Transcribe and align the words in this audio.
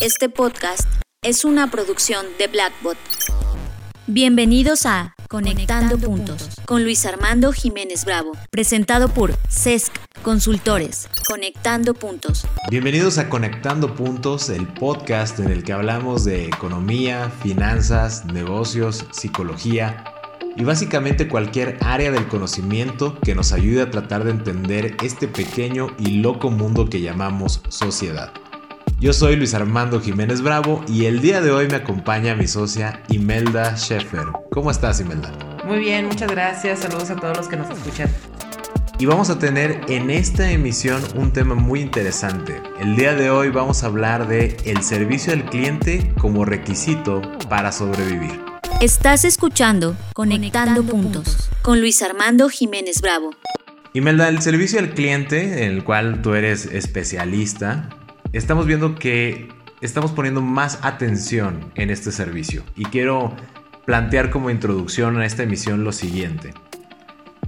Este 0.00 0.28
podcast 0.28 0.88
es 1.22 1.44
una 1.44 1.70
producción 1.70 2.26
de 2.38 2.48
Blackbot. 2.48 2.96
Bienvenidos 4.06 4.86
a 4.86 5.14
Conectando, 5.28 5.98
puntos, 5.98 6.50
con 6.66 6.82
Luis 6.82 7.06
Armando 7.06 7.52
Jiménez 7.52 8.04
Bravo, 8.04 8.32
presentado 8.50 9.08
por 9.08 9.34
CESC 9.48 9.92
Consultores. 10.22 11.08
Conectando 11.28 11.94
Puntos. 11.94 12.46
Bienvenidos 12.70 13.18
a 13.18 13.28
Conectando 13.28 13.94
Puntos, 13.94 14.50
el 14.50 14.66
podcast 14.66 15.38
en 15.38 15.50
el 15.50 15.62
que 15.62 15.72
hablamos 15.72 16.24
de 16.24 16.46
economía, 16.46 17.30
finanzas, 17.42 18.24
negocios, 18.26 19.06
psicología 19.12 20.04
y 20.56 20.64
básicamente 20.64 21.28
cualquier 21.28 21.78
área 21.82 22.10
del 22.10 22.26
conocimiento 22.26 23.18
que 23.20 23.34
nos 23.34 23.52
ayude 23.52 23.82
a 23.82 23.90
tratar 23.90 24.24
de 24.24 24.32
entender 24.32 24.96
este 25.02 25.28
pequeño 25.28 25.88
y 25.98 26.20
loco 26.20 26.50
mundo 26.50 26.90
que 26.90 27.00
llamamos 27.00 27.60
sociedad. 27.68 28.32
Yo 29.04 29.12
soy 29.12 29.36
Luis 29.36 29.52
Armando 29.52 30.00
Jiménez 30.00 30.40
Bravo 30.40 30.82
y 30.88 31.04
el 31.04 31.20
día 31.20 31.42
de 31.42 31.50
hoy 31.50 31.68
me 31.68 31.74
acompaña 31.74 32.34
mi 32.34 32.46
socia 32.46 33.02
Imelda 33.10 33.74
Sheffer. 33.76 34.24
¿Cómo 34.50 34.70
estás, 34.70 34.98
Imelda? 34.98 35.30
Muy 35.62 35.80
bien, 35.80 36.06
muchas 36.06 36.30
gracias. 36.30 36.78
Saludos 36.78 37.10
a 37.10 37.16
todos 37.16 37.36
los 37.36 37.46
que 37.46 37.58
nos 37.58 37.68
escuchan. 37.68 38.08
Y 38.98 39.04
vamos 39.04 39.28
a 39.28 39.38
tener 39.38 39.78
en 39.88 40.08
esta 40.08 40.50
emisión 40.50 41.02
un 41.16 41.34
tema 41.34 41.54
muy 41.54 41.82
interesante. 41.82 42.62
El 42.80 42.96
día 42.96 43.14
de 43.14 43.28
hoy 43.28 43.50
vamos 43.50 43.82
a 43.82 43.88
hablar 43.88 44.26
de 44.26 44.56
el 44.64 44.82
servicio 44.82 45.34
al 45.34 45.44
cliente 45.50 46.14
como 46.18 46.46
requisito 46.46 47.20
para 47.50 47.72
sobrevivir. 47.72 48.40
Estás 48.80 49.26
escuchando 49.26 49.98
Conectando, 50.14 50.82
puntos, 50.82 51.50
con 51.60 51.78
Luis 51.78 52.00
Armando 52.00 52.48
Jiménez 52.48 53.02
Bravo. 53.02 53.32
Imelda, 53.92 54.30
el 54.30 54.40
servicio 54.40 54.78
al 54.78 54.94
cliente, 54.94 55.66
en 55.66 55.72
el 55.72 55.84
cual 55.84 56.22
tú 56.22 56.32
eres 56.32 56.64
especialista, 56.64 57.90
estamos 58.38 58.66
viendo 58.66 58.96
que 58.96 59.48
estamos 59.80 60.12
poniendo 60.12 60.42
más 60.42 60.80
atención 60.82 61.70
en 61.76 61.90
este 61.90 62.10
servicio. 62.10 62.64
Y 62.76 62.84
quiero 62.86 63.34
plantear 63.86 64.30
como 64.30 64.50
introducción 64.50 65.18
a 65.18 65.26
esta 65.26 65.44
emisión 65.44 65.84
lo 65.84 65.92
siguiente. 65.92 66.52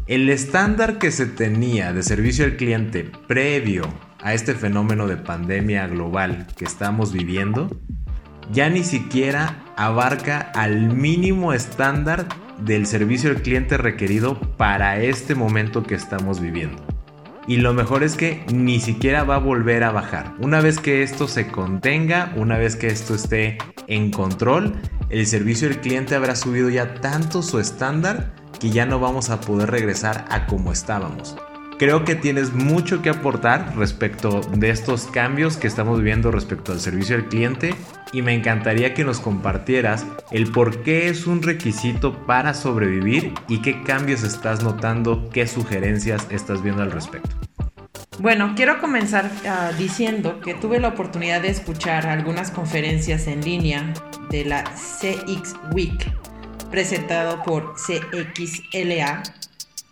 El 0.07 0.29
estándar 0.29 0.99
que 0.99 1.11
se 1.11 1.27
tenía 1.27 1.93
de 1.93 2.03
servicio 2.03 2.45
al 2.45 2.57
cliente 2.57 3.11
previo 3.27 3.83
a 4.23 4.35
este 4.35 4.55
fenómeno 4.55 5.09
de 5.09 5.17
pandemia 5.17 5.89
global 5.89 6.47
que 6.57 6.65
estamos 6.65 7.13
viviendo 7.13 7.69
ya 8.53 8.71
ni 8.71 8.85
siquiera 8.85 9.65
abarca 9.77 10.39
al 10.55 10.95
mínimo 10.95 11.53
estándar 11.53 12.27
del 12.59 12.87
servicio 12.87 13.31
al 13.31 13.43
cliente 13.43 13.77
requerido 13.77 14.39
para 14.57 15.01
este 15.01 15.35
momento 15.35 15.83
que 15.83 15.97
estamos 15.97 16.41
viviendo. 16.41 16.86
Y 17.49 17.59
lo 17.59 17.73
mejor 17.73 18.03
es 18.03 18.17
que 18.17 18.45
ni 18.53 18.81
siquiera 18.81 19.25
va 19.25 19.37
a 19.37 19.39
volver 19.39 19.85
a 19.85 19.93
bajar. 19.93 20.35
Una 20.41 20.61
vez 20.61 20.81
que 20.81 21.03
esto 21.03 21.29
se 21.29 21.47
contenga, 21.47 22.33
una 22.37 22.59
vez 22.59 22.77
que 22.77 22.89
esto 22.89 23.15
esté 23.15 23.59
en 23.87 24.11
control, 24.11 24.75
el 25.11 25.27
servicio 25.27 25.69
al 25.69 25.81
cliente 25.81 26.17
habrá 26.17 26.35
subido 26.35 26.69
ya 26.71 26.95
tanto 26.95 27.43
su 27.43 27.61
estándar 27.61 28.35
que 28.59 28.71
ya 28.71 28.87
no 28.87 28.99
vamos 28.99 29.31
a 29.31 29.41
poder 29.41 29.71
regresar 29.71 30.25
a 30.29 30.47
como 30.47 30.73
estábamos. 30.73 31.37
Creo 31.79 32.07
que 32.07 32.15
tienes 32.15 32.55
mucho 32.55 33.03
que 33.03 33.11
aportar 33.11 33.77
respecto 33.77 34.41
de 34.41 34.71
estos 34.71 35.05
cambios 35.09 35.59
que 35.59 35.67
estamos 35.67 35.99
viviendo 35.99 36.31
respecto 36.31 36.73
al 36.73 36.81
servicio 36.81 37.17
al 37.17 37.29
cliente 37.29 37.75
y 38.15 38.23
me 38.23 38.33
encantaría 38.33 38.95
que 38.95 39.05
nos 39.05 39.21
compartieras 39.21 40.07
el 40.31 40.51
por 40.51 40.83
qué 40.83 41.09
es 41.09 41.27
un 41.27 41.43
requisito 41.43 42.25
para 42.25 42.55
sobrevivir 42.55 43.35
y 43.47 43.61
qué 43.61 43.83
cambios 43.83 44.23
estás 44.23 44.63
notando, 44.65 45.29
qué 45.29 45.47
sugerencias 45.47 46.27
estás 46.31 46.63
viendo 46.63 46.83
al 46.83 46.93
respecto. 46.93 47.37
Bueno, 48.21 48.55
quiero 48.57 48.81
comenzar 48.81 49.31
ah, 49.47 49.73
diciendo 49.77 50.41
que 50.41 50.55
tuve 50.55 50.81
la 50.81 50.89
oportunidad 50.89 51.43
de 51.43 51.49
escuchar 51.49 52.07
algunas 52.07 52.51
conferencias 52.51 53.27
en 53.27 53.43
línea 53.43 53.93
de 54.31 54.47
la 54.47 54.65
CX 54.65 55.55
Week 55.75 56.11
presentado 56.71 57.43
por 57.43 57.75
CXLA 57.75 59.23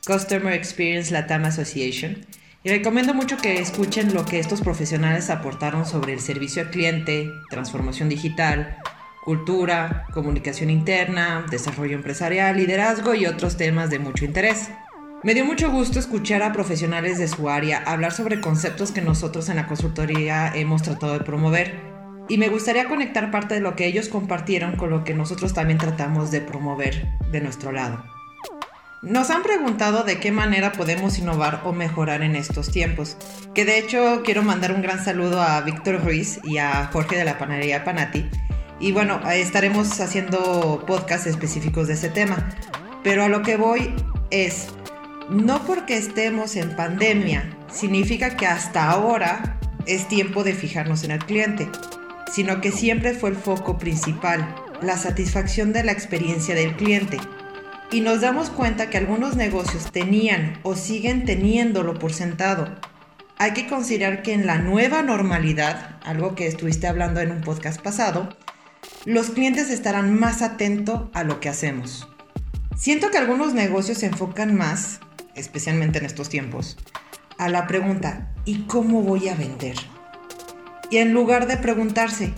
Customer 0.07 0.53
Experience 0.53 1.11
Latam 1.11 1.45
Association. 1.47 2.27
Y 2.63 2.71
recomiendo 2.71 3.15
mucho 3.15 3.37
que 3.39 3.59
escuchen 3.59 4.15
lo 4.15 4.25
que 4.25 4.39
estos 4.39 4.61
profesionales 4.61 5.31
aportaron 5.31 5.87
sobre 5.87 6.13
el 6.13 6.21
servicio 6.21 6.63
al 6.63 6.71
cliente, 6.71 7.31
transformación 7.51 8.09
digital, 8.09 8.79
cultura, 9.25 10.07
comunicación 10.13 10.71
interna, 10.71 11.47
desarrollo 11.51 11.97
empresarial, 11.97 12.57
liderazgo 12.57 13.15
y 13.15 13.27
otros 13.27 13.57
temas 13.57 13.91
de 13.91 13.99
mucho 13.99 14.25
interés. 14.25 14.69
Me 15.23 15.33
dio 15.33 15.47
mucho 15.47 15.71
gusto 15.71 15.99
escuchar 15.99 16.43
a 16.43 16.53
profesionales 16.53 17.19
de 17.19 17.29
su 17.29 17.49
área 17.49 17.83
hablar 17.87 18.13
sobre 18.13 18.41
conceptos 18.41 18.93
que 18.93 19.01
nosotros 19.01 19.49
en 19.49 19.57
la 19.57 19.67
consultoría 19.67 20.53
hemos 20.55 20.83
tratado 20.83 21.15
de 21.15 21.25
promover. 21.25 21.81
Y 22.29 22.39
me 22.39 22.49
gustaría 22.49 22.89
conectar 22.89 23.31
parte 23.31 23.55
de 23.55 23.61
lo 23.61 23.77
que 23.77 23.87
ellos 23.87 24.09
compartieron 24.09 24.77
con 24.77 24.91
lo 24.91 25.05
que 25.05 25.15
nosotros 25.15 25.55
también 25.55 25.79
tratamos 25.79 26.31
de 26.31 26.41
promover 26.41 27.07
de 27.31 27.41
nuestro 27.41 27.73
lado. 27.73 28.14
Nos 29.05 29.29
han 29.29 29.43
preguntado 29.43 30.03
de 30.03 30.19
qué 30.19 30.33
manera 30.33 30.73
podemos 30.73 31.19
innovar 31.19 31.61
o 31.65 31.75
mejorar 31.75 32.23
en 32.23 32.35
estos 32.37 32.71
tiempos, 32.71 33.19
que 33.55 33.67
de 33.67 33.79
hecho 33.79 34.23
quiero 34.25 34.43
mandar 34.43 34.73
un 34.73 34.81
gran 34.81 35.05
saludo 35.05 35.43
a 35.43 35.61
Víctor 35.61 36.03
Ruiz 36.03 36.41
y 36.43 36.57
a 36.57 36.87
Jorge 36.91 37.19
de 37.19 37.27
la 37.27 37.37
Panadería 37.37 37.85
Panati. 37.85 38.25
Y 38.81 38.93
bueno, 38.93 39.21
estaremos 39.31 40.01
haciendo 40.01 40.85
podcasts 40.87 41.27
específicos 41.27 41.87
de 41.87 41.95
ese 41.95 42.09
tema. 42.09 42.49
Pero 43.03 43.25
a 43.25 43.29
lo 43.29 43.43
que 43.43 43.59
voy 43.59 43.95
es, 44.31 44.69
no 45.29 45.63
porque 45.67 45.99
estemos 45.99 46.57
en 46.57 46.75
pandemia, 46.75 47.51
significa 47.71 48.39
que 48.39 48.47
hasta 48.47 48.91
ahora 48.91 49.59
es 49.85 50.09
tiempo 50.09 50.45
de 50.45 50.55
fijarnos 50.55 51.05
en 51.05 51.11
el 51.11 51.23
cliente, 51.23 51.69
sino 52.33 52.63
que 52.63 52.73
siempre 52.73 53.13
fue 53.13 53.29
el 53.29 53.37
foco 53.37 53.77
principal, 53.77 54.55
la 54.81 54.97
satisfacción 54.97 55.75
de 55.75 55.85
la 55.85 55.93
experiencia 55.93 56.55
del 56.55 56.75
cliente 56.75 57.19
y 57.95 58.01
nos 58.01 58.23
damos 58.23 58.51
cuenta 58.51 58.91
que 58.91 58.99
algunos 58.99 59.37
negocios 59.37 59.93
tenían 59.93 60.59
o 60.65 60.75
siguen 60.75 61.25
teniéndolo 61.25 61.97
por 61.97 62.13
sentado. 62.13 62.75
Hay 63.39 63.53
que 63.53 63.69
considerar 63.69 64.25
que 64.25 64.33
en 64.33 64.49
la 64.49 64.59
nueva 64.59 65.03
normalidad, 65.03 66.01
algo 66.03 66.35
que 66.35 66.49
estuviste 66.49 66.89
hablando 66.89 67.21
en 67.21 67.31
un 67.31 67.41
podcast 67.41 67.81
pasado, 67.81 68.37
los 69.05 69.31
clientes 69.31 69.71
estarán 69.71 70.19
más 70.19 70.43
atentos 70.43 71.03
a 71.15 71.23
lo 71.23 71.39
que 71.39 71.49
hacemos. 71.49 72.09
Siento 72.77 73.13
que 73.13 73.19
algunos 73.19 73.55
negocios 73.55 73.99
se 73.99 74.07
enfocan 74.07 74.57
más, 74.57 74.99
especialmente 75.37 76.01
en 76.01 76.07
estos 76.07 76.29
tiempos, 76.29 76.77
a 77.39 77.49
la 77.49 77.69
pregunta 77.69 78.35
¿y 78.45 78.63
cómo 78.63 79.03
voy 79.03 79.29
a 79.29 79.37
vender? 79.37 79.77
Y 80.91 80.97
en 80.97 81.13
lugar 81.13 81.47
de 81.47 81.59
preguntarse 81.59 82.33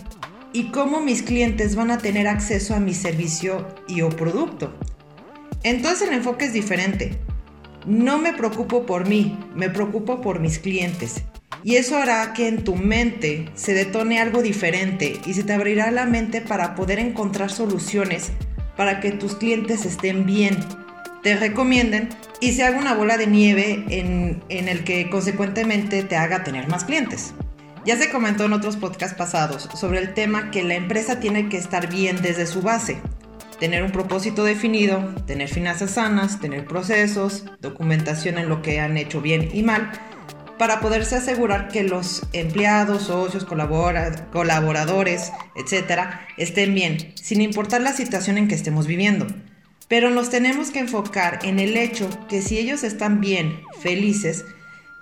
¿y 0.53 0.65
cómo 0.65 1.01
mis 1.01 1.23
clientes 1.23 1.75
van 1.75 1.89
a 1.89 1.97
tener 1.97 2.27
acceso 2.27 2.75
a 2.75 2.79
mi 2.79 2.93
servicio 2.93 3.67
y 3.87 4.03
o 4.03 4.09
producto? 4.09 4.77
Entonces 5.63 6.07
el 6.07 6.13
enfoque 6.13 6.45
es 6.45 6.53
diferente. 6.53 7.17
No 7.85 8.17
me 8.17 8.33
preocupo 8.33 8.85
por 8.85 9.07
mí, 9.07 9.39
me 9.55 9.69
preocupo 9.69 10.21
por 10.21 10.39
mis 10.39 10.59
clientes. 10.59 11.23
Y 11.63 11.75
eso 11.75 11.97
hará 11.97 12.33
que 12.33 12.47
en 12.47 12.63
tu 12.63 12.75
mente 12.75 13.49
se 13.55 13.73
detone 13.73 14.19
algo 14.19 14.41
diferente 14.41 15.19
y 15.25 15.33
se 15.33 15.43
te 15.43 15.53
abrirá 15.53 15.91
la 15.91 16.05
mente 16.05 16.41
para 16.41 16.75
poder 16.75 16.99
encontrar 16.99 17.49
soluciones 17.49 18.31
para 18.75 18.99
que 18.99 19.11
tus 19.11 19.35
clientes 19.35 19.85
estén 19.85 20.25
bien, 20.25 20.57
te 21.23 21.35
recomienden 21.35 22.09
y 22.39 22.53
se 22.53 22.63
haga 22.63 22.77
una 22.77 22.93
bola 22.93 23.17
de 23.17 23.27
nieve 23.27 23.83
en, 23.89 24.43
en 24.49 24.67
el 24.67 24.83
que 24.83 25.09
consecuentemente 25.09 26.03
te 26.03 26.15
haga 26.15 26.43
tener 26.43 26.67
más 26.67 26.85
clientes. 26.85 27.33
Ya 27.85 27.97
se 27.97 28.11
comentó 28.11 28.45
en 28.45 28.53
otros 28.53 28.77
podcasts 28.77 29.17
pasados 29.17 29.67
sobre 29.73 29.99
el 29.99 30.13
tema 30.13 30.51
que 30.51 30.63
la 30.63 30.75
empresa 30.75 31.19
tiene 31.19 31.49
que 31.49 31.57
estar 31.57 31.89
bien 31.89 32.21
desde 32.21 32.45
su 32.45 32.61
base 32.61 33.01
tener 33.59 33.83
un 33.83 33.91
propósito 33.91 34.43
definido, 34.43 35.15
tener 35.25 35.49
finanzas 35.49 35.91
sanas, 35.91 36.39
tener 36.39 36.65
procesos, 36.65 37.45
documentación 37.59 38.37
en 38.37 38.49
lo 38.49 38.61
que 38.61 38.79
han 38.79 38.97
hecho 38.97 39.21
bien 39.21 39.49
y 39.53 39.63
mal, 39.63 39.91
para 40.57 40.79
poderse 40.79 41.15
asegurar 41.15 41.67
que 41.67 41.83
los 41.83 42.23
empleados, 42.33 43.03
socios, 43.03 43.45
colaboradores, 43.45 45.31
etcétera, 45.55 46.27
estén 46.37 46.73
bien, 46.73 47.13
sin 47.15 47.41
importar 47.41 47.81
la 47.81 47.93
situación 47.93 48.37
en 48.37 48.47
que 48.47 48.55
estemos 48.55 48.87
viviendo. 48.87 49.27
Pero 49.87 50.09
nos 50.09 50.29
tenemos 50.29 50.71
que 50.71 50.79
enfocar 50.79 51.39
en 51.43 51.59
el 51.59 51.77
hecho 51.77 52.09
que 52.27 52.41
si 52.41 52.57
ellos 52.57 52.83
están 52.83 53.21
bien, 53.21 53.61
felices, 53.81 54.45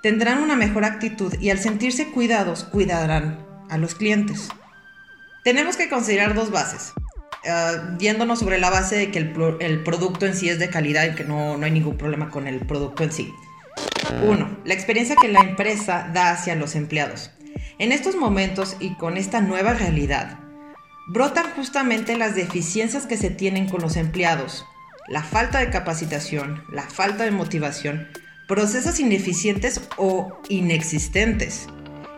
tendrán 0.04 0.44
una 0.44 0.56
mejor 0.56 0.86
actitud 0.86 1.34
y 1.42 1.50
al 1.50 1.60
sentirse 1.60 2.10
cuidados, 2.12 2.66
cuidarán 2.66 3.40
a 3.70 3.78
los 3.78 3.96
clientes. 3.96 4.50
Tenemos 5.44 5.78
que 5.78 5.90
considerar 5.90 6.36
dos 6.36 6.52
bases. 6.52 6.94
Uh, 7.46 7.98
yéndonos 8.00 8.40
sobre 8.40 8.58
la 8.58 8.72
base 8.72 8.96
de 8.96 9.12
que 9.12 9.20
el, 9.20 9.84
producto 9.84 10.26
en 10.26 10.36
sí 10.36 10.50
es 10.50 10.58
de 10.58 10.70
calidad 10.70 11.06
y 11.06 11.14
que 11.14 11.24
no, 11.24 11.58
no 11.58 11.66
hay 11.66 11.72
ningún 11.72 11.96
problema 11.96 12.32
con 12.32 12.48
el 12.48 12.60
producto 12.60 13.04
en 13.04 13.12
sí. 13.12 13.32
Uno, 14.24 14.58
la 14.66 14.74
experiencia 14.74 15.16
que 15.16 15.28
la 15.28 15.42
empresa 15.42 16.10
da 16.12 16.32
hacia 16.32 16.56
los 16.56 16.76
empleados. 16.76 17.32
En 17.78 17.92
estos 17.92 18.16
momentos 18.16 18.78
y 18.80 18.96
con 18.96 19.18
esta 19.18 19.42
nueva 19.42 19.74
realidad, 19.74 20.40
brotan 21.08 21.52
justamente 21.56 22.18
las 22.18 22.36
deficiencias 22.36 23.06
que 23.06 23.18
se 23.18 23.30
tienen 23.30 23.70
con 23.70 23.82
los 23.82 23.96
empleados, 23.96 24.66
la 25.08 25.22
falta 25.22 25.60
de 25.60 25.70
capacitación, 25.70 26.64
la 26.72 26.84
falta 26.84 27.26
de 27.26 27.32
motivación, 27.32 28.08
procesos 28.48 29.00
ineficientes 29.00 29.82
o 29.98 30.40
inexistentes. 30.50 31.68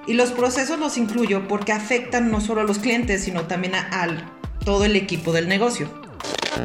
Y 0.08 0.14
los 0.14 0.32
procesos 0.32 0.80
los 0.80 0.98
incluyo 0.98 1.50
porque 1.50 1.74
afectan 1.74 2.32
no 2.32 2.40
solo 2.40 2.62
a 2.62 2.64
los 2.64 2.80
clientes, 2.80 3.24
sino 3.24 3.46
también 3.48 3.76
a, 3.76 4.08
todo 4.68 4.84
el 4.84 4.98
equipo 4.98 5.32
del 5.32 5.48
negocio. 5.48 5.90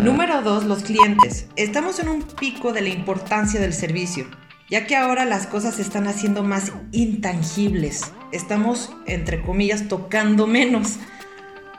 Número 0.01 0.43
2. 0.43 0.65
Los 0.65 0.83
clientes. 0.83 1.47
Estamos 1.55 2.01
en 2.01 2.09
un 2.09 2.23
pico 2.23 2.73
de 2.73 2.81
la 2.81 2.89
importancia 2.89 3.61
del 3.61 3.73
servicio, 3.73 4.27
ya 4.69 4.89
que 4.89 4.97
ahora 4.97 5.25
las 5.25 5.47
cosas 5.47 5.77
se 5.77 5.83
están 5.83 6.09
haciendo 6.09 6.43
más 6.43 6.73
intangibles. 6.91 8.11
Estamos, 8.33 8.91
entre 9.07 9.41
comillas, 9.41 9.87
tocando 9.87 10.49
menos. 10.49 10.97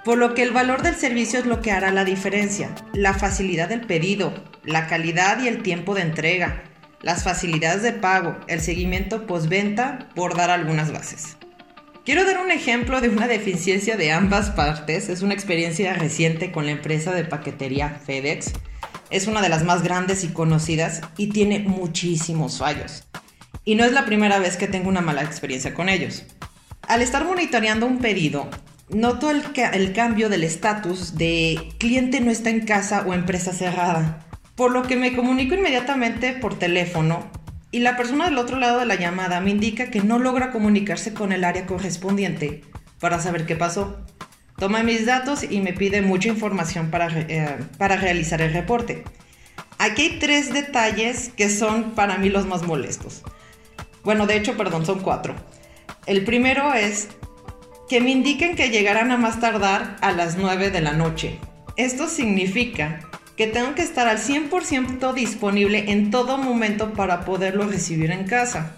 Por 0.05 0.17
lo 0.17 0.33
que 0.33 0.43
el 0.43 0.51
valor 0.51 0.81
del 0.81 0.95
servicio 0.95 1.39
es 1.39 1.45
lo 1.45 1.61
que 1.61 1.73
hará 1.73 1.91
la 1.91 2.05
diferencia. 2.05 2.73
La 2.93 3.13
facilidad 3.13 3.67
del 3.67 3.81
pedido, 3.81 4.33
la 4.63 4.87
calidad 4.87 5.43
y 5.43 5.49
el 5.49 5.61
tiempo 5.61 5.93
de 5.93 6.03
entrega, 6.03 6.63
las 7.01 7.25
facilidades 7.25 7.83
de 7.83 7.91
pago, 7.91 8.37
el 8.47 8.61
seguimiento 8.61 9.27
postventa, 9.27 10.07
por 10.15 10.37
dar 10.37 10.51
algunas 10.51 10.93
bases. 10.93 11.35
Quiero 12.05 12.25
dar 12.25 12.41
un 12.41 12.51
ejemplo 12.51 12.99
de 12.99 13.07
una 13.07 13.29
deficiencia 13.29 13.95
de 13.95 14.11
ambas 14.11 14.49
partes. 14.49 15.07
Es 15.07 15.21
una 15.21 15.33
experiencia 15.33 15.93
reciente 15.93 16.51
con 16.51 16.65
la 16.65 16.73
empresa 16.73 17.13
de 17.13 17.23
paquetería 17.23 18.01
FedEx. 18.05 18.51
Es 19.09 19.27
una 19.27 19.41
de 19.41 19.47
las 19.47 19.63
más 19.63 19.83
grandes 19.83 20.25
y 20.25 20.27
conocidas 20.27 20.99
y 21.15 21.27
tiene 21.27 21.59
muchísimos 21.59 22.57
fallos. 22.57 23.05
Y 23.63 23.75
no 23.75 23.85
es 23.85 23.93
la 23.93 24.03
primera 24.03 24.37
vez 24.39 24.57
que 24.57 24.67
tengo 24.67 24.89
una 24.89 24.99
mala 24.99 25.23
experiencia 25.23 25.73
con 25.73 25.87
ellos. 25.87 26.23
Al 26.89 27.01
estar 27.01 27.23
monitoreando 27.23 27.85
un 27.85 27.99
pedido, 27.99 28.49
noto 28.89 29.31
el, 29.31 29.41
el 29.71 29.93
cambio 29.93 30.27
del 30.27 30.43
estatus 30.43 31.15
de 31.15 31.71
cliente 31.77 32.19
no 32.19 32.31
está 32.31 32.49
en 32.49 32.65
casa 32.65 33.05
o 33.07 33.13
empresa 33.13 33.53
cerrada. 33.53 34.27
Por 34.55 34.71
lo 34.73 34.83
que 34.83 34.97
me 34.97 35.15
comunico 35.15 35.55
inmediatamente 35.55 36.33
por 36.33 36.59
teléfono 36.59 37.31
y 37.73 37.79
la 37.79 37.97
persona 37.97 38.25
del 38.25 38.37
otro 38.37 38.59
lado 38.59 38.79
de 38.79 38.85
la 38.85 38.93
llamada 38.93 39.41
me 39.41 39.49
indica 39.49 39.89
que 39.89 40.03
no 40.03 40.19
logra 40.19 40.51
comunicarse 40.51 41.15
con 41.15 41.31
el 41.31 41.43
área 41.43 41.65
correspondiente 41.65 42.61
para 42.99 43.19
saber 43.19 43.47
qué 43.47 43.55
pasó. 43.55 43.97
Toma 44.59 44.83
mis 44.83 45.07
datos 45.07 45.41
y 45.41 45.59
me 45.59 45.73
pide 45.73 46.03
mucha 46.03 46.29
información 46.29 46.91
para, 46.91 47.07
eh, 47.11 47.57
para 47.79 47.97
realizar 47.97 48.43
el 48.43 48.53
reporte. 48.53 49.03
Aquí 49.79 50.03
hay 50.03 50.19
tres 50.19 50.53
detalles 50.53 51.31
que 51.35 51.49
son 51.49 51.95
para 51.95 52.19
mí 52.19 52.29
los 52.29 52.45
más 52.45 52.61
molestos. 52.61 53.23
Bueno, 54.03 54.27
de 54.27 54.37
hecho, 54.37 54.55
perdón, 54.55 54.85
son 54.85 54.99
cuatro. 54.99 55.33
El 56.05 56.25
primero 56.25 56.75
es 56.75 57.07
que 57.89 58.01
me 58.01 58.11
indiquen 58.11 58.55
que 58.55 58.69
llegarán 58.69 59.09
a 59.09 59.17
más 59.17 59.39
tardar 59.39 59.97
a 60.01 60.11
las 60.11 60.37
9 60.37 60.69
de 60.69 60.81
la 60.81 60.93
noche. 60.93 61.39
Esto 61.75 62.07
significa 62.07 63.09
que 63.35 63.47
tengo 63.47 63.73
que 63.75 63.81
estar 63.81 64.07
al 64.07 64.19
100% 64.19 65.13
disponible 65.13 65.91
en 65.91 66.11
todo 66.11 66.37
momento 66.37 66.93
para 66.93 67.25
poderlo 67.25 67.67
recibir 67.67 68.11
en 68.11 68.25
casa. 68.25 68.75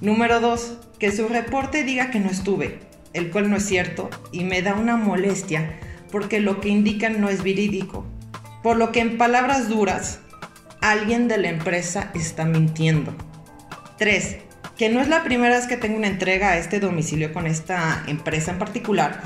Número 0.00 0.40
2. 0.40 0.78
Que 0.98 1.12
su 1.12 1.28
reporte 1.28 1.84
diga 1.84 2.10
que 2.10 2.18
no 2.18 2.28
estuve, 2.28 2.80
el 3.12 3.30
cual 3.30 3.50
no 3.50 3.56
es 3.56 3.64
cierto 3.64 4.10
y 4.32 4.42
me 4.42 4.62
da 4.62 4.74
una 4.74 4.96
molestia 4.96 5.78
porque 6.10 6.40
lo 6.40 6.60
que 6.60 6.70
indican 6.70 7.20
no 7.20 7.28
es 7.28 7.42
verídico. 7.42 8.04
Por 8.62 8.76
lo 8.76 8.90
que 8.90 9.00
en 9.00 9.18
palabras 9.18 9.68
duras, 9.68 10.20
alguien 10.80 11.28
de 11.28 11.38
la 11.38 11.48
empresa 11.48 12.10
está 12.14 12.44
mintiendo. 12.44 13.14
3. 13.98 14.38
Que 14.76 14.88
no 14.88 15.00
es 15.00 15.08
la 15.08 15.22
primera 15.22 15.56
vez 15.56 15.66
que 15.66 15.76
tengo 15.76 15.96
una 15.96 16.08
entrega 16.08 16.50
a 16.50 16.58
este 16.58 16.80
domicilio 16.80 17.32
con 17.32 17.46
esta 17.46 18.02
empresa 18.08 18.50
en 18.52 18.58
particular. 18.58 19.22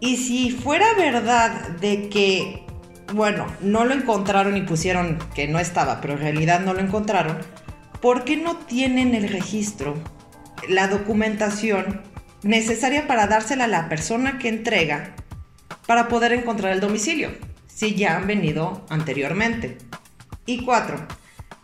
Y 0.00 0.16
si 0.16 0.50
fuera 0.50 0.86
verdad 0.94 1.70
de 1.80 2.08
que 2.08 2.64
bueno, 3.12 3.46
no 3.60 3.84
lo 3.84 3.94
encontraron 3.94 4.56
y 4.56 4.62
pusieron 4.62 5.18
que 5.34 5.48
no 5.48 5.58
estaba, 5.58 6.00
pero 6.00 6.14
en 6.14 6.20
realidad 6.20 6.60
no 6.60 6.74
lo 6.74 6.80
encontraron, 6.80 7.38
¿por 8.00 8.24
qué 8.24 8.36
no 8.36 8.56
tienen 8.56 9.14
el 9.14 9.28
registro, 9.28 9.94
la 10.68 10.88
documentación 10.88 12.02
necesaria 12.42 13.06
para 13.06 13.26
dársela 13.26 13.64
a 13.64 13.68
la 13.68 13.88
persona 13.88 14.38
que 14.38 14.48
entrega 14.48 15.14
para 15.86 16.08
poder 16.08 16.32
encontrar 16.32 16.72
el 16.72 16.80
domicilio, 16.80 17.30
si 17.66 17.94
ya 17.94 18.16
han 18.16 18.26
venido 18.26 18.84
anteriormente? 18.88 19.78
Y 20.46 20.64
cuatro, 20.64 20.96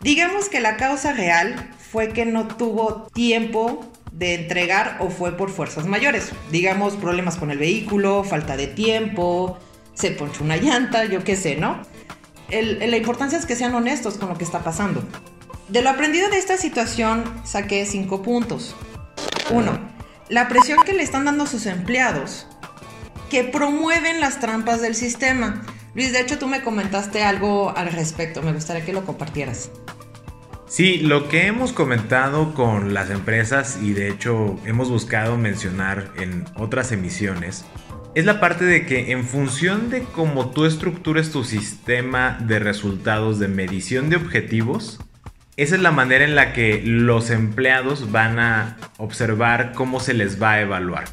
digamos 0.01 0.49
que 0.49 0.59
la 0.59 0.77
causa 0.77 1.13
real 1.13 1.69
fue 1.91 2.09
que 2.09 2.25
no 2.25 2.47
tuvo 2.47 3.07
tiempo 3.13 3.91
de 4.11 4.33
entregar 4.33 4.97
o 4.99 5.09
fue 5.09 5.37
por 5.37 5.49
fuerzas 5.49 5.85
mayores, 5.85 6.31
digamos 6.51 6.95
problemas 6.95 7.37
con 7.37 7.51
el 7.51 7.59
vehículo, 7.59 8.23
falta 8.23 8.57
de 8.57 8.67
tiempo, 8.67 9.59
se 9.97 10.11
ponchó 10.11 10.43
una 10.43 10.57
llanta, 10.57 11.05
yo 11.05 11.23
qué 11.23 11.35
sé, 11.35 11.55
¿no? 11.55 11.81
la 12.49 12.95
importancia 12.95 13.37
es 13.37 13.45
que 13.45 13.57
sean 13.57 13.75
honestos 13.75 14.17
con 14.17 14.29
lo 14.29 14.37
que 14.37 14.45
está 14.45 14.63
pasando. 14.63 15.03
De 15.67 15.81
lo 15.81 15.89
aprendido 15.89 16.29
de 16.29 16.37
esta 16.37 16.55
situación 16.55 17.25
saqué 17.43 17.85
cinco 17.85 18.21
puntos. 18.21 18.73
Uno, 19.49 19.77
la 20.29 20.47
presión 20.47 20.79
que 20.85 20.93
le 20.93 21.03
están 21.03 21.25
dando 21.25 21.45
sus 21.45 21.65
empleados, 21.65 22.47
que 23.29 23.43
promueven 23.43 24.21
las 24.21 24.39
trampas 24.39 24.81
del 24.81 24.95
sistema. 24.95 25.63
Luis, 25.93 26.13
de 26.13 26.21
hecho 26.21 26.37
tú 26.37 26.47
me 26.47 26.61
comentaste 26.61 27.23
algo 27.23 27.75
al 27.75 27.91
respecto, 27.91 28.41
me 28.41 28.53
gustaría 28.53 28.85
que 28.85 28.93
lo 28.93 29.03
compartieras. 29.03 29.71
Sí, 30.67 30.99
lo 30.99 31.27
que 31.27 31.47
hemos 31.47 31.73
comentado 31.73 32.53
con 32.53 32.93
las 32.93 33.09
empresas 33.09 33.79
y 33.81 33.93
de 33.93 34.09
hecho 34.09 34.57
hemos 34.65 34.89
buscado 34.89 35.37
mencionar 35.37 36.11
en 36.17 36.45
otras 36.55 36.91
emisiones 36.93 37.65
es 38.15 38.25
la 38.25 38.39
parte 38.39 38.65
de 38.65 38.85
que 38.85 39.11
en 39.11 39.25
función 39.25 39.89
de 39.89 40.01
cómo 40.01 40.49
tú 40.51 40.65
estructures 40.65 41.31
tu 41.31 41.43
sistema 41.43 42.37
de 42.41 42.59
resultados 42.59 43.39
de 43.39 43.47
medición 43.47 44.09
de 44.09 44.15
objetivos, 44.15 44.99
esa 45.55 45.75
es 45.75 45.81
la 45.81 45.91
manera 45.91 46.23
en 46.23 46.35
la 46.35 46.53
que 46.53 46.81
los 46.83 47.29
empleados 47.29 48.11
van 48.11 48.39
a 48.39 48.77
observar 48.97 49.73
cómo 49.73 49.99
se 49.99 50.13
les 50.13 50.41
va 50.41 50.53
a 50.53 50.61
evaluar. 50.61 51.05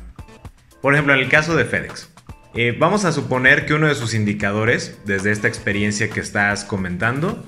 Por 0.83 0.93
ejemplo, 0.93 1.15
en 1.15 1.21
el 1.21 1.29
caso 1.29 1.57
de 1.57 1.65
FedEx, 1.65 2.11
eh, 2.55 2.77
vamos 2.79 3.05
a 3.05 3.13
suponer 3.13 3.67
que 3.67 3.75
uno 3.75 3.89
de 3.89 3.95
sus 3.95 4.15
indicadores, 4.15 4.99
desde 5.07 5.33
esta 5.33 5.49
experiencia 5.49 6.11
que 6.11 6.21
estás 6.21 6.65
comentando, 6.65 7.45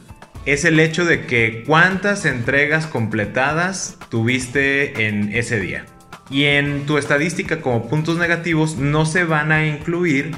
es 0.47 0.65
el 0.65 0.81
hecho 0.81 1.05
de 1.05 1.27
que 1.27 1.65
cuántas 1.67 2.25
entregas 2.25 2.87
completadas 2.87 3.99
tuviste 4.09 5.07
en 5.07 5.35
ese 5.35 5.61
día. 5.61 5.85
Y 6.31 6.45
en 6.45 6.87
tu 6.87 6.99
estadística 6.99 7.61
como 7.61 7.89
puntos 7.89 8.19
negativos 8.19 8.77
no 8.77 9.07
se 9.07 9.25
van 9.25 9.53
a 9.53 9.67
incluir 9.67 10.33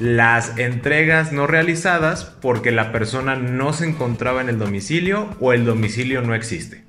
las 0.00 0.58
entregas 0.58 1.32
no 1.32 1.46
realizadas 1.46 2.24
porque 2.24 2.72
la 2.72 2.92
persona 2.92 3.36
no 3.36 3.72
se 3.72 3.86
encontraba 3.86 4.40
en 4.40 4.48
el 4.48 4.58
domicilio 4.58 5.28
o 5.40 5.52
el 5.52 5.64
domicilio 5.64 6.22
no 6.22 6.34
existe. 6.34 6.84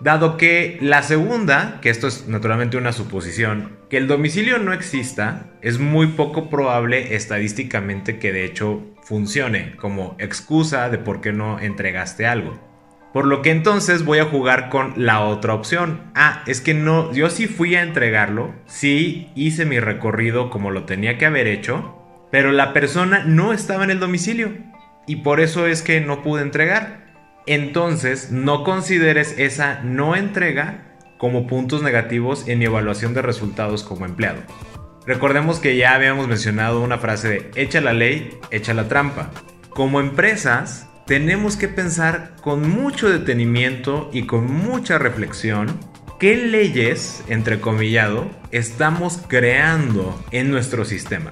Dado 0.00 0.36
que 0.36 0.76
la 0.80 1.02
segunda, 1.02 1.78
que 1.80 1.88
esto 1.88 2.08
es 2.08 2.26
naturalmente 2.28 2.76
una 2.76 2.92
suposición, 2.92 3.78
que 3.88 3.96
el 3.96 4.06
domicilio 4.06 4.58
no 4.58 4.72
exista, 4.72 5.52
es 5.62 5.78
muy 5.78 6.08
poco 6.08 6.50
probable 6.50 7.14
estadísticamente 7.14 8.18
que 8.18 8.32
de 8.32 8.44
hecho 8.44 8.82
funcione 9.02 9.76
como 9.76 10.16
excusa 10.18 10.90
de 10.90 10.98
por 10.98 11.20
qué 11.20 11.32
no 11.32 11.60
entregaste 11.60 12.26
algo. 12.26 12.73
Por 13.14 13.26
lo 13.26 13.42
que 13.42 13.52
entonces 13.52 14.04
voy 14.04 14.18
a 14.18 14.24
jugar 14.24 14.70
con 14.70 14.92
la 14.96 15.20
otra 15.20 15.54
opción. 15.54 16.10
Ah, 16.16 16.42
es 16.48 16.60
que 16.60 16.74
no, 16.74 17.12
yo 17.12 17.30
sí 17.30 17.46
fui 17.46 17.76
a 17.76 17.82
entregarlo, 17.82 18.52
sí 18.66 19.30
hice 19.36 19.64
mi 19.64 19.78
recorrido 19.78 20.50
como 20.50 20.72
lo 20.72 20.82
tenía 20.82 21.16
que 21.16 21.24
haber 21.24 21.46
hecho, 21.46 21.94
pero 22.32 22.50
la 22.50 22.72
persona 22.72 23.22
no 23.24 23.52
estaba 23.52 23.84
en 23.84 23.92
el 23.92 24.00
domicilio 24.00 24.54
y 25.06 25.16
por 25.16 25.38
eso 25.38 25.68
es 25.68 25.80
que 25.80 26.00
no 26.00 26.24
pude 26.24 26.42
entregar. 26.42 27.04
Entonces, 27.46 28.32
no 28.32 28.64
consideres 28.64 29.38
esa 29.38 29.80
no 29.84 30.16
entrega 30.16 30.96
como 31.16 31.46
puntos 31.46 31.84
negativos 31.84 32.48
en 32.48 32.58
mi 32.58 32.64
evaluación 32.64 33.14
de 33.14 33.22
resultados 33.22 33.84
como 33.84 34.06
empleado. 34.06 34.40
Recordemos 35.06 35.60
que 35.60 35.76
ya 35.76 35.94
habíamos 35.94 36.26
mencionado 36.26 36.80
una 36.80 36.98
frase 36.98 37.28
de 37.28 37.50
echa 37.54 37.80
la 37.80 37.92
ley, 37.92 38.36
echa 38.50 38.74
la 38.74 38.88
trampa. 38.88 39.30
Como 39.68 40.00
empresas, 40.00 40.88
tenemos 41.06 41.56
que 41.56 41.68
pensar 41.68 42.34
con 42.40 42.68
mucho 42.68 43.10
detenimiento 43.10 44.10
y 44.12 44.26
con 44.26 44.50
mucha 44.50 44.98
reflexión 44.98 45.78
qué 46.18 46.36
leyes, 46.36 47.22
entre 47.28 47.60
comillado, 47.60 48.30
estamos 48.50 49.20
creando 49.28 50.18
en 50.30 50.50
nuestro 50.50 50.84
sistema. 50.84 51.30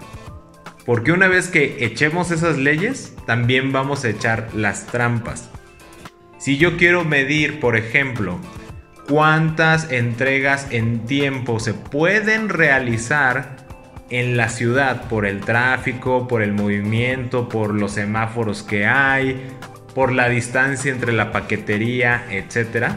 Porque 0.85 1.13
una 1.13 1.29
vez 1.29 1.49
que 1.49 1.85
echemos 1.85 2.31
esas 2.31 2.59
leyes, 2.59 3.15
también 3.27 3.73
vamos 3.73 4.05
a 4.05 4.11
echar 4.11 4.49
las 4.55 4.87
trampas. 4.87 5.49
Si 6.39 6.59
yo 6.59 6.77
quiero 6.77 7.05
medir, 7.05 7.61
por 7.61 7.77
ejemplo, 7.77 8.39
cuántas 9.09 9.91
entregas 9.93 10.67
en 10.71 11.07
tiempo 11.07 11.61
se 11.61 11.73
pueden 11.73 12.49
realizar 12.49 13.62
en 14.13 14.37
la 14.37 14.51
ciudad 14.51 15.09
por 15.09 15.25
el 15.25 15.41
tráfico, 15.41 16.29
por 16.29 16.43
el 16.43 16.53
movimiento, 16.53 17.49
por 17.49 17.75
los 17.75 17.93
semáforos 17.93 18.63
que 18.63 18.87
hay, 18.87 19.49
por 19.95 20.13
la 20.13 20.29
distancia 20.29 20.93
entre 20.93 21.13
la 21.13 21.33
paquetería, 21.33 22.27
etc. 22.31 22.89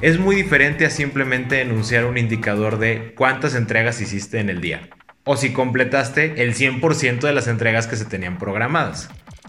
Es 0.00 0.20
muy 0.20 0.36
diferente 0.36 0.86
a 0.86 0.90
simplemente 0.90 1.60
enunciar 1.60 2.04
un 2.04 2.16
indicador 2.16 2.78
de 2.78 3.12
cuántas 3.16 3.56
entregas 3.56 4.00
hiciste 4.00 4.38
en 4.38 4.50
el 4.50 4.60
día 4.60 4.88
o 5.24 5.36
si 5.36 5.52
completaste 5.52 6.42
el 6.42 6.54
100% 6.54 7.20
de 7.20 7.32
las 7.32 7.48
entregas 7.48 7.88
que 7.88 7.96
se 7.96 8.04
tenían 8.04 8.38
programadas. 8.38 9.08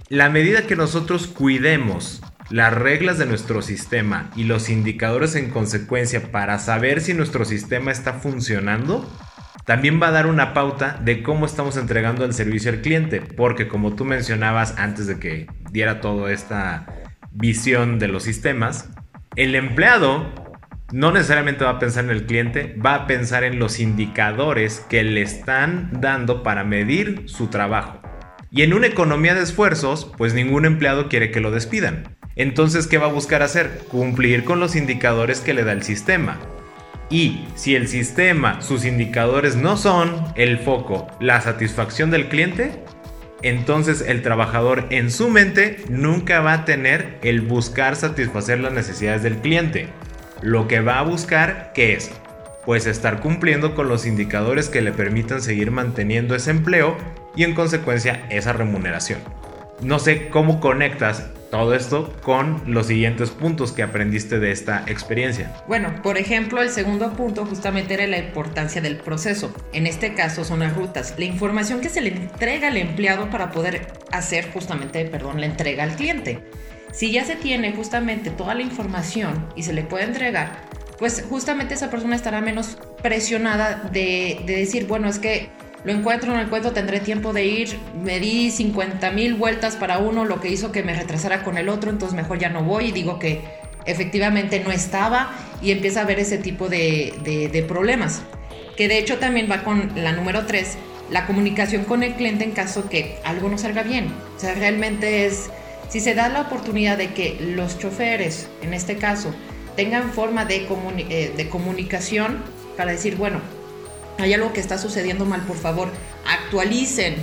La 0.10 0.30
medida 0.30 0.68
que 0.68 0.76
nosotros 0.76 1.28
cuidemos 1.28 2.22
las 2.50 2.74
reglas 2.74 3.18
de 3.18 3.26
nuestro 3.26 3.62
sistema 3.62 4.32
y 4.36 4.44
los 4.44 4.70
indicadores 4.70 5.36
en 5.36 5.50
consecuencia 5.50 6.32
para 6.32 6.60
saber 6.60 7.02
si 7.02 7.14
nuestro 7.14 7.46
sistema 7.46 7.92
está 7.92 8.14
funcionando, 8.14 9.10
también 9.66 10.02
va 10.02 10.08
a 10.08 10.12
dar 10.12 10.28
una 10.28 10.54
pauta 10.54 11.00
de 11.04 11.24
cómo 11.24 11.46
estamos 11.46 11.78
entregando 11.78 12.26
el 12.26 12.34
servicio 12.34 12.72
al 12.72 12.82
cliente, 12.82 13.22
porque 13.22 13.68
como 13.68 13.96
tú 13.96 14.06
mencionabas 14.06 14.78
antes 14.78 15.08
de 15.08 15.20
que 15.20 15.48
diera 15.72 16.02
toda 16.02 16.32
esta 16.32 16.86
visión 17.32 18.00
de 18.00 18.10
los 18.10 18.24
sistemas, 18.24 18.90
el 19.36 19.56
empleado 19.56 20.32
no 20.92 21.12
necesariamente 21.12 21.64
va 21.64 21.72
a 21.72 21.80
pensar 21.80 22.04
en 22.06 22.12
el 22.12 22.26
cliente, 22.26 22.76
va 22.86 22.96
a 22.96 23.08
pensar 23.08 23.44
en 23.44 23.58
los 23.58 23.80
indicadores 23.80 24.86
que 24.90 25.04
le 25.04 25.22
están 25.22 25.90
dando 26.02 26.44
para 26.44 26.64
medir 26.64 27.24
su 27.26 27.48
trabajo. 27.48 28.00
Y 28.52 28.62
en 28.62 28.74
una 28.74 28.86
economía 28.86 29.34
de 29.34 29.42
esfuerzos, 29.42 30.12
pues 30.18 30.36
ningún 30.36 30.66
empleado 30.66 31.10
quiere 31.10 31.32
que 31.32 31.40
lo 31.40 31.50
despidan. 31.50 32.16
Entonces, 32.36 32.86
¿qué 32.86 33.00
va 33.00 33.08
a 33.08 33.12
buscar 33.12 33.42
hacer? 33.42 33.80
Cumplir 33.90 34.44
con 34.44 34.60
los 34.60 34.76
indicadores 34.76 35.40
que 35.40 35.56
le 35.56 35.64
da 35.64 35.72
el 35.72 35.82
sistema. 35.82 36.38
Y 37.10 37.46
si 37.56 37.76
el 37.76 37.88
sistema, 37.88 38.62
sus 38.62 38.86
indicadores 38.86 39.56
no 39.56 39.78
son 39.78 40.24
el 40.36 40.58
foco, 40.58 41.08
la 41.20 41.42
satisfacción 41.42 42.10
del 42.12 42.28
cliente, 42.30 42.84
entonces 43.44 44.02
el 44.08 44.22
trabajador 44.22 44.88
en 44.90 45.12
su 45.12 45.30
mente 45.30 45.84
nunca 45.90 46.40
va 46.40 46.54
a 46.54 46.66
tener 46.66 47.20
el 47.22 47.42
buscar 47.42 47.96
satisfacer 47.96 48.60
las 48.60 48.74
necesidades 48.74 49.22
del 49.22 49.38
cliente. 49.38 49.90
Lo 50.42 50.68
que 50.68 50.80
va 50.80 51.00
a 51.00 51.04
buscar, 51.04 51.72
¿qué 51.76 51.94
es? 51.94 52.12
Pues 52.66 52.88
estar 52.88 53.20
cumpliendo 53.20 53.76
con 53.76 53.90
los 53.90 54.06
indicadores 54.06 54.70
que 54.70 54.82
le 54.82 54.94
permitan 54.94 55.42
seguir 55.42 55.72
manteniendo 55.72 56.36
ese 56.36 56.52
empleo 56.52 56.98
y 57.36 57.44
en 57.44 57.54
consecuencia 57.54 58.26
esa 58.30 58.54
remuneración. 58.54 59.20
No 59.82 60.00
sé 60.00 60.30
cómo 60.30 60.62
conectas 60.62 61.30
todo 61.54 61.76
esto 61.76 62.12
con 62.24 62.64
los 62.66 62.88
siguientes 62.88 63.30
puntos 63.30 63.74
que 63.74 63.84
aprendiste 63.84 64.40
de 64.40 64.52
esta 64.52 64.86
experiencia. 64.88 65.54
Bueno, 65.68 65.94
por 66.02 66.18
ejemplo, 66.18 66.64
el 66.64 66.72
segundo 66.72 67.14
punto 67.14 67.46
justamente 67.46 67.94
era 67.94 68.08
la 68.08 68.18
importancia 68.18 68.82
del 68.82 68.98
proceso. 68.98 69.54
En 69.72 69.86
este 69.86 70.16
caso 70.16 70.44
son 70.44 70.62
las 70.62 70.76
rutas, 70.76 71.14
la 71.16 71.26
información 71.26 71.80
que 71.80 71.90
se 71.90 72.02
le 72.02 72.10
entrega 72.10 72.70
al 72.70 72.78
empleado 72.78 73.30
para 73.30 73.52
poder 73.52 73.86
hacer 74.12 74.52
justamente, 74.52 75.06
perdón, 75.06 75.42
la 75.42 75.46
entrega 75.46 75.84
al 75.84 75.96
cliente. 75.96 76.44
Si 76.92 77.12
ya 77.12 77.24
se 77.24 77.36
tiene 77.36 77.72
justamente 77.72 78.32
toda 78.32 78.56
la 78.56 78.64
información 78.64 79.48
y 79.56 79.62
se 79.62 79.74
le 79.74 79.84
puede 79.84 80.06
entregar, 80.06 80.64
pues 80.98 81.24
justamente 81.30 81.76
esa 81.76 81.92
persona 81.92 82.16
estará 82.16 82.42
menos 82.42 82.80
presionada 83.04 83.76
de, 83.94 84.42
de 84.48 84.58
decir, 84.58 84.88
bueno, 84.88 85.08
es 85.08 85.20
que 85.20 85.50
lo 85.84 85.92
encuentro, 85.92 86.32
no 86.32 86.38
lo 86.38 86.44
encuentro, 86.44 86.72
tendré 86.72 87.00
tiempo 87.00 87.34
de 87.34 87.46
ir. 87.46 87.80
Me 88.02 88.20
di 88.20 88.52
50 88.52 89.12
mil 89.12 89.34
vueltas 89.36 89.76
para 89.76 89.98
uno, 89.98 90.24
lo 90.26 90.40
que 90.40 90.50
hizo 90.50 90.72
que 90.72 90.84
me 90.84 90.94
retrasara 90.94 91.44
con 91.44 91.58
el 91.58 91.70
otro, 91.70 91.90
entonces 91.90 92.16
mejor 92.16 92.40
ya 92.40 92.50
no 92.50 92.64
voy 92.64 92.86
y 92.86 92.92
digo 92.92 93.20
que 93.20 93.42
efectivamente 93.86 94.62
no 94.62 94.72
estaba 94.72 95.36
y 95.62 95.72
empieza 95.72 96.00
a 96.00 96.04
haber 96.04 96.20
ese 96.20 96.38
tipo 96.38 96.70
de, 96.70 97.66
problemas. 97.68 98.22
Que 98.78 98.88
de 98.88 98.98
hecho 98.98 99.18
también 99.18 99.48
va 99.52 99.64
con 99.64 99.92
la 99.96 100.14
número 100.14 100.46
3, 100.46 100.78
la 101.12 101.28
comunicación 101.28 101.84
con 101.84 102.02
el 102.02 102.14
cliente 102.14 102.44
en 102.44 102.52
caso 102.52 102.90
que 102.90 103.18
algo 103.26 103.50
no 103.50 103.58
salga 103.58 103.84
bien. 103.84 104.08
O 104.36 104.40
sea, 104.40 104.54
realmente 104.56 105.26
es, 105.26 105.50
si 105.90 106.00
se 106.00 106.16
da 106.16 106.30
la 106.30 106.42
oportunidad 106.42 106.98
de 106.98 107.14
que 107.14 107.38
los 107.56 107.78
choferes, 107.78 108.48
en 108.62 108.74
este 108.74 108.96
caso, 108.98 109.34
tengan 109.76 110.12
forma 110.14 110.46
de, 110.46 110.66
eh, 111.10 111.34
de 111.36 111.50
comunicación 111.50 112.38
para 112.78 112.92
decir, 112.92 113.16
bueno, 113.18 113.42
hay 114.18 114.34
algo 114.34 114.54
que 114.54 114.60
está 114.60 114.78
sucediendo 114.78 115.26
mal, 115.26 115.42
por 115.42 115.58
favor, 115.58 115.90
actualicen 116.28 117.16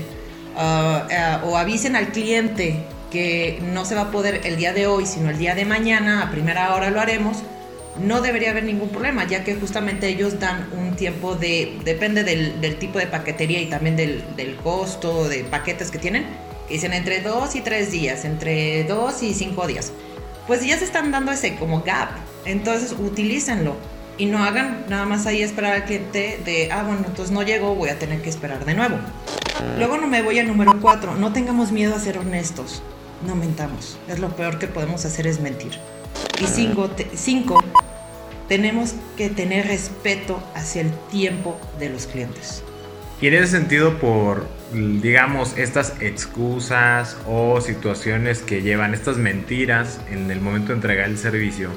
uh, 0.56 1.44
uh, 1.44 1.48
o 1.48 1.56
avisen 1.56 1.96
al 1.96 2.08
cliente 2.08 2.84
que 3.10 3.60
no 3.72 3.84
se 3.84 3.94
va 3.94 4.02
a 4.02 4.10
poder 4.10 4.42
el 4.44 4.56
día 4.56 4.72
de 4.72 4.86
hoy, 4.86 5.06
sino 5.06 5.30
el 5.30 5.38
día 5.38 5.54
de 5.54 5.64
mañana, 5.64 6.22
a 6.22 6.30
primera 6.30 6.74
hora 6.74 6.90
lo 6.90 7.00
haremos, 7.00 7.42
no 7.98 8.20
debería 8.20 8.50
haber 8.50 8.64
ningún 8.64 8.88
problema, 8.88 9.26
ya 9.26 9.44
que 9.44 9.54
justamente 9.56 10.08
ellos 10.08 10.38
dan 10.38 10.68
un 10.72 10.94
tiempo 10.94 11.34
de, 11.34 11.78
depende 11.84 12.22
del, 12.22 12.76
tipo 12.76 12.98
de 12.98 13.06
paquetería 13.06 13.60
y 13.60 13.66
también 13.66 13.96
del, 13.96 14.56
costo 14.62 15.28
de 15.28 15.44
paquetes 15.44 15.90
que 15.90 15.98
tienen, 15.98 16.24
que 16.68 16.74
dicen 16.74 16.92
entre 16.92 17.20
dos 17.20 17.56
y 17.56 17.60
tres 17.60 17.90
días, 17.90 18.24
entre 18.24 18.84
dos 18.84 19.22
y 19.22 19.34
cinco 19.34 19.66
días. 19.66 19.92
Pues 20.46 20.64
ya 20.64 20.78
se 20.78 20.84
están 20.84 21.10
dando 21.10 21.32
ese 21.32 21.56
como 21.56 21.82
gap, 21.82 22.10
entonces 22.44 22.94
utilícenlo 22.98 23.76
y 24.20 24.26
no 24.26 24.44
hagan 24.44 24.84
nada 24.90 25.06
más 25.06 25.24
ahí 25.24 25.40
esperar 25.40 25.72
al 25.72 25.84
cliente 25.86 26.38
de, 26.44 26.70
ah, 26.70 26.82
bueno, 26.82 27.04
entonces 27.06 27.30
no 27.30 27.42
llego, 27.42 27.74
voy 27.74 27.88
a 27.88 27.98
tener 27.98 28.20
que 28.20 28.28
esperar 28.28 28.66
de 28.66 28.74
nuevo. 28.74 28.98
Luego 29.78 29.96
no 29.96 30.06
me 30.06 30.20
voy 30.20 30.38
al 30.38 30.46
número 30.46 30.78
4, 30.78 31.14
no 31.14 31.32
tengamos 31.32 31.72
miedo 31.72 31.94
a 31.94 31.98
ser 31.98 32.18
honestos, 32.18 32.82
no 33.26 33.34
mentamos, 33.34 33.98
es 34.08 34.18
lo 34.18 34.36
peor 34.36 34.58
que 34.58 34.66
podemos 34.66 35.06
hacer 35.06 35.26
es 35.26 35.40
mentir. 35.40 35.72
Y 36.38 36.46
5, 36.46 37.64
tenemos 38.46 38.94
que 39.16 39.30
tener 39.30 39.68
respeto 39.68 40.42
hacia 40.54 40.82
el 40.82 40.90
tiempo 41.10 41.58
de 41.78 41.88
los 41.88 42.06
clientes. 42.06 42.62
Y 43.22 43.26
en 43.26 43.34
ese 43.34 43.46
sentido, 43.46 43.98
por, 43.98 44.46
digamos, 44.72 45.56
estas 45.56 45.94
excusas 46.00 47.16
o 47.26 47.62
situaciones 47.62 48.42
que 48.42 48.60
llevan 48.60 48.92
estas 48.92 49.16
mentiras 49.16 49.98
en 50.10 50.30
el 50.30 50.42
momento 50.42 50.68
de 50.68 50.74
entregar 50.74 51.08
el 51.08 51.16
servicio, 51.16 51.70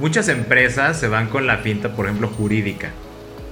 Muchas 0.00 0.28
empresas 0.28 0.98
se 0.98 1.08
van 1.08 1.28
con 1.28 1.46
la 1.46 1.58
finta, 1.58 1.94
por 1.94 2.06
ejemplo, 2.06 2.28
jurídica, 2.28 2.88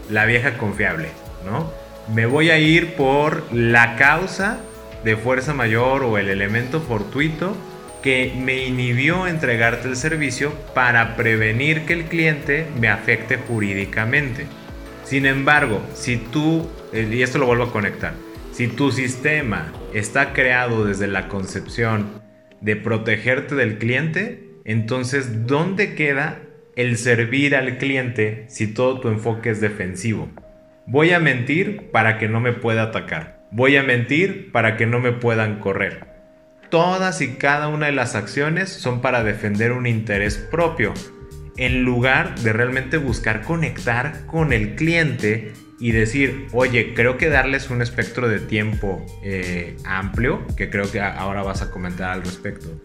la 0.08 0.24
vieja 0.24 0.56
confiable, 0.56 1.10
¿no? 1.44 1.70
Me 2.14 2.24
voy 2.24 2.48
a 2.48 2.58
ir 2.58 2.94
por 2.94 3.52
la 3.52 3.96
causa 3.96 4.58
de 5.04 5.18
fuerza 5.18 5.52
mayor 5.52 6.04
o 6.04 6.16
el 6.16 6.30
elemento 6.30 6.80
fortuito 6.80 7.54
que 8.02 8.32
me 8.34 8.64
inhibió 8.64 9.26
entregarte 9.26 9.88
el 9.88 9.96
servicio 9.96 10.54
para 10.74 11.16
prevenir 11.16 11.84
que 11.84 11.92
el 11.92 12.04
cliente 12.04 12.66
me 12.80 12.88
afecte 12.88 13.36
jurídicamente. 13.36 14.46
Sin 15.04 15.26
embargo, 15.26 15.82
si 15.92 16.16
tú, 16.16 16.66
eh, 16.94 17.06
y 17.12 17.20
esto 17.20 17.36
lo 17.36 17.44
vuelvo 17.44 17.64
a 17.64 17.72
conectar, 17.72 18.14
si 18.52 18.68
tu 18.68 18.90
sistema 18.90 19.70
está 19.92 20.32
creado 20.32 20.86
desde 20.86 21.08
la 21.08 21.28
concepción 21.28 22.22
de 22.62 22.74
protegerte 22.74 23.54
del 23.54 23.76
cliente, 23.76 24.47
entonces, 24.68 25.46
¿dónde 25.46 25.94
queda 25.94 26.42
el 26.76 26.98
servir 26.98 27.56
al 27.56 27.78
cliente 27.78 28.44
si 28.48 28.66
todo 28.66 29.00
tu 29.00 29.08
enfoque 29.08 29.48
es 29.48 29.62
defensivo? 29.62 30.28
Voy 30.84 31.12
a 31.12 31.20
mentir 31.20 31.90
para 31.90 32.18
que 32.18 32.28
no 32.28 32.38
me 32.40 32.52
pueda 32.52 32.82
atacar. 32.82 33.46
Voy 33.50 33.78
a 33.78 33.82
mentir 33.82 34.52
para 34.52 34.76
que 34.76 34.84
no 34.84 35.00
me 35.00 35.12
puedan 35.12 35.58
correr. 35.60 36.04
Todas 36.68 37.22
y 37.22 37.36
cada 37.36 37.68
una 37.68 37.86
de 37.86 37.92
las 37.92 38.14
acciones 38.14 38.68
son 38.68 39.00
para 39.00 39.24
defender 39.24 39.72
un 39.72 39.86
interés 39.86 40.36
propio, 40.36 40.92
en 41.56 41.84
lugar 41.84 42.38
de 42.40 42.52
realmente 42.52 42.98
buscar 42.98 43.40
conectar 43.40 44.26
con 44.26 44.52
el 44.52 44.74
cliente 44.74 45.54
y 45.80 45.92
decir, 45.92 46.48
oye, 46.52 46.92
creo 46.92 47.16
que 47.16 47.30
darles 47.30 47.70
un 47.70 47.80
espectro 47.80 48.28
de 48.28 48.40
tiempo 48.40 49.06
eh, 49.24 49.78
amplio, 49.86 50.46
que 50.58 50.68
creo 50.68 50.92
que 50.92 51.00
ahora 51.00 51.42
vas 51.42 51.62
a 51.62 51.70
comentar 51.70 52.10
al 52.10 52.22
respecto, 52.22 52.78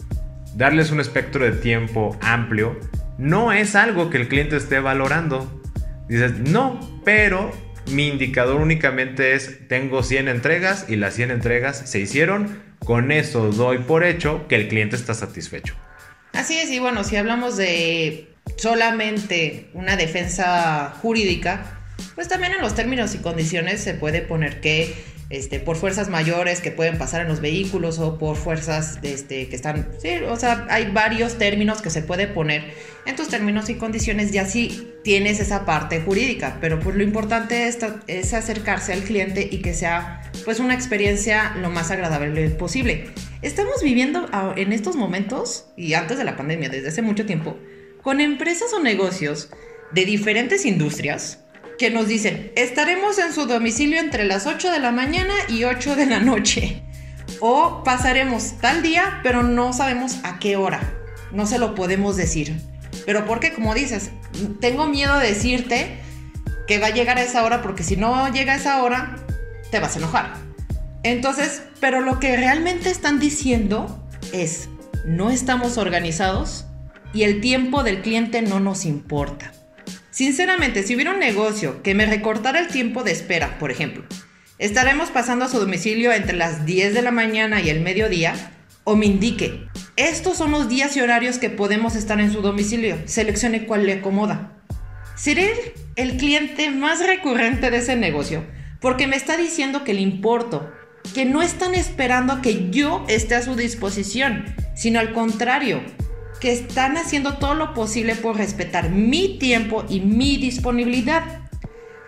darles 0.55 0.91
un 0.91 0.99
espectro 0.99 1.45
de 1.45 1.51
tiempo 1.51 2.17
amplio, 2.21 2.79
no 3.17 3.51
es 3.51 3.75
algo 3.75 4.09
que 4.09 4.17
el 4.17 4.27
cliente 4.27 4.57
esté 4.57 4.79
valorando. 4.79 5.61
Dices, 6.07 6.39
no, 6.39 7.01
pero 7.05 7.51
mi 7.91 8.07
indicador 8.07 8.61
únicamente 8.61 9.33
es, 9.33 9.67
tengo 9.67 10.03
100 10.03 10.27
entregas 10.27 10.85
y 10.89 10.95
las 10.95 11.13
100 11.15 11.31
entregas 11.31 11.89
se 11.89 11.99
hicieron, 11.99 12.61
con 12.79 13.11
eso 13.11 13.51
doy 13.51 13.79
por 13.79 14.03
hecho 14.03 14.47
que 14.47 14.55
el 14.55 14.67
cliente 14.67 14.95
está 14.95 15.13
satisfecho. 15.13 15.75
Así 16.33 16.57
es, 16.57 16.69
y 16.71 16.79
bueno, 16.79 17.03
si 17.03 17.15
hablamos 17.15 17.57
de 17.57 18.29
solamente 18.57 19.69
una 19.73 19.95
defensa 19.95 20.93
jurídica, 21.01 21.79
pues 22.15 22.27
también 22.27 22.53
en 22.53 22.61
los 22.61 22.75
términos 22.75 23.15
y 23.15 23.19
condiciones 23.19 23.81
se 23.81 23.93
puede 23.93 24.21
poner 24.21 24.59
que 24.59 24.95
este, 25.33 25.59
por 25.59 25.77
fuerzas 25.77 26.09
mayores 26.09 26.61
que 26.61 26.69
pueden 26.69 26.99
pasar 26.99 27.21
en 27.21 27.27
los 27.27 27.41
vehículos 27.41 27.97
o 27.97 28.19
por 28.19 28.37
fuerzas 28.37 28.99
este, 29.01 29.49
que 29.49 29.55
están, 29.55 29.89
sí, 29.97 30.09
o 30.29 30.35
sea, 30.37 30.67
hay 30.69 30.91
varios 30.91 31.39
términos 31.39 31.81
que 31.81 31.89
se 31.89 32.03
puede 32.03 32.27
poner 32.27 32.63
en 33.07 33.15
tus 33.15 33.29
términos 33.29 33.67
y 33.69 33.73
condiciones 33.73 34.31
y 34.31 34.37
así 34.37 34.93
tienes 35.03 35.39
esa 35.39 35.65
parte 35.65 36.01
jurídica, 36.01 36.59
pero 36.61 36.79
pues 36.79 36.95
lo 36.95 37.01
importante 37.01 37.67
es, 37.67 37.79
es 38.05 38.35
acercarse 38.35 38.93
al 38.93 39.01
cliente 39.01 39.49
y 39.51 39.63
que 39.63 39.73
sea 39.73 40.21
pues 40.45 40.59
una 40.59 40.75
experiencia 40.75 41.55
lo 41.59 41.71
más 41.71 41.89
agradable 41.89 42.47
posible. 42.51 43.05
Estamos 43.41 43.81
viviendo 43.81 44.29
en 44.55 44.71
estos 44.71 44.95
momentos 44.95 45.65
y 45.75 45.95
antes 45.95 46.19
de 46.19 46.25
la 46.25 46.37
pandemia, 46.37 46.69
desde 46.69 46.89
hace 46.89 47.01
mucho 47.01 47.25
tiempo, 47.25 47.57
con 48.03 48.21
empresas 48.21 48.71
o 48.71 48.79
negocios 48.79 49.49
de 49.93 50.05
diferentes 50.05 50.63
industrias 50.63 51.42
que 51.83 51.89
nos 51.89 52.07
dicen, 52.07 52.49
estaremos 52.55 53.17
en 53.19 53.33
su 53.33 53.45
domicilio 53.45 53.99
entre 53.99 54.23
las 54.23 54.47
8 54.47 54.71
de 54.71 54.79
la 54.79 54.93
mañana 54.93 55.33
y 55.49 55.65
8 55.65 55.97
de 55.97 56.05
la 56.05 56.21
noche. 56.21 56.81
O 57.41 57.83
pasaremos 57.83 58.53
tal 58.61 58.81
día, 58.81 59.19
pero 59.21 59.43
no 59.43 59.73
sabemos 59.73 60.19
a 60.23 60.39
qué 60.39 60.55
hora. 60.55 60.79
No 61.33 61.45
se 61.45 61.59
lo 61.59 61.75
podemos 61.75 62.15
decir. 62.15 62.55
Pero 63.05 63.25
porque, 63.25 63.51
como 63.51 63.73
dices, 63.73 64.11
tengo 64.61 64.87
miedo 64.87 65.19
de 65.19 65.27
decirte 65.27 65.97
que 66.67 66.79
va 66.79 66.87
a 66.87 66.91
llegar 66.91 67.17
a 67.17 67.23
esa 67.23 67.43
hora 67.43 67.61
porque 67.61 67.83
si 67.83 67.97
no 67.97 68.31
llega 68.31 68.53
a 68.53 68.55
esa 68.55 68.81
hora, 68.81 69.17
te 69.69 69.81
vas 69.81 69.97
a 69.97 69.99
enojar. 69.99 70.35
Entonces, 71.03 71.63
pero 71.81 71.99
lo 71.99 72.17
que 72.17 72.37
realmente 72.37 72.91
están 72.91 73.19
diciendo 73.19 74.07
es, 74.31 74.69
no 75.05 75.31
estamos 75.31 75.77
organizados 75.77 76.63
y 77.13 77.23
el 77.23 77.41
tiempo 77.41 77.83
del 77.83 78.01
cliente 78.01 78.41
no 78.41 78.61
nos 78.61 78.85
importa. 78.85 79.51
Sinceramente, 80.13 80.83
si 80.83 80.93
hubiera 80.93 81.11
un 81.11 81.19
negocio 81.19 81.81
que 81.81 81.95
me 81.95 82.05
recortara 82.05 82.59
el 82.59 82.67
tiempo 82.67 83.03
de 83.03 83.11
espera, 83.11 83.57
por 83.57 83.71
ejemplo, 83.71 84.03
estaremos 84.59 85.09
pasando 85.09 85.45
a 85.45 85.49
su 85.49 85.57
domicilio 85.57 86.13
entre 86.13 86.37
las 86.37 86.67
10 86.67 86.93
de 86.93 87.01
la 87.01 87.09
mañana 87.09 87.61
y 87.61 87.71
el 87.71 87.81
mediodía, 87.81 88.35
o 88.83 88.95
me 88.95 89.07
indique, 89.07 89.65
estos 89.95 90.37
son 90.37 90.51
los 90.51 90.69
días 90.69 90.95
y 90.95 91.01
horarios 91.01 91.39
que 91.39 91.49
podemos 91.49 91.95
estar 91.95 92.19
en 92.19 92.31
su 92.31 92.43
domicilio, 92.43 92.99
seleccione 93.05 93.65
cuál 93.65 93.87
le 93.87 93.93
acomoda. 93.93 94.53
Seré 95.15 95.73
el 95.95 96.17
cliente 96.17 96.69
más 96.69 97.03
recurrente 97.03 97.71
de 97.71 97.77
ese 97.77 97.95
negocio, 97.95 98.45
porque 98.81 99.07
me 99.07 99.15
está 99.15 99.35
diciendo 99.35 99.83
que 99.83 99.95
le 99.95 100.01
importo, 100.01 100.71
que 101.15 101.25
no 101.25 101.41
están 101.41 101.73
esperando 101.73 102.33
a 102.33 102.41
que 102.43 102.69
yo 102.69 103.03
esté 103.09 103.33
a 103.33 103.41
su 103.41 103.55
disposición, 103.55 104.45
sino 104.75 104.99
al 104.99 105.11
contrario, 105.11 105.81
que 106.43 106.51
están 106.51 106.97
haciendo 106.97 107.35
todo 107.35 107.53
lo 107.53 107.73
posible 107.73 108.17
por 108.17 108.35
respetar 108.35 108.89
mi 108.89 109.39
tiempo 109.39 109.85
y 109.87 110.01
mi 110.01 110.35
disponibilidad. 110.35 111.23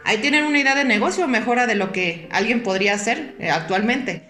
Ahí 0.03 0.17
tienen 0.17 0.43
una 0.43 0.59
idea 0.59 0.75
de 0.75 0.83
negocio 0.83 1.25
mejora 1.29 1.67
de 1.67 1.75
lo 1.75 1.93
que 1.93 2.27
alguien 2.33 2.61
podría 2.61 2.95
hacer 2.95 3.37
eh, 3.39 3.49
actualmente. 3.49 4.27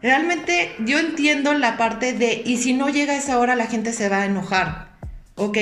Realmente 0.00 0.70
yo 0.86 1.00
entiendo 1.00 1.54
la 1.54 1.76
parte 1.76 2.12
de, 2.12 2.40
y 2.46 2.58
si 2.58 2.72
no 2.72 2.88
llega 2.88 3.16
esa 3.16 3.36
hora 3.40 3.56
la 3.56 3.66
gente 3.66 3.92
se 3.92 4.08
va 4.08 4.18
a 4.22 4.26
enojar. 4.26 4.96
Ok, 5.34 5.58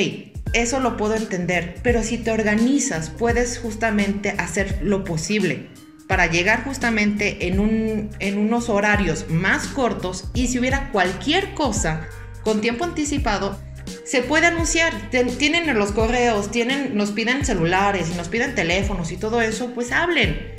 eso 0.53 0.79
lo 0.81 0.99
puedo 0.99 1.15
entender, 1.15 1.77
pero 1.83 2.03
si 2.03 2.19
te 2.19 2.33
organizas 2.33 3.09
puedes 3.09 3.59
justamente 3.59 4.35
hacer 4.37 4.79
lo 4.83 5.05
posible 5.05 5.71
para 6.07 6.27
llegar 6.27 6.65
justamente 6.65 7.47
en, 7.47 7.61
un, 7.61 8.11
en 8.19 8.37
unos 8.37 8.69
horarios 8.69 9.31
más 9.31 9.69
cortos 9.69 10.29
y 10.35 10.49
si 10.49 10.59
hubiera 10.59 10.91
cualquier 10.93 11.55
cosa 11.55 12.07
con 12.43 12.61
tiempo 12.61 12.85
anticipado, 12.85 13.59
se 14.05 14.23
puede 14.23 14.47
anunciar. 14.47 15.11
Tienen 15.39 15.77
los 15.79 15.93
correos, 15.93 16.51
tienen, 16.51 16.97
nos 16.97 17.11
piden 17.13 17.45
celulares 17.45 18.09
y 18.13 18.17
nos 18.17 18.29
piden 18.29 18.55
teléfonos 18.55 19.13
y 19.13 19.17
todo 19.17 19.41
eso, 19.41 19.73
pues 19.75 19.93
hablen. 19.93 20.55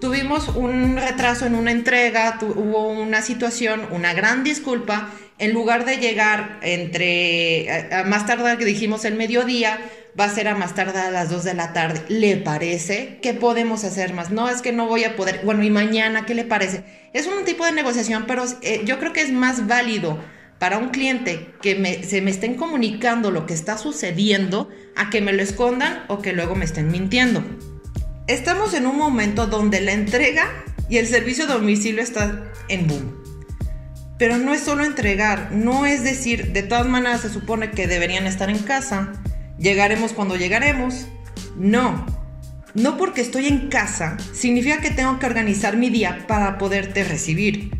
Tuvimos 0.00 0.48
un 0.48 0.96
retraso 0.96 1.46
en 1.46 1.54
una 1.54 1.72
entrega, 1.72 2.38
hubo 2.42 2.88
una 2.88 3.22
situación, 3.22 3.86
una 3.90 4.14
gran 4.14 4.44
disculpa. 4.44 5.10
En 5.38 5.52
lugar 5.52 5.84
de 5.86 5.96
llegar 5.96 6.58
entre 6.62 7.88
más 8.06 8.26
tarde 8.26 8.58
que 8.58 8.64
dijimos 8.64 9.04
el 9.04 9.14
mediodía, 9.14 9.78
va 10.18 10.24
a 10.24 10.28
ser 10.28 10.48
a 10.48 10.54
más 10.54 10.74
tarde 10.74 10.98
a 10.98 11.10
las 11.10 11.30
2 11.30 11.44
de 11.44 11.54
la 11.54 11.72
tarde. 11.72 12.02
¿Le 12.08 12.36
parece? 12.36 13.18
¿Qué 13.22 13.34
podemos 13.34 13.84
hacer 13.84 14.12
más? 14.12 14.30
No, 14.30 14.48
es 14.48 14.62
que 14.62 14.72
no 14.72 14.86
voy 14.86 15.04
a 15.04 15.16
poder. 15.16 15.40
Bueno, 15.44 15.62
y 15.62 15.70
mañana, 15.70 16.26
¿qué 16.26 16.34
le 16.34 16.44
parece? 16.44 16.84
Es 17.12 17.26
un 17.26 17.44
tipo 17.44 17.64
de 17.64 17.72
negociación, 17.72 18.24
pero 18.26 18.44
eh, 18.62 18.82
yo 18.84 18.98
creo 18.98 19.12
que 19.12 19.22
es 19.22 19.32
más 19.32 19.66
válido 19.66 20.18
para 20.60 20.76
un 20.76 20.90
cliente 20.90 21.54
que 21.62 22.04
se 22.06 22.20
me 22.20 22.30
estén 22.30 22.54
comunicando 22.54 23.30
lo 23.30 23.46
que 23.46 23.54
está 23.54 23.78
sucediendo 23.78 24.68
a 24.94 25.08
que 25.08 25.22
me 25.22 25.32
lo 25.32 25.42
escondan 25.42 26.04
o 26.08 26.20
que 26.20 26.34
luego 26.34 26.54
me 26.54 26.66
estén 26.66 26.92
mintiendo. 26.92 27.42
Estamos 28.26 28.74
en 28.74 28.86
un 28.86 28.98
momento 28.98 29.46
donde 29.46 29.80
la 29.80 29.92
entrega 29.92 30.48
y 30.90 30.98
el 30.98 31.06
servicio 31.06 31.46
de 31.46 31.54
domicilio 31.54 32.02
están 32.02 32.44
en 32.68 32.86
boom. 32.86 33.16
Pero 34.18 34.36
no 34.36 34.52
es 34.52 34.60
solo 34.60 34.84
entregar, 34.84 35.50
no 35.50 35.86
es 35.86 36.04
decir, 36.04 36.52
de 36.52 36.62
todas 36.62 36.86
maneras 36.86 37.22
se 37.22 37.30
supone 37.30 37.70
que 37.70 37.86
deberían 37.86 38.26
estar 38.26 38.50
en 38.50 38.58
casa, 38.58 39.14
llegaremos 39.58 40.12
cuando 40.12 40.36
llegaremos. 40.36 41.06
No, 41.56 42.04
no 42.74 42.98
porque 42.98 43.22
estoy 43.22 43.46
en 43.46 43.68
casa 43.70 44.18
significa 44.34 44.82
que 44.82 44.90
tengo 44.90 45.18
que 45.18 45.24
organizar 45.24 45.78
mi 45.78 45.88
día 45.88 46.26
para 46.28 46.58
poderte 46.58 47.02
recibir. 47.02 47.70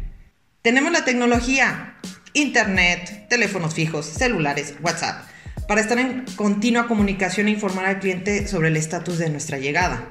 Tenemos 0.63 0.93
la 0.93 1.05
tecnología, 1.05 1.90
internet, 2.33 3.27
teléfonos 3.29 3.75
fijos, 3.75 4.07
celulares, 4.07 4.75
WhatsApp, 4.83 5.25
para 5.69 5.81
estar 5.81 5.99
en 5.99 6.25
continua 6.37 6.87
comunicación 6.87 7.49
e 7.49 7.53
informar 7.53 7.87
al 7.87 7.99
cliente 7.99 8.47
sobre 8.47 8.69
el 8.69 8.77
estatus 8.77 9.19
de 9.19 9.31
nuestra 9.31 9.59
llegada. 9.59 10.05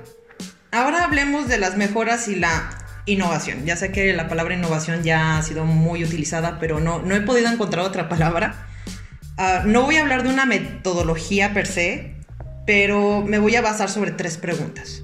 Ahora 0.72 1.04
hablemos 1.04 1.48
de 1.48 1.58
las 1.58 1.78
mejoras 1.78 2.28
y 2.28 2.36
la 2.36 2.70
innovación. 3.06 3.66
Ya 3.66 3.76
sé 3.76 3.92
que 3.92 4.14
la 4.14 4.28
palabra 4.28 4.56
innovación 4.56 5.04
ya 5.04 5.38
ha 5.38 5.44
sido 5.44 5.66
muy 5.66 6.04
utilizada, 6.04 6.60
pero 6.60 6.80
no, 6.80 7.02
no 7.02 7.16
he 7.16 7.22
podido 7.22 7.50
encontrar 7.50 7.86
otra 7.86 8.08
palabra. 8.10 8.68
Ah, 9.38 9.64
no 9.66 9.84
voy 9.84 9.98
a 9.98 10.02
hablar 10.02 10.24
de 10.24 10.30
una 10.30 10.46
metodología 10.46 11.54
per 11.54 11.66
se, 11.66 12.16
pero 12.66 13.24
me 13.24 13.40
voy 13.40 13.56
a 13.56 13.62
basar 13.62 13.90
sobre 13.90 14.12
tres 14.12 14.38
preguntas. 14.38 15.04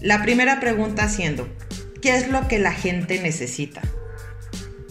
La 0.00 0.22
primera 0.22 0.60
pregunta 0.60 1.08
siendo, 1.08 1.48
¿qué 2.02 2.16
es 2.16 2.28
lo 2.28 2.48
que 2.48 2.58
la 2.58 2.72
gente 2.72 3.20
necesita? 3.22 3.82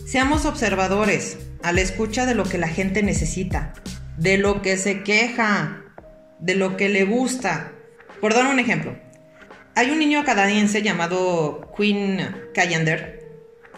Seamos 0.05 0.45
observadores, 0.45 1.37
a 1.65 1.71
la 1.71 1.81
escucha 1.81 2.27
de 2.27 2.35
lo 2.35 2.43
que 2.43 2.59
la 2.59 2.67
gente 2.67 3.01
necesita, 3.01 3.73
de 4.17 4.37
lo 4.37 4.61
que 4.61 4.77
se 4.77 5.01
queja, 5.01 5.81
de 6.37 6.53
lo 6.53 6.77
que 6.77 6.89
le 6.89 7.05
gusta. 7.05 7.71
Por 8.21 8.35
dar 8.35 8.45
un 8.45 8.59
ejemplo, 8.59 8.95
hay 9.73 9.89
un 9.89 9.97
niño 9.97 10.23
canadiense 10.23 10.83
llamado 10.83 11.73
Quinn 11.75 12.19
Callender 12.53 13.25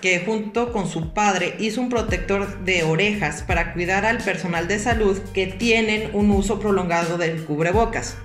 que 0.02 0.20
junto 0.20 0.74
con 0.74 0.90
su 0.90 1.14
padre 1.14 1.56
hizo 1.60 1.80
un 1.80 1.88
protector 1.88 2.60
de 2.66 2.84
orejas 2.84 3.42
para 3.42 3.72
cuidar 3.74 4.06
al 4.06 4.18
personal 4.18 4.68
de 4.68 4.80
salud 4.80 5.18
que 5.34 5.48
tienen 5.48 6.14
un 6.14 6.30
uso 6.32 6.60
prolongado 6.60 7.18
del 7.18 7.46
cubrebocas, 7.46 8.18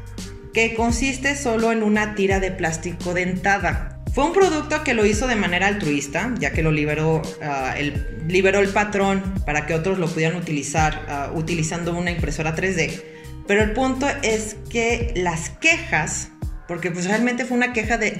que 0.52 0.74
consiste 0.74 1.36
solo 1.36 1.70
en 1.70 1.84
una 1.84 2.16
tira 2.16 2.40
de 2.40 2.50
plástico 2.50 3.14
dentada 3.14 3.91
fue 4.12 4.24
un 4.24 4.32
producto 4.34 4.84
que 4.84 4.92
lo 4.92 5.06
hizo 5.06 5.26
de 5.26 5.36
manera 5.36 5.68
altruista, 5.68 6.34
ya 6.38 6.52
que 6.52 6.62
lo 6.62 6.70
liberó, 6.70 7.22
ah, 7.42 7.74
el, 7.78 8.26
liberó 8.28 8.60
el 8.60 8.68
patrón 8.68 9.22
para 9.46 9.64
que 9.64 9.72
otros 9.72 9.98
lo 9.98 10.06
pudieran 10.06 10.36
utilizar 10.36 11.06
ah, 11.08 11.30
utilizando 11.34 11.96
una 11.96 12.10
impresora 12.10 12.54
3D. 12.54 13.02
Pero 13.46 13.62
el 13.62 13.72
punto 13.72 14.06
es 14.22 14.56
que 14.68 15.14
las 15.16 15.48
quejas, 15.48 16.28
porque 16.68 16.90
pues 16.90 17.06
realmente 17.06 17.46
fue 17.46 17.56
una 17.56 17.72
queja 17.72 17.96
de, 17.96 18.10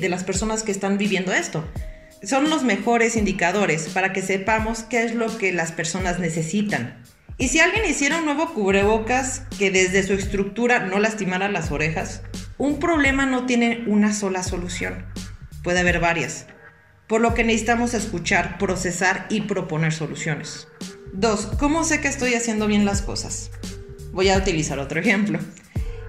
de 0.00 0.08
las 0.08 0.24
personas 0.24 0.64
que 0.64 0.72
están 0.72 0.98
viviendo 0.98 1.32
esto, 1.32 1.64
son 2.24 2.50
los 2.50 2.64
mejores 2.64 3.16
indicadores 3.16 3.88
para 3.90 4.12
que 4.12 4.22
sepamos 4.22 4.82
qué 4.82 5.04
es 5.04 5.14
lo 5.14 5.38
que 5.38 5.52
las 5.52 5.70
personas 5.70 6.18
necesitan. 6.18 7.00
Y 7.38 7.48
si 7.48 7.60
alguien 7.60 7.84
hiciera 7.84 8.18
un 8.18 8.24
nuevo 8.24 8.52
cubrebocas 8.54 9.42
que 9.58 9.70
desde 9.70 10.02
su 10.02 10.12
estructura 10.12 10.80
no 10.80 10.98
lastimara 10.98 11.48
las 11.48 11.70
orejas, 11.70 12.22
un 12.62 12.78
problema 12.78 13.26
no 13.26 13.44
tiene 13.44 13.82
una 13.88 14.12
sola 14.12 14.44
solución, 14.44 15.04
puede 15.64 15.80
haber 15.80 15.98
varias, 15.98 16.46
por 17.08 17.20
lo 17.20 17.34
que 17.34 17.42
necesitamos 17.42 17.92
escuchar, 17.92 18.56
procesar 18.56 19.26
y 19.30 19.40
proponer 19.40 19.92
soluciones. 19.92 20.68
2. 21.12 21.54
¿Cómo 21.58 21.82
sé 21.82 22.00
que 22.00 22.06
estoy 22.06 22.34
haciendo 22.34 22.68
bien 22.68 22.84
las 22.84 23.02
cosas? 23.02 23.50
Voy 24.12 24.28
a 24.28 24.38
utilizar 24.38 24.78
otro 24.78 25.00
ejemplo. 25.00 25.40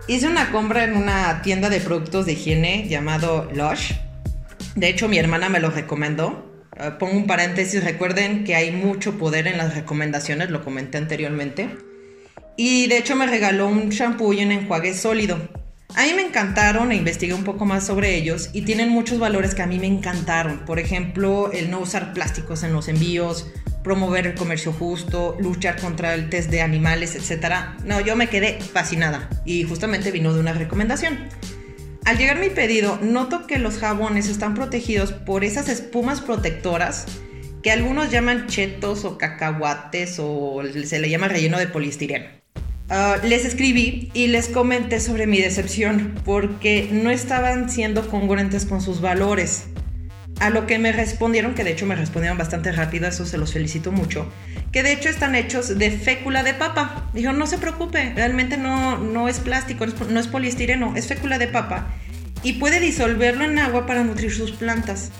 Hice 0.07 0.27
una 0.27 0.51
compra 0.51 0.83
en 0.83 0.95
una 0.95 1.41
tienda 1.41 1.71
de 1.71 1.79
productos 1.79 2.27
de 2.27 2.33
higiene 2.33 2.87
llamado 2.87 3.49
Lush. 3.51 3.93
De 4.75 4.89
hecho, 4.89 5.09
mi 5.09 5.17
hermana 5.17 5.49
me 5.49 5.59
lo 5.59 5.71
recomendó. 5.71 6.67
Eh, 6.77 6.91
pongo 6.99 7.17
un 7.17 7.25
paréntesis, 7.25 7.83
recuerden 7.83 8.43
que 8.43 8.53
hay 8.53 8.69
mucho 8.69 9.17
poder 9.17 9.47
en 9.47 9.57
las 9.57 9.73
recomendaciones, 9.73 10.51
lo 10.51 10.63
comenté 10.63 10.99
anteriormente. 10.99 11.75
Y 12.57 12.85
de 12.89 12.99
hecho 12.99 13.15
me 13.15 13.25
regaló 13.25 13.67
un 13.67 13.89
shampoo 13.89 14.33
y 14.33 14.43
un 14.43 14.51
enjuague 14.51 14.93
sólido. 14.93 15.62
A 15.95 16.05
mí 16.05 16.13
me 16.15 16.23
encantaron 16.23 16.91
e 16.91 16.95
investigué 16.95 17.35
un 17.35 17.43
poco 17.43 17.65
más 17.65 17.85
sobre 17.85 18.15
ellos 18.15 18.49
y 18.51 18.63
tienen 18.63 18.89
muchos 18.89 19.19
valores 19.19 19.53
que 19.53 19.61
a 19.61 19.67
mí 19.67 19.77
me 19.77 19.85
encantaron. 19.85 20.65
Por 20.65 20.79
ejemplo, 20.79 21.51
el 21.51 21.69
no 21.69 21.79
usar 21.79 22.13
plásticos 22.13 22.63
en 22.63 22.73
los 22.73 22.87
envíos, 22.87 23.47
promover 23.83 24.25
el 24.25 24.33
comercio 24.33 24.73
justo, 24.73 25.37
luchar 25.39 25.79
contra 25.79 26.15
el 26.15 26.29
test 26.29 26.49
de 26.49 26.61
animales, 26.61 27.15
etc. 27.15 27.75
No, 27.85 28.01
yo 28.01 28.15
me 28.15 28.27
quedé 28.27 28.59
fascinada 28.59 29.29
y 29.45 29.63
justamente 29.65 30.09
vino 30.09 30.33
de 30.33 30.39
una 30.39 30.53
recomendación. 30.53 31.19
Al 32.05 32.17
llegar 32.17 32.39
mi 32.39 32.49
pedido, 32.49 32.97
noto 33.01 33.45
que 33.45 33.59
los 33.59 33.77
jabones 33.77 34.29
están 34.29 34.55
protegidos 34.55 35.13
por 35.13 35.43
esas 35.43 35.69
espumas 35.69 36.21
protectoras 36.21 37.05
que 37.61 37.71
algunos 37.71 38.09
llaman 38.09 38.47
chetos 38.47 39.05
o 39.05 39.19
cacahuates 39.19 40.17
o 40.19 40.61
se 40.85 40.99
le 40.99 41.09
llama 41.09 41.27
relleno 41.27 41.59
de 41.59 41.67
poliestireno. 41.67 42.25
Ah, 42.89 43.17
les 43.23 43.45
escribí 43.45 44.11
y 44.13 44.27
les 44.27 44.49
comenté 44.49 44.99
sobre 44.99 45.25
mi 45.25 45.39
decepción 45.39 46.15
porque 46.25 46.89
no 46.91 47.09
estaban 47.09 47.69
siendo 47.69 48.07
congruentes 48.09 48.65
con 48.65 48.81
sus 48.81 49.01
valores. 49.01 49.65
A 50.39 50.49
lo 50.49 50.67
que 50.67 50.79
me 50.79 50.91
respondieron, 50.91 51.55
que 51.55 51.63
de 51.63 51.71
hecho 51.71 51.85
me 51.85 51.95
respondieron 51.95 52.37
bastante 52.37 52.71
rápido, 52.71 53.07
eso 53.07 53.25
se 53.25 53.37
los 53.37 53.53
felicito 53.53 53.91
mucho, 53.91 54.29
que 54.71 54.83
de 54.83 54.91
hecho 54.91 55.07
están 55.07 55.35
hechos 55.35 55.77
de 55.77 55.91
fécula 55.91 56.43
de 56.43 56.53
papa. 56.53 57.09
Dijeron, 57.13 57.39
no 57.39 57.47
se 57.47 57.57
preocupe, 57.57 58.11
realmente 58.15 58.57
no, 58.57 58.97
no 58.97 59.29
es 59.29 59.39
plástico, 59.39 59.85
no 59.85 60.19
es 60.19 60.27
poliestireno, 60.27 60.93
es 60.95 61.07
fécula 61.07 61.37
de 61.37 61.47
papa 61.47 61.93
y 62.43 62.53
puede 62.53 62.79
disolverlo 62.79 63.45
en 63.45 63.57
agua 63.57 63.85
para 63.85 64.03
nutrir 64.03 64.33
sus 64.33 64.51
plantas. 64.51 65.11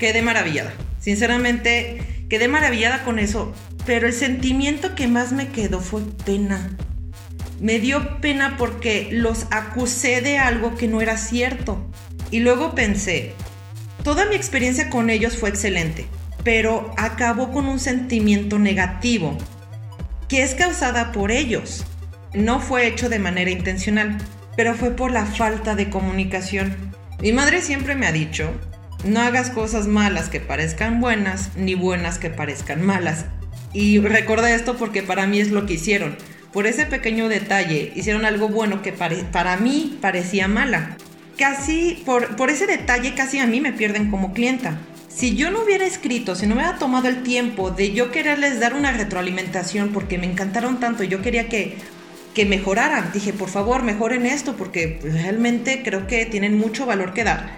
Quedé 0.00 0.20
maravillada. 0.20 0.72
Sinceramente, 1.00 2.26
quedé 2.28 2.48
maravillada 2.48 3.04
con 3.04 3.20
eso, 3.20 3.54
pero 3.86 4.08
el 4.08 4.12
sentimiento 4.12 4.94
que 4.96 5.06
más 5.06 5.32
me 5.32 5.48
quedó 5.48 5.80
fue 5.80 6.02
pena 6.24 6.76
me 7.60 7.78
dio 7.78 8.20
pena 8.20 8.56
porque 8.58 9.08
los 9.12 9.46
acusé 9.50 10.20
de 10.20 10.38
algo 10.38 10.74
que 10.76 10.88
no 10.88 11.00
era 11.00 11.16
cierto. 11.16 11.84
Y 12.30 12.40
luego 12.40 12.74
pensé, 12.74 13.32
toda 14.02 14.26
mi 14.26 14.34
experiencia 14.34 14.90
con 14.90 15.10
ellos 15.10 15.36
fue 15.36 15.48
excelente, 15.48 16.06
pero 16.44 16.92
acabó 16.96 17.52
con 17.52 17.66
un 17.66 17.78
sentimiento 17.78 18.58
negativo, 18.58 19.36
que 20.28 20.42
es 20.42 20.54
causada 20.54 21.12
por 21.12 21.30
ellos. 21.30 21.84
No 22.34 22.60
fue 22.60 22.86
hecho 22.86 23.08
de 23.08 23.18
manera 23.18 23.50
intencional. 23.50 24.18
pero 24.56 24.74
fue 24.74 24.90
por 24.90 25.12
la 25.12 25.26
falta 25.26 25.74
de 25.74 25.90
comunicación. 25.90 26.74
Mi 27.20 27.30
madre 27.30 27.60
siempre 27.60 27.94
me 27.94 28.06
ha 28.06 28.12
dicho, 28.12 28.50
no 29.04 29.20
hagas 29.20 29.50
cosas 29.50 29.86
malas 29.86 30.28
que 30.30 30.40
parezcan 30.40 30.98
buenas, 31.00 31.50
ni 31.56 31.74
buenas 31.74 32.18
que 32.18 32.30
parezcan 32.30 32.84
malas. 32.84 33.26
Y 33.72 33.98
recordé 33.98 34.54
esto 34.54 34.76
porque 34.78 35.02
para 35.02 35.26
mí 35.26 35.40
es 35.40 35.50
lo 35.50 35.66
que 35.66 35.74
hicieron. 35.74 36.16
Por 36.56 36.66
ese 36.66 36.86
pequeño 36.86 37.28
detalle 37.28 37.92
hicieron 37.96 38.24
algo 38.24 38.48
bueno 38.48 38.80
que 38.80 38.90
para 38.90 39.58
mí 39.58 39.98
parecía 40.00 40.48
mala. 40.48 40.96
Casi, 41.36 42.02
por, 42.06 42.48
ese 42.48 42.66
detalle 42.66 43.14
casi 43.14 43.38
a 43.40 43.46
mí 43.46 43.60
me 43.60 43.74
pierden 43.74 44.10
como 44.10 44.32
clienta. 44.32 44.78
Si 45.06 45.36
yo 45.36 45.50
no 45.50 45.62
hubiera 45.62 45.84
escrito, 45.84 46.34
si 46.34 46.46
no 46.46 46.54
me 46.54 46.62
hubiera 46.62 46.78
tomado 46.78 47.08
el 47.08 47.22
tiempo 47.22 47.70
de 47.70 47.92
yo 47.92 48.10
quererles 48.10 48.58
dar 48.58 48.72
una 48.72 48.90
retroalimentación 48.90 49.90
porque 49.90 50.16
me 50.16 50.24
encantaron 50.24 50.80
tanto, 50.80 51.04
yo 51.04 51.20
quería 51.20 51.50
que 51.50 51.76
que 52.32 52.46
mejoraran. 52.46 53.10
Dije, 53.12 53.34
por 53.34 53.50
favor, 53.50 53.82
mejoren 53.82 54.24
esto 54.24 54.56
porque 54.56 54.98
realmente 55.02 55.82
creo 55.84 56.06
que 56.06 56.24
tienen 56.24 56.56
mucho 56.56 56.86
valor 56.86 57.12
que 57.12 57.24
dar. 57.24 57.50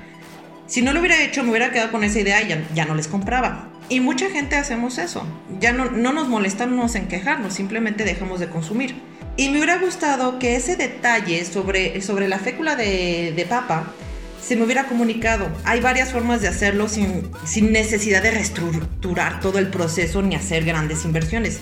Si 0.67 0.83
no 0.83 0.93
lo 0.93 0.99
hubiera 0.99 1.23
hecho, 1.23 1.45
me 1.45 1.51
hubiera 1.51 1.71
quedado 1.71 1.93
con 1.93 2.03
esa 2.03 2.19
idea 2.19 2.43
y 2.43 2.75
ya 2.75 2.85
no 2.85 2.97
les 2.97 3.07
compraba. 3.07 3.78
Y 3.89 4.01
mucha 4.01 4.31
gente 4.31 4.57
hacemos 4.57 4.99
eso. 4.99 5.25
Ya 5.61 5.73
no, 5.73 5.87
no 5.87 6.13
nos 6.13 6.29
molestamos 6.29 6.95
en 6.95 7.09
quejarnos, 7.09 7.55
simplemente 7.55 8.05
dejamos 8.05 8.41
de 8.41 8.49
consumir. 8.49 8.97
Y 9.37 9.49
me 9.49 9.59
hubiera 9.59 9.79
gustado 9.79 10.39
que 10.39 10.57
ese 10.57 10.77
detalle 10.77 11.45
sobre, 11.45 12.03
sobre 12.03 12.29
la 12.29 12.39
fécula 12.39 12.77
de, 12.77 13.33
de 13.35 13.47
papa 13.47 13.95
se 14.43 14.57
me 14.57 14.65
hubiera 14.65 14.87
comunicado. 14.89 15.49
Hay 15.65 15.81
varias 15.81 16.13
formas 16.13 16.43
de 16.43 16.49
hacerlo 16.49 16.89
sin, 16.89 17.31
sin 17.45 17.73
necesidad 17.73 18.23
de 18.23 18.33
reestructurar 18.33 19.41
todo 19.41 19.59
el 19.59 19.69
proceso 19.69 20.23
ni 20.23 20.35
hacer 20.35 20.65
grandes 20.65 21.05
inversiones. 21.05 21.61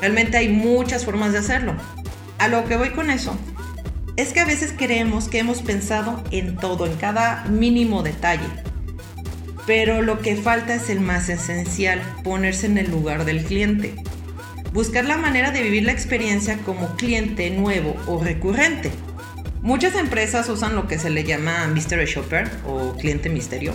Realmente 0.00 0.36
hay 0.36 0.48
muchas 0.48 1.04
formas 1.04 1.32
de 1.32 1.38
hacerlo. 1.38 1.74
A 2.38 2.48
lo 2.48 2.64
que 2.64 2.76
voy 2.76 2.90
con 2.90 3.10
eso 3.10 3.38
es 4.16 4.32
que 4.32 4.40
a 4.40 4.44
veces 4.44 4.74
creemos 4.76 5.28
que 5.28 5.38
hemos 5.38 5.62
pensado 5.62 6.22
en 6.30 6.56
todo, 6.56 6.86
en 6.86 6.96
cada 6.96 7.44
mínimo 7.44 8.02
detalle. 8.02 8.46
Pero 9.66 10.02
lo 10.02 10.18
que 10.18 10.36
falta 10.36 10.74
es 10.74 10.90
el 10.90 11.00
más 11.00 11.28
esencial, 11.28 12.02
ponerse 12.24 12.66
en 12.66 12.78
el 12.78 12.90
lugar 12.90 13.24
del 13.24 13.44
cliente. 13.44 13.94
Buscar 14.72 15.04
la 15.04 15.16
manera 15.16 15.50
de 15.50 15.62
vivir 15.62 15.84
la 15.84 15.92
experiencia 15.92 16.58
como 16.58 16.96
cliente 16.96 17.50
nuevo 17.50 17.94
o 18.06 18.22
recurrente. 18.22 18.90
Muchas 19.60 19.94
empresas 19.94 20.48
usan 20.48 20.74
lo 20.74 20.88
que 20.88 20.98
se 20.98 21.10
le 21.10 21.22
llama 21.22 21.68
Mystery 21.68 22.06
Shopper 22.06 22.50
o 22.66 22.94
cliente 22.94 23.28
misterio, 23.28 23.74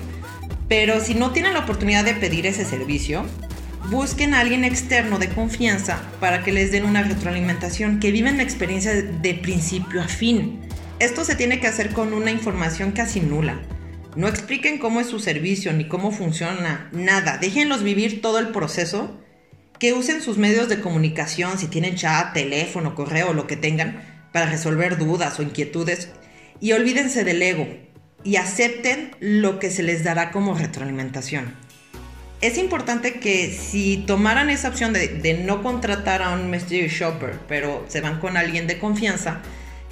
pero 0.67 0.99
si 0.99 1.15
no 1.15 1.31
tienen 1.31 1.53
la 1.53 1.59
oportunidad 1.59 2.03
de 2.03 2.13
pedir 2.13 2.45
ese 2.45 2.65
servicio, 2.65 3.25
busquen 3.89 4.33
a 4.33 4.41
alguien 4.41 4.65
externo 4.65 5.17
de 5.17 5.29
confianza 5.29 6.01
para 6.19 6.43
que 6.43 6.51
les 6.51 6.71
den 6.71 6.83
una 6.83 7.03
retroalimentación, 7.03 7.99
que 8.01 8.11
viven 8.11 8.37
la 8.37 8.43
experiencia 8.43 8.93
de 8.93 9.33
principio 9.35 10.01
a 10.01 10.09
fin. 10.09 10.59
Esto 10.99 11.23
se 11.23 11.35
tiene 11.35 11.61
que 11.61 11.67
hacer 11.67 11.93
con 11.93 12.13
una 12.13 12.31
información 12.31 12.91
casi 12.91 13.21
nula. 13.21 13.57
No 14.17 14.27
expliquen 14.27 14.77
cómo 14.79 14.99
es 14.99 15.07
su 15.07 15.19
servicio 15.19 15.71
ni 15.71 15.87
cómo 15.87 16.11
funciona, 16.11 16.89
nada. 16.91 17.37
Déjenlos 17.37 17.83
vivir 17.83 18.21
todo 18.21 18.39
el 18.39 18.49
proceso. 18.49 19.17
Que 19.79 19.93
usen 19.93 20.21
sus 20.21 20.37
medios 20.37 20.67
de 20.69 20.81
comunicación, 20.81 21.57
si 21.59 21.67
tienen 21.67 21.95
chat, 21.95 22.33
teléfono, 22.33 22.95
correo, 22.95 23.33
lo 23.33 23.47
que 23.47 23.55
tengan, 23.55 24.01
para 24.33 24.47
resolver 24.47 24.97
dudas 24.97 25.39
o 25.39 25.43
inquietudes. 25.43 26.09
Y 26.59 26.73
olvídense 26.73 27.23
del 27.23 27.41
ego 27.41 27.67
y 28.23 28.37
acepten 28.37 29.15
lo 29.19 29.59
que 29.59 29.69
se 29.69 29.83
les 29.83 30.03
dará 30.03 30.31
como 30.31 30.55
retroalimentación 30.55 31.53
es 32.41 32.57
importante 32.57 33.13
que 33.13 33.51
si 33.51 33.97
tomaran 34.05 34.49
esa 34.49 34.69
opción 34.69 34.93
de, 34.93 35.41
no 35.43 35.63
contratar 35.63 36.21
a 36.21 36.31
un 36.31 36.49
mystery 36.49 36.87
shopper, 36.87 37.39
pero 37.47 37.85
se 37.87 38.01
van 38.01 38.19
con 38.19 38.37
alguien 38.37 38.67
de 38.67 38.77
confianza, 38.77 39.41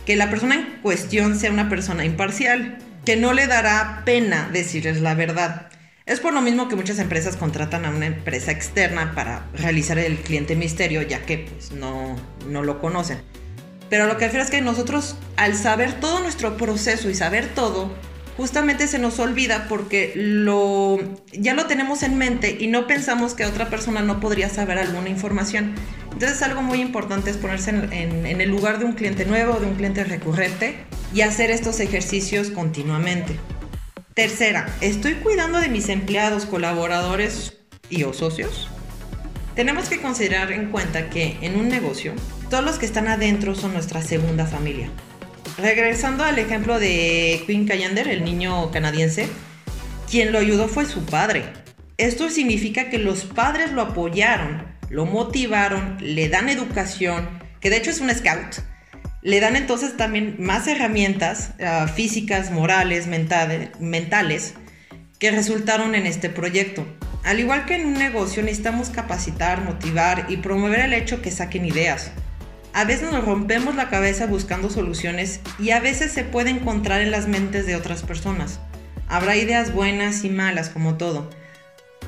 que 0.06 0.16
la 0.16 0.30
persona 0.30 0.56
en 0.56 0.82
cuestión 0.84 1.40
sea 1.40 1.52
una 1.52 1.70
persona 1.70 2.06
imparcial, 2.06 2.78
que 3.06 3.16
no 3.16 3.34
le 3.34 3.48
dará 3.48 4.02
pena 4.06 4.50
decirles 4.52 5.02
la 5.02 5.14
verdad. 5.14 5.70
Es 6.06 6.20
por 6.20 6.34
lo 6.34 6.42
mismo 6.42 6.68
que 6.68 6.76
muchas 6.76 7.00
empresas 7.00 7.36
contratan 7.36 7.86
a 7.86 7.90
una 7.90 8.06
empresa 8.06 8.52
externa 8.52 9.14
para 9.16 9.48
realizar 9.54 9.98
el 9.98 10.18
cliente 10.18 10.56
misterio, 10.56 11.02
ya 11.02 11.26
que 11.26 11.40
pues, 11.40 11.72
no, 11.72 12.16
no 12.48 12.64
lo 12.64 12.80
conocen. 12.80 13.22
Pero 13.90 14.08
lo 14.08 14.18
que 14.18 14.26
refiero 14.26 14.44
es 14.44 14.52
que 14.52 14.62
nosotros, 14.62 15.16
al 15.36 15.56
saber 15.56 15.94
todo 16.00 16.20
nuestro 16.20 16.58
proceso 16.58 17.10
y 17.10 17.16
saber 17.16 17.48
todo, 17.54 17.92
justamente 18.38 18.88
se 18.88 19.00
nos 19.00 19.20
olvida 19.20 19.68
porque 19.70 20.14
lo, 20.16 21.00
ya 21.32 21.54
lo 21.54 21.66
tenemos 21.66 22.04
en 22.04 22.18
mente 22.18 22.58
y 22.60 22.68
no 22.68 22.88
pensamos 22.88 23.34
que 23.34 23.46
otra 23.46 23.70
persona 23.70 24.02
no 24.02 24.20
podría 24.20 24.50
saber 24.50 24.78
alguna 24.78 25.10
información. 25.10 25.74
Entonces 26.12 26.42
algo 26.42 26.62
muy 26.62 26.82
importante 26.82 27.30
es 27.30 27.38
ponerse 27.38 27.72
en, 27.72 28.26
el 28.42 28.50
lugar 28.50 28.80
de 28.80 28.86
un 28.86 28.94
cliente 28.94 29.26
nuevo, 29.26 29.60
de 29.60 29.68
un 29.68 29.76
cliente 29.76 30.04
recurrente 30.04 30.76
y 31.14 31.22
hacer 31.22 31.50
estos 31.50 31.80
ejercicios 31.80 32.50
continuamente. 32.52 33.38
Tercera, 34.14 34.74
¿estoy 34.80 35.16
cuidando 35.16 35.60
de 35.60 35.68
mis 35.68 35.90
empleados, 35.90 36.46
colaboradores 36.46 37.58
y 37.90 38.04
o 38.04 38.14
socios? 38.14 38.70
Tenemos 39.56 39.90
que 39.90 40.02
considerar 40.02 40.52
en 40.52 40.72
cuenta 40.72 41.10
que 41.10 41.38
en 41.42 41.58
un 41.58 41.70
negocio, 41.70 42.14
todos 42.50 42.64
los 42.64 42.78
que 42.78 42.86
están 42.86 43.08
adentro 43.08 43.56
son 43.56 43.74
nuestra 43.74 44.02
segunda 44.02 44.46
familia 44.46 44.90
regresando 45.58 46.24
al 46.24 46.40
ejemplo 46.40 46.80
de 46.80 47.44
Quinn 47.46 47.68
Callander, 47.68 48.08
el 48.08 48.24
niño 48.24 48.72
canadiense, 48.72 49.28
quien 50.10 50.32
lo 50.32 50.40
ayudó 50.40 50.68
fue 50.68 50.86
su 50.86 51.06
padre. 51.06 51.44
Esto 51.98 52.30
significa 52.30 52.90
que 52.90 52.98
los 52.98 53.24
padres 53.24 53.72
lo 53.72 53.82
apoyaron, 53.82 54.66
lo 54.90 55.06
motivaron, 55.06 55.98
le 56.02 56.30
dan 56.30 56.50
educación, 56.50 57.30
que 57.62 57.70
de 57.70 57.78
hecho 57.78 57.90
es 57.90 58.02
un 58.02 58.10
scout. 58.10 58.58
Le 59.22 59.40
dan 59.40 59.56
entonces 59.56 59.98
también 59.98 60.36
más 60.40 60.68
herramientas 60.68 61.52
ah, 61.64 61.88
físicas, 61.88 62.52
morales, 62.52 63.08
mentales, 63.08 64.54
que 65.20 65.32
resultaron 65.32 65.96
en 65.96 66.06
este 66.06 66.30
proyecto. 66.30 66.86
Al 67.24 67.40
igual 67.40 67.66
que 67.66 67.76
en 67.76 67.88
un 67.88 67.94
negocio 67.94 68.44
necesitamos 68.44 68.90
capacitar, 68.90 69.64
motivar 69.64 70.28
y 70.30 70.38
promover 70.38 70.82
el 70.82 70.94
hecho 70.94 71.24
que 71.24 71.32
saquen 71.32 71.66
ideas. 71.66 72.12
A 72.76 72.84
veces 72.84 73.10
nos 73.10 73.24
rompemos 73.24 73.74
la 73.76 73.88
cabeza 73.88 74.28
buscando 74.28 74.70
soluciones 74.70 75.40
y 75.58 75.70
a 75.70 75.80
veces 75.80 76.12
se 76.12 76.26
puede 76.26 76.50
encontrar 76.50 77.00
en 77.00 77.10
las 77.10 77.26
mentes 77.26 77.66
de 77.66 77.78
otras 77.78 78.04
personas. 78.04 78.60
Habrá 79.08 79.38
ideas 79.38 79.74
buenas 79.74 80.26
y 80.26 80.30
malas 80.30 80.68
como 80.68 80.98
todo, 80.98 81.30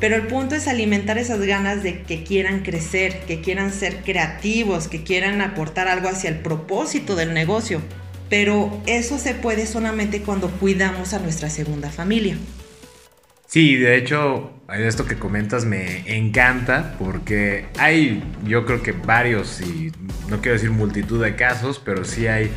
pero 0.01 0.17
el 0.17 0.27
punto 0.27 0.55
es 0.55 0.67
alimentar 0.67 1.17
esas 1.17 1.39
ganas 1.39 1.83
de 1.83 2.01
que 2.03 2.25
quieran 2.25 2.63
crecer, 2.63 3.21
que 3.21 3.39
quieran 3.39 3.71
ser 3.71 4.03
creativos, 4.03 4.89
que 4.89 5.05
quieran 5.05 5.39
aportar 5.39 5.87
algo 5.87 6.09
hacia 6.09 6.29
el 6.29 6.39
propósito 6.39 7.15
del 7.15 7.33
negocio. 7.33 7.81
Pero 8.29 8.81
eso 8.87 9.19
se 9.19 9.35
puede 9.35 9.67
solamente 9.67 10.21
cuando 10.21 10.51
cuidamos 10.51 11.13
a 11.13 11.19
nuestra 11.19 11.49
segunda 11.49 11.91
familia. 11.91 12.35
Sí, 13.45 13.77
de 13.77 13.95
hecho, 13.95 14.51
esto 14.75 15.05
que 15.05 15.15
comentas 15.15 15.65
me 15.65 16.03
encanta 16.17 16.95
porque 16.99 17.67
hay, 17.77 18.23
yo 18.45 18.65
creo 18.65 18.83
que 18.83 18.91
varios, 18.91 19.61
y 19.61 19.91
no 20.29 20.41
quiero 20.41 20.53
decir 20.53 20.71
multitud 20.71 21.23
de 21.23 21.35
casos, 21.35 21.81
pero 21.83 22.03
sí 22.03 22.27
hay 22.27 22.51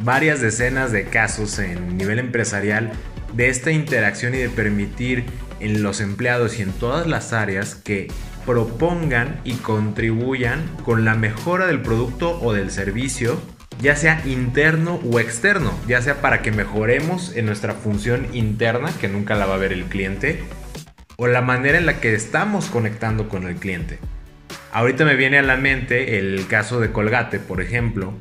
varias 0.00 0.40
decenas 0.40 0.92
de 0.92 1.04
casos 1.04 1.58
en 1.58 1.96
nivel 1.96 2.18
empresarial 2.18 2.92
de 3.34 3.48
esta 3.48 3.72
interacción 3.72 4.34
y 4.34 4.38
de 4.38 4.50
permitir 4.50 5.24
en 5.60 5.82
los 5.82 6.00
empleados 6.00 6.58
y 6.58 6.62
en 6.62 6.72
todas 6.72 7.06
las 7.06 7.32
áreas 7.32 7.74
que 7.74 8.08
propongan 8.46 9.40
y 9.44 9.54
contribuyan 9.54 10.60
con 10.84 11.04
la 11.04 11.14
mejora 11.14 11.66
del 11.66 11.82
producto 11.82 12.40
o 12.40 12.52
del 12.52 12.70
servicio 12.70 13.40
ya 13.80 13.96
sea 13.96 14.22
interno 14.26 15.00
o 15.10 15.18
externo, 15.18 15.72
ya 15.88 16.00
sea 16.02 16.20
para 16.20 16.40
que 16.40 16.52
mejoremos 16.52 17.34
en 17.34 17.46
nuestra 17.46 17.74
función 17.74 18.28
interna, 18.32 18.90
que 19.00 19.08
nunca 19.08 19.34
la 19.34 19.46
va 19.46 19.56
a 19.56 19.58
ver 19.58 19.72
el 19.72 19.84
cliente, 19.84 20.44
o 21.16 21.26
la 21.26 21.42
manera 21.42 21.78
en 21.78 21.86
la 21.86 22.00
que 22.00 22.14
estamos 22.14 22.66
conectando 22.66 23.28
con 23.28 23.46
el 23.46 23.56
cliente. 23.56 23.98
Ahorita 24.72 25.04
me 25.04 25.16
viene 25.16 25.38
a 25.38 25.42
la 25.42 25.56
mente 25.56 26.18
el 26.18 26.46
caso 26.46 26.80
de 26.80 26.92
Colgate, 26.92 27.38
por 27.38 27.60
ejemplo, 27.60 28.14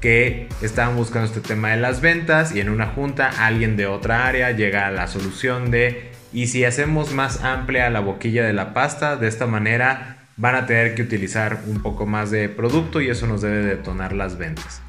que 0.00 0.48
estaban 0.60 0.96
buscando 0.96 1.26
este 1.26 1.40
tema 1.40 1.70
de 1.70 1.78
las 1.78 2.02
ventas 2.02 2.54
y 2.54 2.60
en 2.60 2.68
una 2.68 2.86
junta 2.86 3.30
alguien 3.38 3.76
de 3.76 3.86
otra 3.86 4.26
área 4.26 4.50
llega 4.50 4.86
a 4.86 4.90
la 4.90 5.08
solución 5.08 5.70
de 5.70 6.12
y 6.32 6.48
si 6.48 6.64
hacemos 6.64 7.14
más 7.14 7.42
amplia 7.42 7.88
la 7.90 8.00
boquilla 8.00 8.44
de 8.44 8.52
la 8.52 8.74
pasta, 8.74 9.16
de 9.16 9.28
esta 9.28 9.46
manera 9.46 10.18
van 10.36 10.56
a 10.56 10.66
tener 10.66 10.94
que 10.94 11.02
utilizar 11.02 11.60
un 11.66 11.80
poco 11.80 12.06
más 12.06 12.30
de 12.30 12.48
producto 12.48 13.00
y 13.00 13.08
eso 13.08 13.26
nos 13.26 13.40
debe 13.40 13.62
detonar 13.64 14.12
las 14.12 14.36
ventas. 14.36 14.82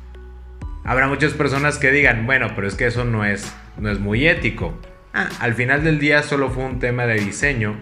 Habrá 0.84 1.08
muchas 1.08 1.34
personas 1.34 1.78
que 1.78 1.92
digan, 1.92 2.26
bueno, 2.26 2.52
pero 2.56 2.68
es 2.68 2.76
que 2.76 2.88
eso 2.88 3.06
no 3.06 3.26
es, 3.26 3.54
no 3.78 3.90
es 3.90 4.00
muy 4.00 4.28
ético. 4.28 4.78
Ah, 5.18 5.30
al 5.40 5.54
final 5.54 5.82
del 5.82 5.98
día 5.98 6.24
solo 6.24 6.50
fue 6.50 6.66
un 6.66 6.80
tema 6.80 7.06
de 7.06 7.16
diseño 7.16 7.78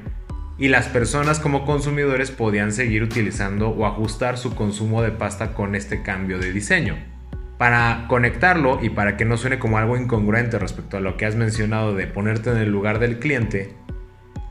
y 0.59 0.67
las 0.67 0.87
personas 0.87 1.39
como 1.39 1.65
consumidores 1.65 2.29
podían 2.29 2.71
seguir 2.71 3.01
utilizando 3.01 3.69
o 3.69 3.87
ajustar 3.87 4.37
su 4.37 4.53
consumo 4.53 5.01
de 5.01 5.09
pasta 5.09 5.55
con 5.55 5.73
este 5.73 6.03
cambio 6.03 6.37
de 6.37 6.53
diseño. 6.53 6.95
Para 7.57 8.05
conectarlo 8.07 8.77
y 8.83 8.91
para 8.91 9.17
que 9.17 9.25
no 9.25 9.37
suene 9.37 9.57
como 9.57 9.79
algo 9.79 9.97
incongruente 9.97 10.59
respecto 10.59 10.97
a 10.97 10.99
lo 10.99 11.17
que 11.17 11.25
has 11.25 11.35
mencionado 11.35 11.95
de 11.95 12.05
ponerte 12.05 12.51
en 12.51 12.57
el 12.57 12.69
lugar 12.69 12.99
del 12.99 13.17
cliente, 13.17 13.73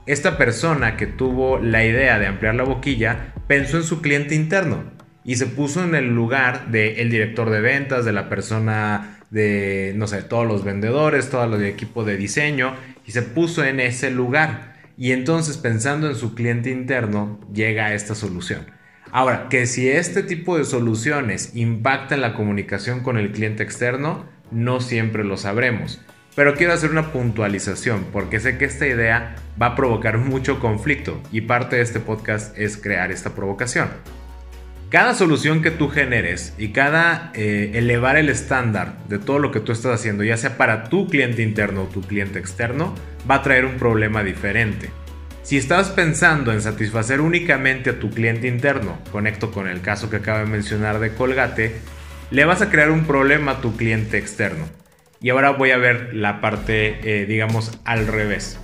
esta 0.06 0.36
persona 0.36 0.96
que 0.96 1.06
tuvo 1.06 1.60
la 1.60 1.84
idea 1.84 2.18
de 2.18 2.26
ampliar 2.26 2.56
la 2.56 2.64
boquilla 2.64 3.32
pensó 3.46 3.76
en 3.76 3.84
su 3.84 4.02
cliente 4.02 4.34
interno 4.34 5.01
y 5.24 5.36
se 5.36 5.46
puso 5.46 5.84
en 5.84 5.94
el 5.94 6.14
lugar 6.14 6.70
del 6.70 7.10
director 7.10 7.50
de 7.50 7.60
ventas, 7.60 8.04
de 8.04 8.12
la 8.12 8.28
persona 8.28 9.18
de, 9.30 9.92
no 9.96 10.06
sé, 10.06 10.22
todos 10.22 10.46
los 10.46 10.64
vendedores, 10.64 11.30
todo 11.30 11.44
el 11.44 11.64
equipo 11.64 12.04
de 12.04 12.16
diseño, 12.16 12.74
y 13.06 13.12
se 13.12 13.22
puso 13.22 13.64
en 13.64 13.80
ese 13.80 14.10
lugar. 14.10 14.74
Y 14.98 15.12
entonces 15.12 15.56
pensando 15.56 16.08
en 16.08 16.16
su 16.16 16.34
cliente 16.34 16.70
interno, 16.70 17.40
llega 17.52 17.86
a 17.86 17.94
esta 17.94 18.14
solución. 18.14 18.66
Ahora, 19.10 19.48
que 19.48 19.66
si 19.66 19.88
este 19.90 20.22
tipo 20.22 20.56
de 20.56 20.64
soluciones 20.64 21.54
impactan 21.54 22.20
la 22.20 22.34
comunicación 22.34 23.00
con 23.00 23.18
el 23.18 23.32
cliente 23.32 23.62
externo, 23.62 24.24
no 24.50 24.80
siempre 24.80 25.24
lo 25.24 25.36
sabremos. 25.36 26.00
Pero 26.34 26.54
quiero 26.54 26.72
hacer 26.72 26.90
una 26.90 27.12
puntualización 27.12 28.06
porque 28.10 28.40
sé 28.40 28.56
que 28.56 28.64
esta 28.64 28.86
idea 28.86 29.36
va 29.60 29.66
a 29.66 29.76
provocar 29.76 30.18
mucho 30.18 30.60
conflicto 30.60 31.20
y 31.30 31.42
parte 31.42 31.76
de 31.76 31.82
este 31.82 32.00
podcast 32.00 32.56
es 32.58 32.76
crear 32.76 33.12
esta 33.12 33.34
provocación. 33.34 33.88
Cada 34.92 35.14
solución 35.14 35.62
que 35.62 35.70
tú 35.70 35.88
generes 35.88 36.52
y 36.58 36.68
cada 36.68 37.30
eh, 37.32 37.70
elevar 37.76 38.18
el 38.18 38.28
estándar 38.28 38.98
de 39.08 39.18
todo 39.18 39.38
lo 39.38 39.50
que 39.50 39.60
tú 39.60 39.72
estás 39.72 39.98
haciendo, 39.98 40.22
ya 40.22 40.36
sea 40.36 40.58
para 40.58 40.84
tu 40.84 41.08
cliente 41.08 41.40
interno 41.40 41.84
o 41.84 41.86
tu 41.86 42.02
cliente 42.02 42.38
externo, 42.38 42.94
va 43.28 43.36
a 43.36 43.42
traer 43.42 43.64
un 43.64 43.78
problema 43.78 44.22
diferente. 44.22 44.90
Si 45.44 45.56
estás 45.56 45.88
pensando 45.88 46.52
en 46.52 46.60
satisfacer 46.60 47.22
únicamente 47.22 47.88
a 47.88 47.98
tu 47.98 48.10
cliente 48.10 48.48
interno, 48.48 48.98
conecto 49.10 49.50
con 49.50 49.66
el 49.66 49.80
caso 49.80 50.10
que 50.10 50.16
acabo 50.16 50.40
de 50.40 50.52
mencionar 50.52 51.00
de 51.00 51.14
Colgate, 51.14 51.74
le 52.30 52.44
vas 52.44 52.60
a 52.60 52.68
crear 52.68 52.90
un 52.90 53.06
problema 53.06 53.52
a 53.52 53.60
tu 53.62 53.74
cliente 53.74 54.18
externo. 54.18 54.66
Y 55.22 55.30
ahora 55.30 55.52
voy 55.52 55.70
a 55.70 55.78
ver 55.78 56.10
la 56.12 56.42
parte, 56.42 56.98
eh, 57.02 57.24
digamos, 57.24 57.80
al 57.86 58.08
revés. 58.08 58.60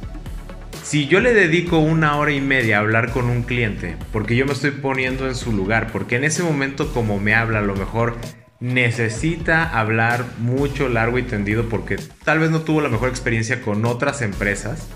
Si 0.89 1.07
yo 1.07 1.21
le 1.21 1.35
dedico 1.35 1.81
una 1.81 2.17
hora 2.17 2.33
y 2.33 2.41
media 2.41 2.79
a 2.79 2.81
hablar 2.81 3.11
con 3.11 3.27
un 3.27 3.43
cliente, 3.43 3.97
porque 4.11 4.37
yo 4.37 4.47
me 4.47 4.55
estoy 4.55 4.71
poniendo 4.71 5.29
en 5.29 5.35
su 5.35 5.53
lugar, 5.53 5.93
porque 5.93 6.17
en 6.17 6.25
ese 6.25 6.43
momento 6.43 6.95
como 6.95 7.21
me 7.21 7.35
habla, 7.35 7.59
a 7.59 7.63
lo 7.63 7.77
mejor 7.77 8.17
necesita 8.59 9.69
hablar 9.79 10.25
mucho, 10.39 10.89
largo 10.89 11.19
y 11.19 11.25
tendido, 11.25 11.69
porque 11.69 11.97
tal 12.25 12.39
vez 12.39 12.51
no 12.51 12.63
tuvo 12.63 12.81
la 12.81 12.89
mejor 12.89 13.11
experiencia 13.11 13.61
con 13.61 13.85
otras 13.85 14.23
empresas 14.23 14.89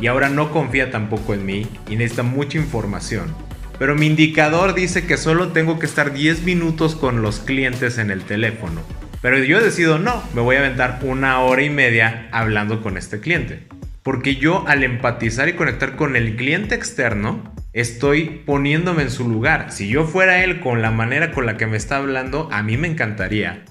y 0.00 0.08
ahora 0.08 0.28
no 0.28 0.50
confía 0.50 0.90
tampoco 0.90 1.34
en 1.34 1.46
mí 1.46 1.68
y 1.88 1.94
necesita 1.94 2.24
mucha 2.24 2.58
información. 2.58 3.32
Pero 3.78 3.94
mi 3.94 4.06
indicador 4.06 4.74
dice 4.74 5.06
que 5.06 5.16
solo 5.16 5.52
tengo 5.52 5.78
que 5.78 5.86
estar 5.86 6.12
10 6.12 6.42
minutos 6.42 6.96
con 6.96 7.22
los 7.22 7.38
clientes 7.38 7.98
en 7.98 8.10
el 8.10 8.24
teléfono. 8.24 8.80
Pero 9.22 9.38
yo 9.38 9.62
decido 9.62 10.00
no, 10.00 10.20
me 10.34 10.40
voy 10.40 10.56
a 10.56 10.58
aventar 10.58 10.98
una 11.02 11.38
hora 11.42 11.62
y 11.62 11.70
media 11.70 12.28
hablando 12.32 12.82
con 12.82 12.96
este 12.96 13.20
cliente. 13.20 13.77
Porque 14.08 14.36
yo 14.36 14.66
al 14.66 14.84
empatizar 14.84 15.50
y 15.50 15.52
conectar 15.52 15.94
con 15.94 16.16
el 16.16 16.34
cliente 16.34 16.74
externo, 16.74 17.52
estoy 17.74 18.42
poniéndome 18.46 19.02
en 19.02 19.10
su 19.10 19.28
lugar. 19.28 19.70
Si 19.70 19.86
yo 19.90 20.06
fuera 20.06 20.42
él 20.42 20.60
con 20.60 20.80
la 20.80 20.90
manera 20.90 21.30
con 21.30 21.44
la 21.44 21.58
que 21.58 21.66
me 21.66 21.76
está 21.76 21.98
hablando, 21.98 22.48
a 22.50 22.62
mí 22.62 22.78
me 22.78 22.88
encantaría 22.88 23.66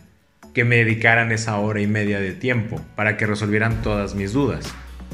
que 0.53 0.63
me 0.63 0.75
dedicaran 0.75 1.31
esa 1.31 1.57
hora 1.57 1.81
y 1.81 1.87
media 1.87 2.19
de 2.19 2.33
tiempo 2.33 2.79
para 2.95 3.17
que 3.17 3.25
resolvieran 3.25 3.81
todas 3.81 4.13
mis 4.13 4.31
dudas. 4.31 4.71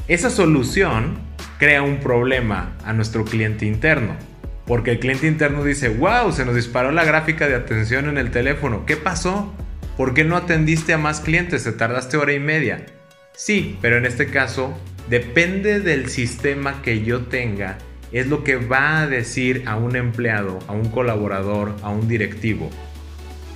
Esa 0.08 0.28
solución 0.28 1.16
crea 1.58 1.80
un 1.80 2.00
problema 2.00 2.76
a 2.84 2.92
nuestro 2.92 3.24
cliente 3.24 3.64
interno. 3.64 4.16
Porque 4.66 4.90
el 4.90 4.98
cliente 4.98 5.26
interno 5.26 5.64
dice, 5.64 5.88
wow, 5.88 6.32
se 6.32 6.44
nos 6.44 6.54
disparó 6.54 6.90
la 6.90 7.04
gráfica 7.06 7.48
de 7.48 7.54
atención 7.54 8.10
en 8.10 8.18
el 8.18 8.30
teléfono. 8.30 8.84
¿Qué 8.84 8.98
pasó? 8.98 9.54
¿Por 9.96 10.12
qué 10.12 10.24
no 10.24 10.36
atendiste 10.36 10.92
a 10.92 10.98
más 10.98 11.20
clientes? 11.20 11.64
Te 11.64 11.72
tardaste 11.72 12.18
hora 12.18 12.34
y 12.34 12.40
media. 12.40 12.84
Sí, 13.36 13.76
pero 13.80 13.96
en 13.96 14.06
este 14.06 14.30
caso 14.30 14.74
Depende 15.08 15.80
del 15.80 16.08
sistema 16.08 16.80
que 16.80 17.02
yo 17.04 17.26
tenga, 17.26 17.76
es 18.10 18.26
lo 18.26 18.42
que 18.42 18.56
va 18.56 19.00
a 19.00 19.06
decir 19.06 19.64
a 19.66 19.76
un 19.76 19.96
empleado, 19.96 20.60
a 20.66 20.72
un 20.72 20.88
colaborador, 20.88 21.76
a 21.82 21.90
un 21.90 22.08
directivo. 22.08 22.70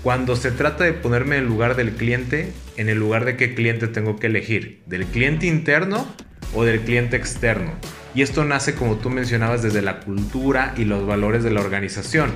Cuando 0.03 0.37
se 0.37 0.51
trata 0.51 0.85
de 0.85 0.93
ponerme 0.93 1.37
en 1.37 1.45
el 1.45 1.49
lugar 1.49 1.75
del 1.75 1.93
cliente, 1.93 2.53
en 2.77 2.91
el 2.91 2.99
lugar 2.99 3.25
de 3.25 3.39
qué 3.39 3.55
cliente 3.55 3.87
tengo 3.87 4.17
que 4.17 4.27
elegir, 4.27 4.83
del 4.85 5.07
cliente 5.07 5.47
interno 5.47 6.07
o 6.55 6.65
del 6.65 6.81
cliente 6.81 7.17
externo. 7.17 7.73
Y 8.15 8.21
esto 8.21 8.45
nace, 8.45 8.75
como 8.75 8.97
tú 8.97 9.09
mencionabas, 9.09 9.63
desde 9.63 9.81
la 9.81 10.01
cultura 10.01 10.75
y 10.77 10.85
los 10.85 11.07
valores 11.07 11.43
de 11.45 11.51
la 11.51 11.61
organización. 11.61 12.31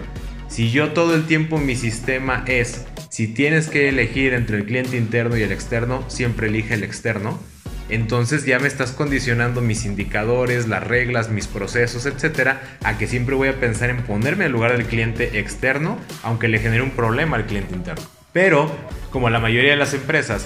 Si 0.52 0.70
yo 0.70 0.92
todo 0.92 1.14
el 1.14 1.24
tiempo 1.24 1.56
mi 1.56 1.76
sistema 1.76 2.44
es, 2.46 2.84
si 3.08 3.26
tienes 3.26 3.70
que 3.70 3.88
elegir 3.88 4.34
entre 4.34 4.58
el 4.58 4.66
cliente 4.66 4.98
interno 4.98 5.38
y 5.38 5.42
el 5.42 5.50
externo, 5.50 6.04
siempre 6.10 6.48
elige 6.48 6.74
el 6.74 6.84
externo, 6.84 7.40
entonces 7.88 8.44
ya 8.44 8.58
me 8.58 8.68
estás 8.68 8.92
condicionando 8.92 9.62
mis 9.62 9.86
indicadores, 9.86 10.68
las 10.68 10.86
reglas, 10.86 11.30
mis 11.30 11.46
procesos, 11.46 12.04
etcétera, 12.04 12.60
a 12.84 12.98
que 12.98 13.06
siempre 13.06 13.34
voy 13.34 13.48
a 13.48 13.60
pensar 13.60 13.88
en 13.88 14.02
ponerme 14.02 14.44
en 14.44 14.52
lugar 14.52 14.76
del 14.76 14.84
cliente 14.84 15.38
externo, 15.38 15.98
aunque 16.22 16.48
le 16.48 16.58
genere 16.58 16.82
un 16.82 16.90
problema 16.90 17.38
al 17.38 17.46
cliente 17.46 17.74
interno. 17.74 18.04
Pero, 18.34 18.70
como 19.10 19.30
la 19.30 19.40
mayoría 19.40 19.70
de 19.70 19.78
las 19.78 19.94
empresas 19.94 20.44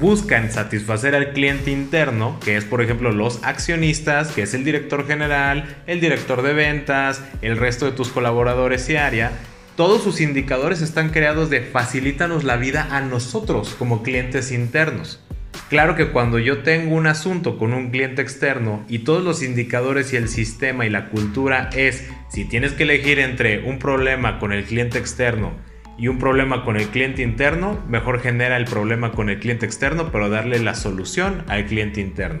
buscan 0.00 0.50
satisfacer 0.50 1.14
al 1.14 1.32
cliente 1.32 1.70
interno, 1.70 2.38
que 2.40 2.56
es 2.56 2.64
por 2.64 2.82
ejemplo 2.82 3.12
los 3.12 3.42
accionistas, 3.42 4.32
que 4.32 4.42
es 4.42 4.54
el 4.54 4.64
director 4.64 5.06
general, 5.06 5.76
el 5.86 6.00
director 6.00 6.42
de 6.42 6.52
ventas, 6.52 7.22
el 7.42 7.56
resto 7.56 7.86
de 7.86 7.92
tus 7.92 8.08
colaboradores 8.08 8.88
y 8.90 8.96
área, 8.96 9.32
todos 9.76 10.02
sus 10.02 10.20
indicadores 10.20 10.82
están 10.82 11.10
creados 11.10 11.50
de 11.50 11.60
facilítanos 11.60 12.44
la 12.44 12.56
vida 12.56 12.88
a 12.90 13.00
nosotros 13.00 13.74
como 13.78 14.02
clientes 14.02 14.52
internos. 14.52 15.20
Claro 15.68 15.96
que 15.96 16.10
cuando 16.10 16.38
yo 16.38 16.62
tengo 16.62 16.94
un 16.94 17.06
asunto 17.06 17.58
con 17.58 17.72
un 17.72 17.90
cliente 17.90 18.22
externo 18.22 18.84
y 18.88 19.00
todos 19.00 19.24
los 19.24 19.42
indicadores 19.42 20.12
y 20.12 20.16
el 20.16 20.28
sistema 20.28 20.86
y 20.86 20.90
la 20.90 21.10
cultura 21.10 21.70
es 21.74 22.08
si 22.28 22.44
tienes 22.44 22.72
que 22.72 22.82
elegir 22.84 23.18
entre 23.18 23.64
un 23.64 23.78
problema 23.78 24.38
con 24.38 24.52
el 24.52 24.64
cliente 24.64 24.98
externo 24.98 25.52
y 25.98 26.08
un 26.08 26.18
problema 26.18 26.64
con 26.64 26.76
el 26.76 26.88
cliente 26.88 27.22
interno, 27.22 27.78
mejor 27.88 28.20
genera 28.20 28.56
el 28.56 28.64
problema 28.64 29.12
con 29.12 29.30
el 29.30 29.38
cliente 29.38 29.66
externo, 29.66 30.10
pero 30.10 30.28
darle 30.28 30.58
la 30.58 30.74
solución 30.74 31.44
al 31.48 31.66
cliente 31.66 32.00
interno. 32.00 32.40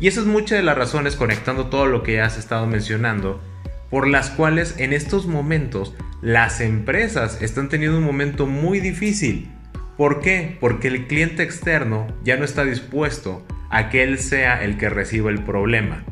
Y 0.00 0.08
esa 0.08 0.20
es 0.20 0.26
muchas 0.26 0.58
de 0.58 0.64
las 0.64 0.78
razones, 0.78 1.16
conectando 1.16 1.66
todo 1.66 1.86
lo 1.86 2.02
que 2.02 2.14
ya 2.14 2.26
has 2.26 2.38
estado 2.38 2.66
mencionando, 2.66 3.40
por 3.90 4.08
las 4.08 4.30
cuales 4.30 4.76
en 4.78 4.92
estos 4.92 5.26
momentos 5.26 5.94
las 6.22 6.60
empresas 6.60 7.40
están 7.42 7.68
teniendo 7.68 7.98
un 7.98 8.04
momento 8.04 8.46
muy 8.46 8.80
difícil 8.80 9.50
¿Por 9.96 10.20
qué? 10.20 10.58
Porque 10.60 10.88
el 10.88 11.06
cliente 11.06 11.42
externo 11.42 12.06
ya 12.22 12.36
no 12.36 12.44
está 12.44 12.64
dispuesto 12.64 13.46
a 13.70 13.88
que 13.88 14.02
él 14.02 14.18
sea 14.18 14.62
el 14.62 14.76
que 14.76 14.90
reciba 14.90 15.30
el 15.30 15.42
problema. 15.42 16.04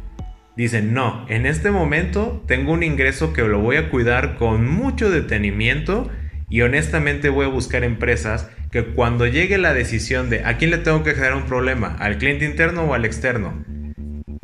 Dicen, 0.56 0.94
no, 0.94 1.26
en 1.28 1.44
este 1.44 1.70
momento 1.70 2.42
tengo 2.46 2.72
un 2.72 2.82
ingreso 2.82 3.34
que 3.34 3.42
lo 3.42 3.58
voy 3.58 3.76
a 3.76 3.90
cuidar 3.90 4.36
con 4.36 4.66
mucho 4.66 5.10
detenimiento 5.10 6.10
y 6.54 6.62
honestamente 6.62 7.30
voy 7.30 7.46
a 7.46 7.48
buscar 7.48 7.82
empresas 7.82 8.48
que 8.70 8.84
cuando 8.84 9.26
llegue 9.26 9.58
la 9.58 9.74
decisión 9.74 10.30
de 10.30 10.44
a 10.44 10.56
quién 10.56 10.70
le 10.70 10.78
tengo 10.78 11.02
que 11.02 11.14
generar 11.14 11.34
un 11.34 11.46
problema, 11.46 11.96
al 11.98 12.16
cliente 12.16 12.44
interno 12.44 12.84
o 12.84 12.94
al 12.94 13.04
externo, 13.04 13.64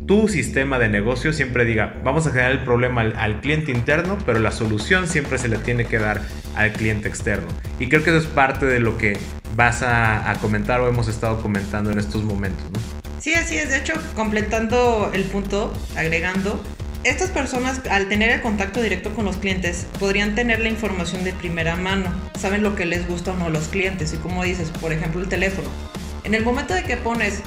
tu 0.05 0.27
sistema 0.27 0.77
de 0.77 0.89
negocio 0.89 1.31
siempre 1.31 1.63
diga, 1.63 2.01
vamos 2.03 2.27
a 2.27 2.31
generar 2.31 2.51
el 2.51 2.65
problema 2.65 2.99
al, 2.99 3.39
cliente 3.39 3.71
interno, 3.71 4.17
pero 4.25 4.39
la 4.39 4.51
solución 4.51 5.07
siempre 5.07 5.37
se 5.37 5.47
le 5.47 5.57
tiene 5.57 5.85
que 5.85 5.99
dar 5.99 6.19
al 6.57 6.73
cliente 6.73 7.07
externo. 7.07 7.47
Y 7.79 7.87
creo 7.87 8.03
que 8.03 8.09
eso 8.09 8.19
es 8.19 8.25
parte 8.25 8.65
de 8.65 8.81
lo 8.81 8.97
que 8.97 9.17
vas 9.55 9.81
a, 9.81 10.35
comentar 10.41 10.81
o 10.81 10.89
hemos 10.89 11.07
estado 11.07 11.41
comentando 11.41 11.91
en 11.91 11.99
estos 11.99 12.25
momentos, 12.25 12.69
¿no? 12.73 12.79
Sí, 13.21 13.35
así 13.35 13.55
es. 13.55 13.69
De 13.69 13.77
hecho, 13.77 13.93
completando 14.15 15.11
el 15.13 15.23
punto, 15.23 15.73
agregando, 15.95 16.61
estas 17.03 17.31
personas 17.31 17.81
al 17.89 18.07
tener 18.09 18.29
el 18.29 18.41
contacto 18.41 18.81
directo 18.81 19.13
con 19.15 19.25
los 19.25 19.37
clientes 19.37 19.87
podrían 19.99 20.35
tener 20.35 20.59
la 20.59 20.69
información 20.69 21.23
de 21.23 21.33
primera 21.33 21.75
mano, 21.75 22.11
saben 22.39 22.61
lo 22.61 22.75
que 22.75 22.85
les 22.85 23.07
gusta 23.07 23.31
o 23.31 23.35
no 23.35 23.45
a 23.45 23.49
los 23.49 23.69
clientes 23.69 24.13
y 24.13 24.17
como 24.17 24.43
dices, 24.43 24.69
por 24.69 24.93
ejemplo, 24.93 25.21
el 25.21 25.27
teléfono. 25.27 25.67
En 26.23 26.35
el 26.35 26.43
momento 26.43 26.75
de 26.75 26.83
que 26.83 26.97
pones, 26.97 27.41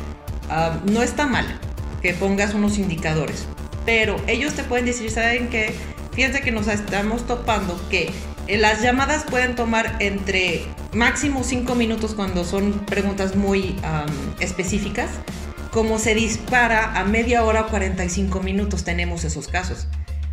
ah, 0.50 0.80
no 0.90 1.02
está 1.02 1.26
mal, 1.26 1.46
que 2.02 2.14
pongas 2.14 2.54
unos 2.54 2.78
indicadores. 2.78 3.46
Pero 3.86 4.16
ellos 4.26 4.54
te 4.54 4.64
pueden 4.64 4.86
decir, 4.86 5.10
¿saben 5.10 5.48
qué? 5.48 5.74
Fíjense 6.12 6.40
que 6.40 6.50
nos 6.50 6.66
estamos 6.66 7.26
topando 7.26 7.80
que 7.88 8.10
las 8.48 8.82
llamadas 8.82 9.24
pueden 9.24 9.54
tomar 9.54 9.96
entre 10.00 10.64
máximo 10.92 11.44
5 11.44 11.74
minutos 11.74 12.14
cuando 12.14 12.44
son 12.44 12.72
preguntas 12.86 13.36
muy 13.36 13.76
específicas, 14.40 15.10
como 15.74 15.98
se 15.98 16.14
dispara 16.14 16.98
a 16.98 17.04
media 17.04 17.42
hora 17.42 17.62
o 17.62 17.66
45 17.66 18.40
minutos, 18.40 18.84
tenemos 18.84 19.24
esos 19.24 19.48
casos. 19.48 19.88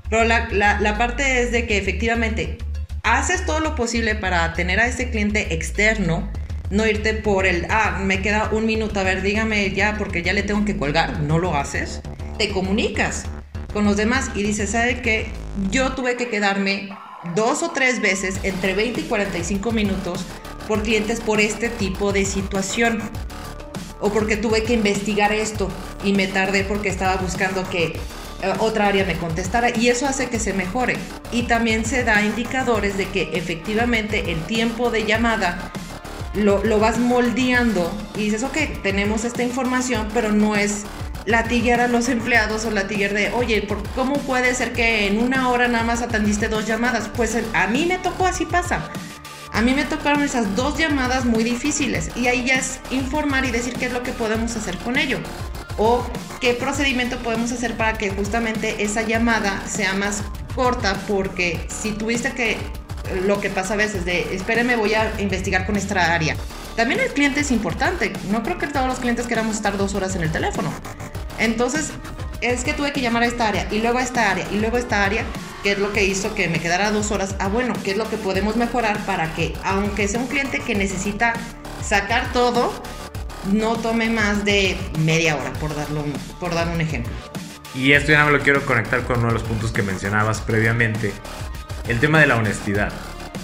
Pero 0.07 0.23
la, 0.23 0.47
la 0.51 0.97
parte 0.99 1.41
es 1.41 1.51
de 1.51 1.65
que 1.65 1.77
efectivamente 1.77 2.59
haces 3.01 3.43
todo 3.45 3.59
lo 3.59 3.75
posible 3.75 4.13
para 4.13 4.53
tener 4.53 4.79
a 4.79 4.85
ese 4.85 5.09
cliente 5.09 5.53
externo 5.55 6.29
no 6.69 6.85
irte 6.85 7.15
por 7.15 7.45
el, 7.45 7.65
ah, 7.69 7.99
me 8.01 8.21
queda 8.21 8.49
un 8.51 8.65
minuto, 8.65 8.99
a 8.99 9.03
ver, 9.03 9.21
dígame 9.21 9.71
ya 9.71 9.95
porque 9.97 10.23
ya 10.23 10.31
le 10.31 10.43
tengo 10.43 10.63
que 10.63 10.77
colgar. 10.77 11.19
No 11.19 11.37
lo 11.37 11.55
haces. 11.55 12.01
Te 12.37 12.49
comunicas 12.49 13.25
con 13.73 13.83
los 13.83 13.97
demás 13.97 14.29
y 14.35 14.43
dices, 14.43 14.69
¿sabe 14.69 15.01
qué? 15.01 15.31
Yo 15.69 15.93
tuve 15.93 16.15
que 16.17 16.29
quedarme 16.29 16.89
dos 17.35 17.61
o 17.61 17.71
tres 17.71 17.99
veces 17.99 18.39
entre 18.43 18.73
20 18.73 19.01
y 19.01 19.03
45 19.03 19.71
minutos 19.71 20.23
por 20.67 20.83
clientes 20.83 21.19
por 21.19 21.41
este 21.41 21.69
tipo 21.69 22.13
de 22.13 22.25
situación. 22.25 23.01
O 24.01 24.11
porque 24.11 24.35
tuve 24.35 24.63
que 24.63 24.73
investigar 24.73 25.31
esto 25.31 25.69
y 26.03 26.13
me 26.13 26.27
tardé 26.27 26.63
porque 26.63 26.89
estaba 26.89 27.15
buscando 27.15 27.67
que 27.69 27.93
eh, 28.41 28.53
otra 28.59 28.87
área 28.87 29.05
me 29.05 29.15
contestara 29.15 29.69
y 29.75 29.89
eso 29.89 30.07
hace 30.07 30.27
que 30.27 30.39
se 30.39 30.53
mejore. 30.53 30.97
Y 31.31 31.43
también 31.43 31.85
se 31.85 32.03
da 32.03 32.21
indicadores 32.21 32.97
de 32.97 33.07
que 33.07 33.29
efectivamente 33.33 34.31
el 34.31 34.41
tiempo 34.45 34.89
de 34.89 35.05
llamada 35.05 35.71
lo, 36.33 36.63
lo 36.63 36.79
vas 36.79 36.97
moldeando 36.97 37.91
y 38.15 38.25
dices, 38.25 38.43
ok, 38.43 38.57
tenemos 38.81 39.25
esta 39.25 39.43
información, 39.43 40.07
pero 40.13 40.31
no 40.31 40.55
es 40.55 40.83
latiguear 41.25 41.81
a 41.81 41.87
los 41.87 42.09
empleados 42.17 42.65
o 42.65 42.71
latiguear 42.71 43.13
de, 43.13 43.31
oye, 43.31 43.67
¿cómo 43.95 44.15
puede 44.19 44.53
ser 44.55 44.73
que 44.73 45.07
en 45.07 45.19
una 45.19 45.49
hora 45.49 45.67
nada 45.67 45.83
más 45.83 46.01
atendiste 46.01 46.47
dos 46.47 46.65
llamadas? 46.67 47.09
Pues 47.15 47.37
a 47.53 47.67
mí 47.67 47.85
me 47.85 47.97
tocó, 47.97 48.25
así 48.25 48.45
pasa. 48.45 48.89
A 49.53 49.61
mí 49.61 49.73
me 49.73 49.83
tocaron 49.83 50.23
esas 50.23 50.55
dos 50.55 50.77
llamadas 50.77 51.25
muy 51.25 51.43
difíciles 51.43 52.09
y 52.15 52.27
ahí 52.27 52.45
ya 52.45 52.55
es 52.55 52.79
informar 52.89 53.45
y 53.45 53.51
decir 53.51 53.73
qué 53.73 53.85
es 53.85 53.93
lo 53.93 54.03
que 54.03 54.11
podemos 54.11 54.55
hacer 54.55 54.77
con 54.77 54.97
ello 54.97 55.19
o 55.77 56.05
qué 56.39 56.53
procedimiento 56.53 57.17
podemos 57.17 57.51
hacer 57.51 57.75
para 57.75 57.97
que 57.97 58.09
justamente 58.11 58.83
esa 58.83 59.01
llamada 59.01 59.61
sea 59.67 59.93
más 59.93 60.23
corta 60.55 60.95
porque 61.07 61.59
si 61.69 61.91
tuviste 61.91 62.33
que 62.33 62.57
lo 63.25 63.41
que 63.41 63.49
pasa 63.49 63.73
a 63.73 63.77
veces 63.77 64.05
de 64.05 64.33
espéreme 64.33 64.75
voy 64.75 64.93
a 64.93 65.11
investigar 65.19 65.65
con 65.65 65.75
esta 65.75 66.13
área 66.13 66.35
también 66.75 67.01
el 67.01 67.09
cliente 67.09 67.41
es 67.41 67.51
importante. 67.51 68.13
No 68.29 68.43
creo 68.43 68.57
que 68.57 68.67
todos 68.67 68.87
los 68.87 68.99
clientes 68.99 69.27
queramos 69.27 69.55
estar 69.55 69.77
dos 69.77 69.93
horas 69.93 70.15
en 70.15 70.23
el 70.23 70.31
teléfono. 70.31 70.71
Entonces 71.37 71.91
es 72.41 72.63
que 72.63 72.73
tuve 72.73 72.91
que 72.91 73.01
llamar 73.01 73.23
a 73.23 73.25
esta 73.27 73.47
área 73.47 73.67
y 73.71 73.79
luego 73.79 73.99
a 73.99 74.01
esta 74.01 74.31
área 74.31 74.47
y 74.51 74.57
luego 74.57 74.77
a 74.77 74.79
esta 74.79 75.03
área 75.03 75.23
que 75.63 75.73
es 75.73 75.79
lo 75.79 75.93
que 75.93 76.05
hizo 76.05 76.33
que 76.35 76.47
me 76.47 76.59
quedara 76.59 76.91
dos 76.91 77.11
horas 77.11 77.35
ah 77.39 77.47
bueno 77.47 77.73
qué 77.83 77.91
es 77.91 77.97
lo 77.97 78.09
que 78.09 78.17
podemos 78.17 78.55
mejorar 78.55 79.05
para 79.05 79.33
que 79.35 79.53
aunque 79.63 80.07
sea 80.07 80.19
un 80.19 80.27
cliente 80.27 80.59
que 80.59 80.75
necesita 80.75 81.33
sacar 81.81 82.31
todo 82.33 82.71
no 83.51 83.75
tome 83.77 84.09
más 84.09 84.45
de 84.45 84.77
media 84.99 85.35
hora, 85.35 85.51
por, 85.53 85.75
darlo, 85.75 86.03
por 86.39 86.53
dar 86.53 86.69
un 86.69 86.81
ejemplo. 86.81 87.11
Y 87.73 87.93
esto 87.93 88.11
ya 88.11 88.25
me 88.25 88.31
lo 88.31 88.39
quiero 88.39 88.65
conectar 88.65 89.03
con 89.03 89.19
uno 89.19 89.27
de 89.27 89.33
los 89.33 89.43
puntos 89.43 89.71
que 89.71 89.81
mencionabas 89.81 90.41
previamente, 90.41 91.13
el 91.87 91.99
tema 91.99 92.19
de 92.19 92.27
la 92.27 92.35
honestidad. 92.35 92.91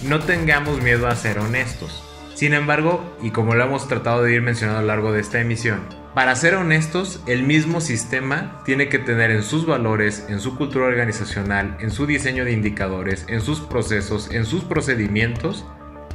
No 0.04 0.20
tengamos 0.20 0.82
miedo 0.82 1.08
a 1.08 1.16
ser 1.16 1.40
honestos. 1.40 2.04
Sin 2.36 2.54
embargo, 2.54 3.18
y 3.22 3.32
como 3.32 3.56
lo 3.56 3.64
hemos 3.64 3.88
tratado 3.88 4.22
de 4.22 4.34
ir 4.34 4.42
mencionando 4.42 4.80
a 4.80 4.82
lo 4.82 4.88
largo 4.88 5.12
de 5.12 5.22
esta 5.22 5.40
emisión, 5.40 5.82
para 6.18 6.36
ser 6.36 6.56
honestos, 6.56 7.22
el 7.28 7.44
mismo 7.44 7.80
sistema 7.80 8.64
tiene 8.66 8.90
que 8.90 8.98
tener 8.98 9.30
en 9.30 9.44
sus 9.44 9.68
valores, 9.68 10.26
en 10.30 10.40
su 10.40 10.58
cultura 10.58 10.88
organizacional, 10.88 11.78
en 11.80 11.92
su 11.92 12.08
diseño 12.08 12.44
de 12.44 12.54
indicadores, 12.54 13.24
en 13.30 13.40
sus 13.40 13.60
procesos, 13.60 14.32
en 14.32 14.48
sus 14.48 14.64
procedimientos, 14.64 15.64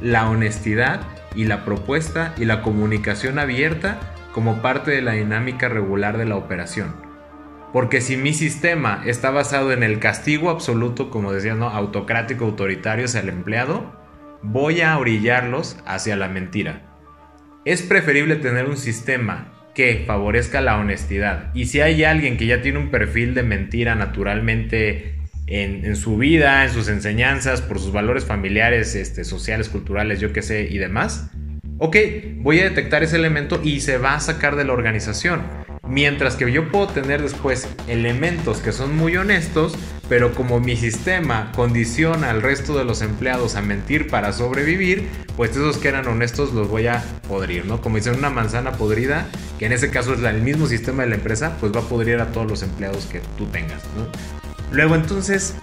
la 0.01 0.29
honestidad 0.29 1.07
y 1.35 1.45
la 1.45 1.63
propuesta 1.63 2.35
y 2.35 2.43
la 2.43 2.63
comunicación 2.63 3.39
abierta 3.39 3.97
como 4.33 4.61
parte 4.61 4.91
de 4.91 5.01
la 5.01 5.13
dinámica 5.13 5.69
regular 5.69 6.17
de 6.17 6.25
la 6.25 6.35
operación. 6.35 6.93
Porque 7.71 8.01
si 8.01 8.17
mi 8.17 8.33
sistema 8.33 9.03
está 9.05 9.31
basado 9.31 9.71
en 9.71 9.83
el 9.83 9.99
castigo 9.99 10.49
absoluto, 10.49 11.11
como 11.11 11.31
decías, 11.31 11.55
¿no? 11.55 11.69
autocrático, 11.69 12.43
autoritario 12.43 13.05
hacia 13.05 13.21
el 13.21 13.29
empleado, 13.29 13.95
voy 14.41 14.81
a 14.81 14.97
orillarlos 14.97 15.77
hacia 15.85 16.17
la 16.17 16.27
mentira. 16.27 16.93
Es 17.63 17.81
preferible 17.81 18.35
tener 18.35 18.67
un 18.67 18.75
sistema 18.75 19.52
que 19.73 20.03
favorezca 20.05 20.61
la 20.61 20.77
honestidad. 20.77 21.51
Y 21.53 21.65
si 21.65 21.81
hay 21.81 22.03
alguien 22.03 22.37
que 22.37 22.45
ya 22.45 22.61
tiene 22.61 22.79
un 22.79 22.91
perfil 22.91 23.33
de 23.33 23.43
mentira 23.43 23.95
naturalmente 23.95 25.15
en, 25.47 25.95
su 25.95 26.17
vida, 26.17 26.63
en 26.63 26.71
sus 26.71 26.87
enseñanzas, 26.87 27.61
por 27.61 27.79
sus 27.79 27.91
valores 27.91 28.25
familiares, 28.25 28.95
este, 28.95 29.23
sociales, 29.23 29.69
culturales, 29.69 30.19
yo 30.19 30.31
qué 30.31 30.41
sé, 30.41 30.67
y 30.69 30.77
demás. 30.77 31.31
Ok, 31.79 31.97
voy 32.37 32.59
a 32.59 32.63
detectar 32.63 33.03
ese 33.03 33.17
elemento 33.17 33.59
y 33.63 33.81
se 33.81 33.97
va 33.97 34.15
a 34.15 34.19
sacar 34.19 34.55
de 34.55 34.63
la 34.63 34.73
organización. 34.73 35.41
Mientras 35.87 36.35
que 36.35 36.49
yo 36.51 36.71
puedo 36.71 36.87
tener 36.87 37.21
después 37.21 37.67
elementos 37.87 38.59
que 38.59 38.71
son 38.71 38.95
muy 38.95 39.17
honestos, 39.17 39.77
pero 40.09 40.33
como 40.33 40.59
mi 40.59 40.75
sistema 40.75 41.51
condiciona 41.55 42.29
al 42.29 42.41
resto 42.41 42.77
de 42.77 42.83
los 42.83 43.01
empleados 43.01 43.55
a 43.55 43.61
mentir 43.61 44.07
para 44.07 44.33
sobrevivir, 44.33 45.09
pues 45.37 45.51
esos 45.51 45.77
que 45.77 45.87
eran 45.87 46.07
honestos 46.07 46.53
los 46.53 46.67
voy 46.67 46.87
a 46.87 47.03
podrir, 47.27 47.65
¿no? 47.65 47.81
Como 47.81 47.97
dicen, 47.97 48.15
una 48.15 48.29
manzana 48.29 48.73
podrida, 48.73 49.27
que 49.57 49.65
en 49.65 49.71
ese 49.71 49.89
caso 49.89 50.13
es 50.13 50.23
el 50.23 50.41
mismo 50.41 50.67
sistema 50.67 51.03
de 51.03 51.09
la 51.09 51.15
empresa, 51.15 51.57
pues 51.59 51.71
va 51.71 51.79
a 51.79 51.83
podrir 51.83 52.19
a 52.19 52.31
todos 52.31 52.47
los 52.49 52.63
empleados 52.63 53.05
que 53.05 53.21
tú 53.37 53.45
tengas, 53.47 53.81
¿no? 53.95 54.07
Luego 54.71 54.95
entonces, 54.95 55.55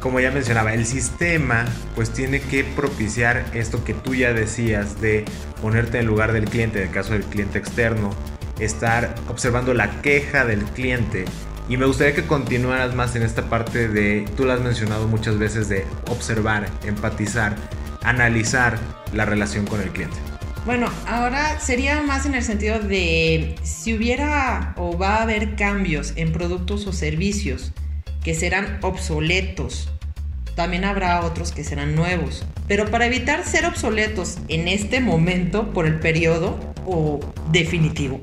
como 0.00 0.20
ya 0.20 0.30
mencionaba, 0.30 0.74
el 0.74 0.86
sistema 0.86 1.64
pues 1.94 2.10
tiene 2.10 2.40
que 2.40 2.64
propiciar 2.64 3.44
esto 3.54 3.82
que 3.84 3.94
tú 3.94 4.14
ya 4.14 4.32
decías 4.32 5.00
de 5.00 5.24
ponerte 5.62 5.98
en 5.98 6.06
lugar 6.06 6.32
del 6.32 6.44
cliente, 6.44 6.80
en 6.80 6.88
el 6.88 6.94
caso 6.94 7.12
del 7.12 7.24
cliente 7.24 7.58
externo, 7.58 8.10
estar 8.58 9.14
observando 9.28 9.74
la 9.74 10.00
queja 10.02 10.44
del 10.44 10.64
cliente. 10.64 11.24
Y 11.68 11.76
me 11.76 11.86
gustaría 11.86 12.14
que 12.14 12.26
continuaras 12.26 12.94
más 12.94 13.16
en 13.16 13.22
esta 13.22 13.48
parte 13.48 13.88
de, 13.88 14.24
tú 14.36 14.44
lo 14.44 14.52
has 14.52 14.60
mencionado 14.60 15.08
muchas 15.08 15.38
veces, 15.38 15.68
de 15.68 15.84
observar, 16.08 16.68
empatizar, 16.84 17.56
analizar 18.02 18.78
la 19.12 19.24
relación 19.24 19.66
con 19.66 19.80
el 19.80 19.90
cliente. 19.90 20.16
Bueno, 20.64 20.90
ahora 21.06 21.60
sería 21.60 22.02
más 22.02 22.26
en 22.26 22.34
el 22.34 22.42
sentido 22.42 22.80
de 22.80 23.54
si 23.62 23.94
hubiera 23.94 24.74
o 24.76 24.98
va 24.98 25.16
a 25.16 25.22
haber 25.22 25.54
cambios 25.54 26.12
en 26.16 26.32
productos 26.32 26.86
o 26.88 26.92
servicios 26.92 27.72
que 28.24 28.34
serán 28.34 28.78
obsoletos. 28.82 29.88
También 30.56 30.84
habrá 30.84 31.20
otros 31.20 31.52
que 31.52 31.62
serán 31.62 31.94
nuevos. 31.94 32.44
Pero 32.66 32.90
para 32.90 33.06
evitar 33.06 33.44
ser 33.44 33.66
obsoletos 33.66 34.38
en 34.48 34.66
este 34.66 35.00
momento 35.00 35.72
por 35.72 35.86
el 35.86 36.00
periodo 36.00 36.58
o 36.84 37.20
definitivo, 37.52 38.20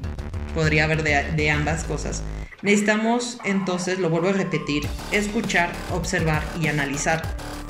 podría 0.53 0.83
haber 0.83 1.03
de, 1.03 1.51
ambas 1.51 1.85
cosas, 1.85 2.23
necesitamos 2.63 3.37
entonces, 3.43 3.99
lo 3.99 4.09
vuelvo 4.09 4.29
a 4.29 4.33
repetir, 4.33 4.87
escuchar, 5.11 5.71
observar 5.91 6.43
y 6.59 6.67
analizar 6.67 7.21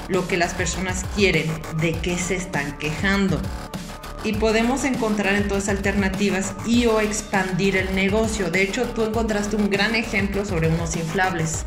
lo 0.07 0.27
que 0.27 0.37
las 0.37 0.53
personas 0.53 1.03
quieren, 1.15 1.51
de 1.81 1.91
qué 1.93 2.17
se 2.17 2.35
están 2.35 2.77
quejando. 2.77 3.41
Y 4.23 4.33
podemos 4.33 4.85
encontrar 4.85 5.35
entonces 5.35 5.67
alternativas 5.67 6.55
y 6.65 6.85
o 6.85 7.01
expandir 7.01 7.75
el 7.75 7.93
negocio. 7.93 8.49
De 8.49 8.61
hecho, 8.61 8.85
tú 8.89 9.03
encontraste 9.03 9.57
un 9.57 9.69
gran 9.69 9.95
ejemplo 9.95 10.45
sobre 10.45 10.69
unos 10.69 10.95
inflables. 10.95 11.65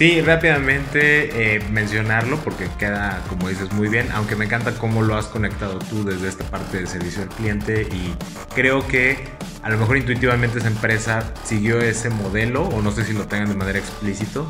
Sí, 0.00 0.22
rápidamente 0.22 1.56
eh, 1.56 1.60
mencionarlo 1.70 2.38
porque 2.38 2.70
queda, 2.78 3.22
como 3.28 3.50
dices, 3.50 3.70
muy 3.74 3.88
bien, 3.88 4.08
aunque 4.14 4.34
me 4.34 4.46
encanta 4.46 4.72
cómo 4.72 5.02
lo 5.02 5.14
has 5.14 5.26
conectado 5.26 5.78
tú 5.78 6.06
desde 6.06 6.26
esta 6.26 6.42
parte 6.44 6.78
del 6.78 6.88
servicio 6.88 7.20
al 7.20 7.28
cliente 7.28 7.82
y 7.82 8.14
creo 8.54 8.88
que 8.88 9.28
a 9.62 9.68
lo 9.68 9.76
mejor 9.76 9.98
intuitivamente 9.98 10.58
esa 10.58 10.68
empresa 10.68 11.34
siguió 11.44 11.82
ese 11.82 12.08
modelo 12.08 12.62
o 12.62 12.80
no 12.80 12.92
sé 12.92 13.04
si 13.04 13.12
lo 13.12 13.26
tengan 13.26 13.50
de 13.50 13.56
manera 13.56 13.78
explícito. 13.78 14.48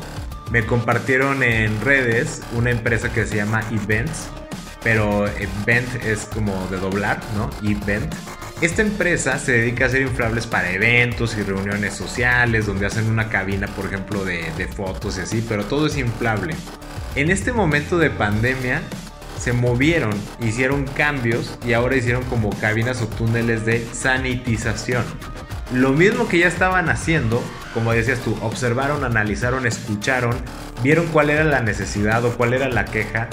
Me 0.51 0.65
compartieron 0.65 1.43
en 1.43 1.81
redes 1.81 2.43
una 2.53 2.71
empresa 2.71 3.11
que 3.11 3.25
se 3.25 3.35
llama 3.35 3.61
Events, 3.71 4.29
pero 4.85 5.27
Event 5.27 5.95
es 6.05 6.29
como 6.33 6.65
de 6.67 6.77
doblar, 6.77 7.19
¿no? 7.35 7.49
Event 7.69 8.15
esta 8.61 8.83
empresa 8.83 9.39
se 9.39 9.53
dedica 9.53 9.85
a 9.85 9.87
hacer 9.87 10.03
inflables 10.03 10.45
para 10.45 10.71
eventos 10.71 11.35
y 11.35 11.41
reuniones 11.41 11.95
sociales, 11.95 12.67
donde 12.67 12.85
hacen 12.85 13.09
una 13.09 13.27
cabina, 13.27 13.65
por 13.67 13.87
ejemplo, 13.87 14.23
de, 14.23 14.67
fotos 14.75 15.17
y 15.17 15.21
así, 15.21 15.43
pero 15.47 15.65
todo 15.65 15.87
es 15.87 15.97
inflable. 15.97 16.55
En 17.15 17.31
este 17.31 17.53
momento 17.53 17.97
de 17.97 18.11
pandemia 18.11 18.81
se 19.39 19.51
movieron, 19.51 20.13
hicieron 20.39 20.85
cambios 20.85 21.57
y 21.65 21.73
ahora 21.73 21.95
hicieron 21.95 22.23
como 22.25 22.51
cabinas 22.59 23.01
o 23.01 23.07
túneles 23.07 23.65
de 23.65 23.83
sanitización. 23.93 25.03
Lo 25.73 25.93
mismo 25.93 26.27
que 26.27 26.37
ya 26.37 26.47
estaban 26.47 26.89
haciendo, 26.89 27.41
como 27.73 27.93
decías 27.93 28.19
tú, 28.19 28.37
observaron, 28.41 29.03
analizaron, 29.03 29.65
escucharon, 29.65 30.35
vieron 30.83 31.07
cuál 31.07 31.31
era 31.31 31.43
la 31.43 31.61
necesidad 31.61 32.23
o 32.25 32.37
cuál 32.37 32.53
era 32.53 32.69
la 32.69 32.85
queja 32.85 33.27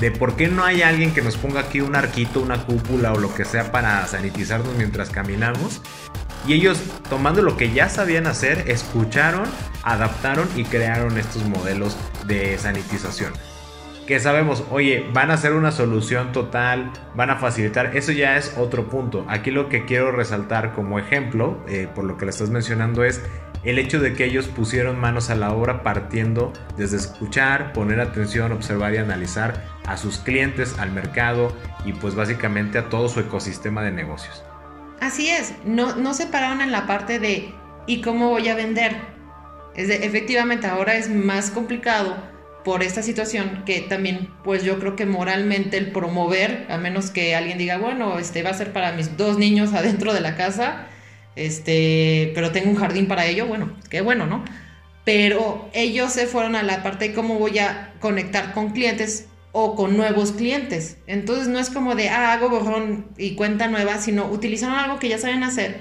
de 0.00 0.10
por 0.10 0.36
qué 0.36 0.48
no 0.48 0.64
hay 0.64 0.82
alguien 0.82 1.12
que 1.12 1.22
nos 1.22 1.36
ponga 1.36 1.60
aquí 1.60 1.80
un 1.80 1.96
arquito, 1.96 2.40
una 2.40 2.64
cúpula 2.64 3.12
o 3.12 3.18
lo 3.18 3.34
que 3.34 3.44
sea 3.44 3.70
para 3.72 4.06
sanitizarnos 4.06 4.74
mientras 4.76 5.10
caminamos. 5.10 5.80
Y 6.46 6.52
ellos, 6.52 6.78
tomando 7.08 7.40
lo 7.40 7.56
que 7.56 7.72
ya 7.72 7.88
sabían 7.88 8.26
hacer, 8.26 8.64
escucharon, 8.68 9.44
adaptaron 9.82 10.48
y 10.56 10.64
crearon 10.64 11.16
estos 11.16 11.44
modelos 11.44 11.96
de 12.26 12.58
sanitización. 12.58 13.32
Que 14.06 14.20
sabemos, 14.20 14.64
oye, 14.70 15.08
van 15.14 15.30
a 15.30 15.38
ser 15.38 15.54
una 15.54 15.72
solución 15.72 16.32
total, 16.32 16.92
van 17.14 17.30
a 17.30 17.36
facilitar, 17.36 17.96
eso 17.96 18.12
ya 18.12 18.36
es 18.36 18.54
otro 18.58 18.88
punto. 18.90 19.24
Aquí 19.28 19.50
lo 19.50 19.70
que 19.70 19.86
quiero 19.86 20.12
resaltar 20.12 20.74
como 20.74 20.98
ejemplo, 20.98 21.64
eh, 21.66 21.88
por 21.94 22.04
lo 22.04 22.18
que 22.18 22.26
le 22.26 22.30
estás 22.30 22.50
mencionando, 22.50 23.04
es 23.04 23.22
el 23.64 23.78
hecho 23.78 24.00
de 24.00 24.14
que 24.14 24.24
ellos 24.24 24.46
pusieron 24.46 24.98
manos 24.98 25.30
a 25.30 25.34
la 25.34 25.52
obra 25.52 25.82
partiendo 25.82 26.52
desde 26.76 26.98
escuchar, 26.98 27.72
poner 27.72 28.00
atención, 28.00 28.52
observar 28.52 28.94
y 28.94 28.98
analizar 28.98 29.64
a 29.86 29.96
sus 29.96 30.18
clientes, 30.18 30.78
al 30.78 30.92
mercado 30.92 31.54
y 31.84 31.92
pues 31.92 32.14
básicamente 32.14 32.78
a 32.78 32.88
todo 32.88 33.08
su 33.08 33.20
ecosistema 33.20 33.82
de 33.82 33.92
negocios. 33.92 34.42
Así 35.00 35.28
es, 35.28 35.54
no, 35.64 35.96
no 35.96 36.14
se 36.14 36.26
pararon 36.26 36.60
en 36.60 36.72
la 36.72 36.86
parte 36.86 37.18
de 37.18 37.52
¿y 37.86 38.00
cómo 38.00 38.30
voy 38.30 38.48
a 38.48 38.54
vender? 38.54 38.96
Es 39.74 39.90
efectivamente 39.90 40.66
ahora 40.66 40.96
es 40.96 41.10
más 41.10 41.50
complicado 41.50 42.16
por 42.64 42.82
esta 42.82 43.02
situación 43.02 43.62
que 43.66 43.80
también 43.82 44.30
pues 44.42 44.62
yo 44.62 44.78
creo 44.78 44.96
que 44.96 45.04
moralmente 45.04 45.76
el 45.76 45.90
promover, 45.90 46.66
a 46.70 46.78
menos 46.78 47.10
que 47.10 47.34
alguien 47.34 47.58
diga, 47.58 47.76
bueno, 47.76 48.18
este 48.18 48.42
va 48.42 48.50
a 48.50 48.54
ser 48.54 48.72
para 48.72 48.92
mis 48.92 49.16
dos 49.16 49.36
niños 49.36 49.74
adentro 49.74 50.14
de 50.14 50.20
la 50.20 50.36
casa, 50.36 50.86
este, 51.36 52.32
pero 52.34 52.52
tengo 52.52 52.70
un 52.70 52.76
jardín 52.76 53.06
para 53.06 53.26
ello, 53.26 53.46
bueno, 53.46 53.76
qué 53.90 54.00
bueno, 54.00 54.26
¿no? 54.26 54.44
pero 55.04 55.68
ellos 55.74 56.12
se 56.12 56.26
fueron 56.26 56.56
a 56.56 56.62
la 56.62 56.82
parte 56.82 57.08
de 57.08 57.14
cómo 57.14 57.38
voy 57.38 57.58
a 57.58 57.92
conectar 58.00 58.52
con 58.52 58.70
clientes 58.70 59.26
o 59.52 59.76
con 59.76 59.96
nuevos 59.96 60.32
clientes. 60.32 60.96
Entonces 61.06 61.46
no 61.46 61.58
es 61.58 61.70
como 61.70 61.94
de, 61.94 62.08
ah, 62.08 62.32
hago 62.32 62.48
borrón 62.48 63.08
y 63.18 63.34
cuenta 63.34 63.68
nueva, 63.68 63.98
sino 63.98 64.26
utilizaron 64.26 64.76
algo 64.76 64.98
que 64.98 65.08
ya 65.08 65.18
saben 65.18 65.44
hacer 65.44 65.76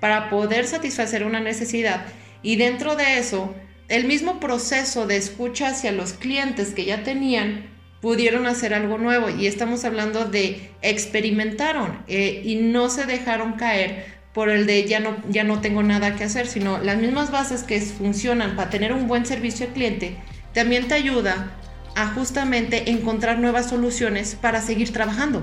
para 0.00 0.30
poder 0.30 0.66
satisfacer 0.66 1.24
una 1.24 1.40
necesidad 1.40 2.06
y 2.42 2.54
dentro 2.54 2.94
de 2.94 3.18
eso, 3.18 3.52
el 3.88 4.04
mismo 4.04 4.38
proceso 4.38 5.06
de 5.06 5.16
escucha 5.16 5.68
hacia 5.68 5.90
los 5.90 6.12
clientes 6.12 6.72
que 6.72 6.84
ya 6.84 7.02
tenían, 7.02 7.66
pudieron 8.00 8.46
hacer 8.46 8.74
algo 8.74 8.96
nuevo 8.96 9.28
y 9.28 9.48
estamos 9.48 9.84
hablando 9.84 10.24
de 10.24 10.70
experimentaron 10.82 12.04
eh, 12.06 12.42
y 12.44 12.56
no 12.56 12.90
se 12.90 13.06
dejaron 13.06 13.54
caer 13.54 14.17
por 14.32 14.50
el 14.50 14.66
de 14.66 14.84
ya 14.86 15.00
no, 15.00 15.16
ya 15.28 15.44
no 15.44 15.60
tengo 15.60 15.82
nada 15.82 16.14
que 16.16 16.24
hacer, 16.24 16.46
sino 16.46 16.78
las 16.78 16.98
mismas 16.98 17.30
bases 17.30 17.62
que 17.62 17.80
funcionan 17.80 18.56
para 18.56 18.70
tener 18.70 18.92
un 18.92 19.08
buen 19.08 19.26
servicio 19.26 19.66
al 19.66 19.72
cliente, 19.72 20.16
también 20.54 20.88
te 20.88 20.94
ayuda 20.94 21.52
a 21.94 22.08
justamente 22.08 22.90
encontrar 22.90 23.38
nuevas 23.38 23.70
soluciones 23.70 24.36
para 24.36 24.60
seguir 24.60 24.92
trabajando. 24.92 25.42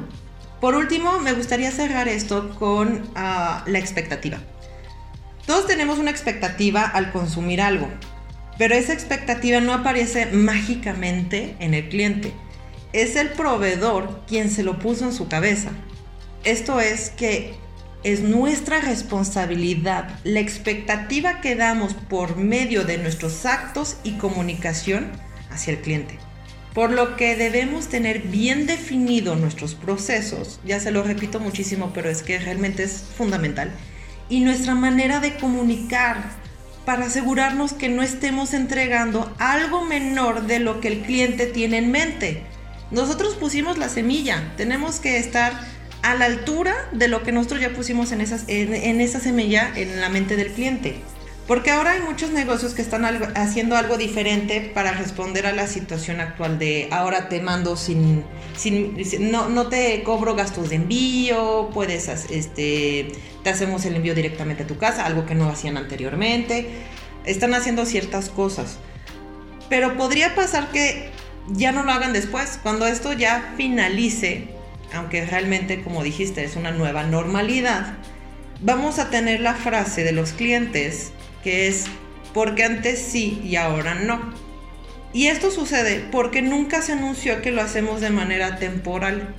Por 0.62 0.76
último, 0.76 1.20
me 1.20 1.34
gustaría 1.34 1.72
cerrar 1.72 2.08
esto 2.08 2.56
con 2.58 3.04
ah, 3.16 3.64
la 3.68 3.80
expectativa. 3.80 4.38
Todos 5.46 5.68
tenemos 5.68 6.00
una 6.00 6.12
expectativa 6.12 6.82
al 6.82 7.12
consumir 7.12 7.62
algo, 7.62 7.88
pero 8.58 8.74
esa 8.74 8.94
expectativa 8.94 9.60
no 9.60 9.74
aparece 9.74 10.28
mágicamente 10.28 11.56
en 11.60 11.74
el 11.74 11.90
cliente. 11.90 12.34
Es 12.94 13.16
el 13.16 13.30
proveedor 13.30 14.22
quien 14.28 14.50
se 14.50 14.64
lo 14.64 14.80
puso 14.80 15.06
en 15.06 15.14
su 15.14 15.28
cabeza. 15.28 15.72
Esto 16.46 16.80
es 16.80 17.10
que 17.10 17.54
es 18.06 18.22
nuestra 18.22 18.82
responsabilidad 18.82 20.20
la 20.24 20.40
expectativa 20.40 21.42
que 21.42 21.56
damos 21.56 21.96
por 21.96 22.38
medio 22.38 22.84
de 22.84 23.00
nuestros 23.00 23.48
actos 23.48 23.98
y 24.04 24.12
comunicación 24.12 25.12
hacia 25.50 25.74
el 25.74 25.82
cliente. 25.82 26.20
Por 26.76 26.92
lo 26.92 27.16
que 27.16 27.36
debemos 27.36 27.88
tener 27.88 28.20
bien 28.20 28.68
definido 28.68 29.36
nuestros 29.36 29.74
procesos, 29.74 30.60
ya 30.64 30.80
se 30.80 30.92
lo 30.92 31.02
repito 31.02 31.40
muchísimo, 31.40 31.94
pero 31.96 32.12
es 32.12 32.22
que 32.22 32.38
realmente 32.38 32.84
es 32.84 33.04
fundamental, 33.18 33.72
y 34.30 34.42
nuestra 34.42 34.76
manera 34.76 35.20
de 35.20 35.38
comunicar 35.38 36.18
para 36.86 37.08
asegurarnos 37.08 37.74
que 37.74 37.90
no 37.90 38.04
estemos 38.04 38.54
entregando 38.54 39.34
algo 39.40 39.84
menor 39.84 40.46
de 40.46 40.60
lo 40.60 40.80
que 40.80 40.90
el 40.90 41.02
cliente 41.02 41.48
tiene 41.48 41.80
en 41.80 41.90
mente. 41.90 42.44
Nosotros 42.92 43.34
pusimos 43.34 43.80
la 43.80 43.90
semilla, 43.90 44.54
tenemos 44.58 45.00
que 45.00 45.18
estar 45.18 45.54
a 46.06 46.14
la 46.14 46.26
altura 46.26 46.76
de 46.92 47.08
lo 47.08 47.24
que 47.24 47.32
nosotros 47.32 47.62
ya 47.62 47.72
pusimos 47.72 48.12
en, 48.12 48.22
en, 48.22 49.02
esa 49.02 49.20
semilla 49.20 49.72
en 49.76 50.00
la 50.00 50.10
mente 50.10 50.36
del 50.36 50.52
cliente. 50.52 50.98
Porque 51.48 51.72
ahora 51.72 51.94
hay 51.94 52.02
muchos 52.02 52.30
negocios 52.30 52.76
que 52.76 52.84
están 52.84 53.06
haciendo 53.36 53.76
algo 53.76 53.98
diferente 53.98 54.72
para 54.74 54.92
responder 54.92 55.48
a 55.48 55.52
la 55.52 55.66
situación 55.66 56.20
actual 56.20 56.60
de 56.60 56.90
ahora 56.92 57.28
te 57.28 57.42
mando 57.42 57.76
sin, 57.76 58.24
sin 58.56 58.96
no, 59.32 59.50
no, 59.50 59.68
te 59.68 60.04
cobro 60.04 60.36
gastos 60.36 60.70
de 60.70 60.76
envío, 60.76 61.72
puedes, 61.74 62.08
este, 62.08 63.08
te 63.44 63.50
hacemos 63.50 63.84
el 63.86 63.96
envío 63.96 64.14
directamente 64.14 64.62
a 64.62 64.68
tu 64.68 64.78
casa, 64.78 65.08
algo 65.08 65.26
que 65.26 65.34
no 65.34 65.50
hacían 65.50 65.76
anteriormente. 65.76 66.68
Están 67.26 67.56
haciendo 67.56 67.84
ciertas 67.88 68.30
cosas. 68.30 68.78
Pero 69.70 69.98
podría 69.98 70.36
pasar 70.36 70.72
que 70.72 71.10
ya 71.48 71.72
no 71.72 71.84
lo 71.84 71.92
hagan 71.92 72.14
después, 72.14 72.60
cuando 72.62 72.86
esto 72.86 73.12
ya 73.14 73.56
finalice 73.58 74.55
aunque 74.96 75.26
realmente, 75.26 75.84
como 75.84 76.04
dijiste, 76.04 76.44
es 76.44 76.56
una 76.56 76.72
nueva 76.72 77.04
normalidad, 77.04 77.98
vamos 78.62 79.00
a 79.00 79.10
tener 79.10 79.42
la 79.42 79.54
frase 79.54 80.04
de 80.04 80.12
los 80.12 80.32
clientes 80.32 81.12
que 81.44 81.68
es 81.68 81.86
porque 82.34 82.64
antes 82.64 83.00
sí 83.00 83.40
y 83.44 83.56
ahora 83.56 83.96
no. 83.96 84.34
Y 85.14 85.28
esto 85.28 85.52
sucede 85.52 86.04
porque 86.12 86.42
nunca 86.42 86.82
se 86.82 86.94
anunció 86.94 87.42
que 87.42 87.52
lo 87.52 87.62
hacemos 87.62 88.02
de 88.02 88.10
manera 88.10 88.58
temporal. 88.58 89.36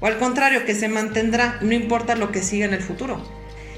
O 0.00 0.06
al 0.06 0.18
contrario, 0.18 0.64
que 0.64 0.74
se 0.74 0.88
mantendrá, 0.88 1.58
no 1.62 1.72
importa 1.72 2.14
lo 2.14 2.30
que 2.30 2.42
siga 2.42 2.66
en 2.66 2.74
el 2.74 2.82
futuro. 2.82 3.26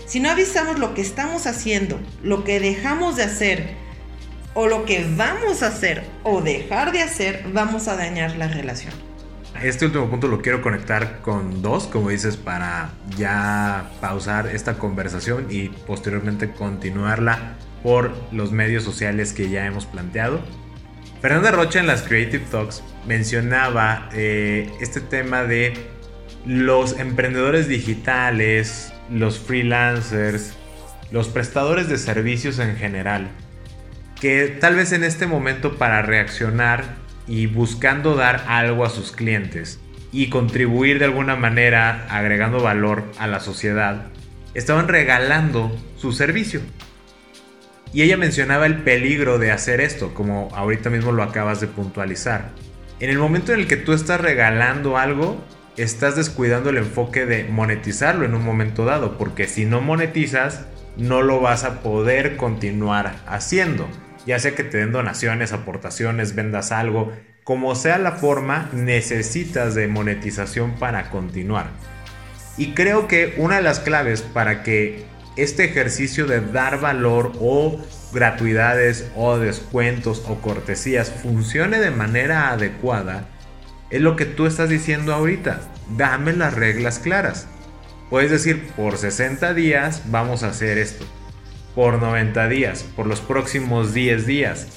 Si 0.07 0.19
no 0.19 0.31
avisamos 0.31 0.79
lo 0.79 0.93
que 0.95 1.03
estamos 1.03 1.47
haciendo, 1.47 2.01
lo 2.23 2.43
que 2.43 2.59
dejamos 2.59 3.17
de 3.17 3.23
hacer, 3.23 3.75
o 4.55 4.67
lo 4.67 4.85
que 4.85 5.07
vamos 5.17 5.63
a 5.63 5.69
hacer 5.69 6.03
o 6.25 6.41
dejar 6.41 6.93
de 6.93 7.03
hacer, 7.03 7.45
vamos 7.53 7.89
a 7.89 7.97
dañar 7.97 8.37
la 8.37 8.49
relación. 8.49 9.10
Este 9.63 9.85
último 9.85 10.09
punto 10.09 10.27
lo 10.27 10.41
quiero 10.41 10.63
conectar 10.63 11.21
con 11.21 11.61
dos, 11.61 11.87
como 11.87 12.09
dices, 12.09 12.39
para 12.39 12.93
ya 13.19 13.91
pausar 14.01 14.47
esta 14.47 14.79
conversación 14.79 15.49
y 15.51 15.69
posteriormente 15.69 16.51
continuarla 16.51 17.57
por 17.83 18.15
los 18.33 18.53
medios 18.53 18.85
sociales 18.85 19.35
que 19.35 19.51
ya 19.51 19.67
hemos 19.67 19.85
planteado. 19.85 20.41
Fernanda 21.21 21.51
Rocha 21.51 21.79
en 21.79 21.87
las 21.87 22.01
Creative 22.03 22.45
Talks 22.51 22.83
mencionaba 23.07 24.09
eh, 24.15 24.73
este 24.81 25.03
tema 25.03 25.45
de 25.45 25.75
los 26.47 26.99
emprendedores 26.99 27.69
digitales, 27.69 28.95
los 29.11 29.39
freelancers, 29.39 30.55
los 31.11 31.29
prestadores 31.29 31.87
de 31.91 31.99
servicios 31.99 32.59
en 32.61 32.77
general, 32.77 33.29
que 34.19 34.57
tal 34.59 34.77
vez 34.77 34.93
en 34.93 35.05
este 35.05 35.27
momento 35.27 35.77
para 35.77 36.01
reaccionar 36.01 37.10
y 37.31 37.47
buscando 37.47 38.17
dar 38.17 38.45
algo 38.49 38.85
a 38.85 38.91
sus 38.91 39.13
clientes 39.13 39.79
y 40.11 40.31
contribuir 40.31 40.99
de 40.99 41.05
alguna 41.05 41.37
manera 41.37 42.09
agregando 42.11 42.61
valor 42.61 43.05
a 43.19 43.29
la 43.29 43.39
sociedad, 43.39 44.09
estaban 44.53 44.89
regalando 44.89 45.71
su 45.97 46.11
servicio. 46.11 46.61
Y 47.93 48.03
ella 48.03 48.17
mencionaba 48.17 48.67
el 48.67 48.79
peligro 48.83 49.39
de 49.39 49.53
hacer 49.53 49.81
esto, 49.81 50.13
como 50.13 50.49
ahorita 50.57 50.91
mismo 50.91 51.13
lo 51.13 51.23
acabas 51.23 51.61
de 51.61 51.69
puntualizar. 51.69 52.51
En 52.99 53.11
el 53.11 53.19
momento 53.19 53.53
en 53.53 53.61
el 53.61 53.69
que 53.69 53.77
tú 53.77 53.93
estás 53.93 54.21
regalando 54.21 54.99
algo, 54.99 55.41
estás 55.77 56.17
descuidando 56.17 56.71
el 56.71 56.79
enfoque 56.79 57.27
de 57.27 57.45
monetizarlo 57.45 58.25
en 58.25 58.35
un 58.35 58.45
momento 58.45 58.85
dado, 58.85 59.19
porque 59.19 59.47
si 59.47 59.67
no 59.67 59.81
monetizas, 59.81 60.67
no 60.97 61.23
lo 61.23 61.41
vas 61.41 61.63
a 61.63 61.81
poder 61.81 62.37
continuar 62.37 63.15
haciendo 63.29 63.89
ya 64.27 64.39
sea 64.39 64.55
que 64.55 64.65
te 64.65 64.79
den 64.79 64.93
donaciones, 64.93 65.53
aportaciones, 65.53 66.35
vendas 66.35 66.73
algo, 66.73 67.13
como 67.45 67.75
sea 67.75 67.99
la 67.99 68.13
forma, 68.13 68.69
necesitas 68.73 69.75
de 69.75 69.89
monetización 69.89 70.73
para 70.73 71.11
continuar. 71.11 71.67
Y 72.57 72.75
creo 72.75 73.09
que 73.09 73.35
una 73.39 73.57
de 73.57 73.63
las 73.63 73.81
claves 73.81 74.23
para 74.23 74.63
que 74.63 75.05
este 75.37 75.65
ejercicio 75.65 76.27
de 76.27 76.41
dar 76.41 76.81
valor 76.81 77.33
o 77.41 77.81
gratuidades 78.13 79.11
o 79.17 79.39
descuentos 79.39 80.25
o 80.29 80.41
cortesías 80.41 81.11
funcione 81.11 81.79
de 81.79 81.91
manera 81.91 82.51
adecuada 82.51 83.29
es 83.91 84.01
lo 84.01 84.17
que 84.17 84.27
tú 84.27 84.47
estás 84.47 84.69
diciendo 84.69 85.15
ahorita. 85.15 85.61
Dame 85.97 86.33
las 86.35 86.55
reglas 86.55 86.99
claras. 86.99 87.49
Puedes 88.11 88.31
decir, 88.31 88.69
por 88.77 88.99
60 88.99 89.55
días 89.55 90.03
vamos 90.07 90.43
a 90.43 90.49
hacer 90.49 90.79
esto 90.79 91.07
por 91.75 92.01
90 92.01 92.49
días, 92.49 92.85
por 92.97 93.07
los 93.07 93.21
próximos 93.21 93.95
10 93.95 94.27
días. 94.27 94.69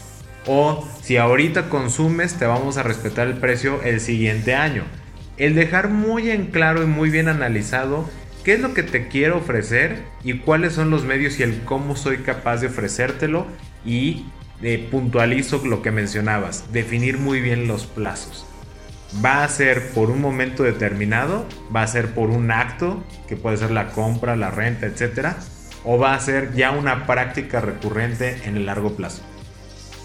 O 0.46 0.88
si 1.02 1.18
ahorita 1.18 1.70
consumes, 1.70 2.36
te 2.36 2.46
vamos 2.46 2.78
a 2.78 2.84
respetar 2.84 3.28
el 3.28 3.38
precio 3.38 3.82
el 3.84 4.00
siguiente 4.00 4.56
año. 4.56 4.84
El 5.38 5.56
dejar 5.56 5.90
muy 5.90 6.30
en 6.30 6.48
claro 6.48 6.84
y 6.84 6.86
muy 6.86 7.10
bien 7.10 7.28
analizado 7.28 8.10
qué 8.44 8.54
es 8.54 8.60
lo 8.60 8.74
que 8.74 8.84
te 8.84 9.08
quiero 9.08 9.38
ofrecer 9.38 10.04
y 10.24 10.40
cuáles 10.40 10.74
son 10.74 10.90
los 10.90 11.06
medios 11.06 11.40
y 11.40 11.44
el 11.44 11.62
cómo 11.64 11.96
soy 11.96 12.18
capaz 12.18 12.58
de 12.58 12.68
ofrecértelo 12.68 13.48
y 13.86 14.26
eh, 14.62 14.88
puntualizo 14.92 15.62
lo 15.66 15.82
que 15.82 15.92
mencionabas, 15.92 16.72
definir 16.72 17.18
muy 17.18 17.42
bien 17.42 17.68
los 17.68 17.86
plazos. 17.86 18.46
Va 19.24 19.44
a 19.44 19.50
ser 19.50 19.90
por 19.92 20.10
un 20.10 20.22
momento 20.22 20.64
determinado, 20.64 21.46
va 21.74 21.84
a 21.84 21.88
ser 21.88 22.14
por 22.14 22.30
un 22.30 22.52
acto, 22.52 23.04
que 23.28 23.36
puede 23.36 23.58
ser 23.58 23.72
la 23.72 23.90
compra, 23.90 24.36
la 24.36 24.52
renta, 24.52 24.86
etcétera, 24.86 25.38
o 25.84 25.98
va 25.98 26.14
a 26.14 26.20
ser 26.20 26.54
ya 26.54 26.72
una 26.72 27.06
práctica 27.06 27.62
recurrente 27.62 28.42
en 28.46 28.58
el 28.58 28.66
largo 28.66 28.96
plazo? 28.96 29.22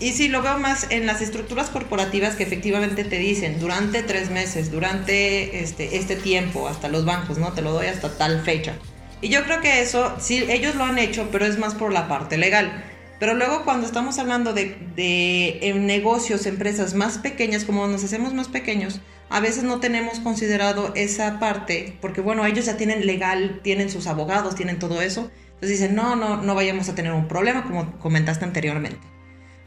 Y 0.00 0.12
si 0.12 0.28
lo 0.28 0.42
veo 0.42 0.58
más 0.58 0.86
en 0.90 1.06
las 1.06 1.20
estructuras 1.20 1.70
corporativas 1.70 2.36
que 2.36 2.44
efectivamente 2.44 3.02
te 3.02 3.18
dicen 3.18 3.58
durante 3.58 4.02
tres 4.02 4.30
meses, 4.30 4.70
durante 4.70 5.60
este, 5.60 5.96
este 5.96 6.14
tiempo, 6.14 6.68
hasta 6.68 6.88
los 6.88 7.04
bancos, 7.04 7.38
¿no? 7.38 7.52
Te 7.52 7.62
lo 7.62 7.72
doy 7.72 7.86
hasta 7.86 8.16
tal 8.16 8.42
fecha. 8.42 8.74
Y 9.20 9.28
yo 9.28 9.42
creo 9.42 9.60
que 9.60 9.80
eso, 9.80 10.14
sí, 10.20 10.44
ellos 10.48 10.76
lo 10.76 10.84
han 10.84 10.98
hecho, 10.98 11.28
pero 11.32 11.46
es 11.46 11.58
más 11.58 11.74
por 11.74 11.92
la 11.92 12.06
parte 12.06 12.38
legal. 12.38 12.84
Pero 13.18 13.34
luego 13.34 13.64
cuando 13.64 13.88
estamos 13.88 14.20
hablando 14.20 14.52
de, 14.52 14.76
de 14.94 15.74
negocios, 15.80 16.46
empresas 16.46 16.94
más 16.94 17.18
pequeñas, 17.18 17.64
como 17.64 17.88
nos 17.88 18.04
hacemos 18.04 18.32
más 18.32 18.46
pequeños, 18.46 19.00
a 19.28 19.40
veces 19.40 19.64
no 19.64 19.80
tenemos 19.80 20.20
considerado 20.20 20.92
esa 20.94 21.40
parte, 21.40 21.98
porque 22.00 22.20
bueno, 22.20 22.46
ellos 22.46 22.66
ya 22.66 22.76
tienen 22.76 23.04
legal, 23.04 23.58
tienen 23.64 23.90
sus 23.90 24.06
abogados, 24.06 24.54
tienen 24.54 24.78
todo 24.78 25.02
eso. 25.02 25.32
Entonces 25.60 25.80
dicen, 25.80 25.96
no, 25.96 26.14
no, 26.14 26.40
no 26.40 26.54
vayamos 26.54 26.88
a 26.88 26.94
tener 26.94 27.12
un 27.12 27.26
problema, 27.26 27.64
como 27.64 27.98
comentaste 27.98 28.44
anteriormente. 28.44 29.00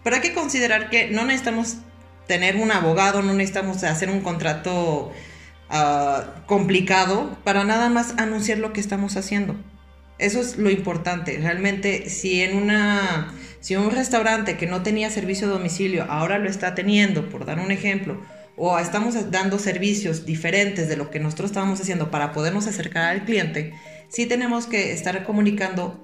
Pero 0.03 0.15
hay 0.15 0.21
que 0.21 0.33
considerar 0.33 0.89
que 0.89 1.09
no 1.09 1.25
necesitamos 1.25 1.77
tener 2.27 2.55
un 2.55 2.71
abogado, 2.71 3.21
no 3.21 3.33
necesitamos 3.33 3.83
hacer 3.83 4.09
un 4.09 4.21
contrato 4.21 5.11
ah, 5.69 6.43
complicado 6.47 7.37
para 7.43 7.65
nada 7.65 7.89
más 7.89 8.13
anunciar 8.17 8.59
lo 8.59 8.71
que 8.71 8.79
estamos 8.79 9.17
haciendo. 9.17 9.55
Eso 10.17 10.39
es 10.39 10.57
lo 10.57 10.69
importante. 10.69 11.37
Realmente, 11.41 12.09
si 12.09 12.41
en 12.41 12.55
una 12.55 13.33
Si 13.59 13.75
un 13.75 13.91
restaurante 13.91 14.57
que 14.57 14.65
no 14.65 14.81
tenía 14.81 15.09
servicio 15.09 15.47
a 15.47 15.51
domicilio 15.51 16.05
ahora 16.09 16.39
lo 16.39 16.49
está 16.49 16.73
teniendo, 16.73 17.29
por 17.29 17.45
dar 17.45 17.59
un 17.59 17.71
ejemplo, 17.71 18.19
o 18.55 18.79
estamos 18.79 19.31
dando 19.31 19.59
servicios 19.59 20.25
diferentes 20.25 20.87
de 20.89 20.97
lo 20.97 21.09
que 21.11 21.19
nosotros 21.19 21.51
estábamos 21.51 21.79
haciendo 21.81 22.11
para 22.11 22.31
podernos 22.31 22.67
acercar 22.67 23.05
al 23.05 23.25
cliente, 23.25 23.73
sí 24.11 24.25
tenemos 24.25 24.67
que 24.67 24.91
estar 24.91 25.23
comunicando 25.23 25.97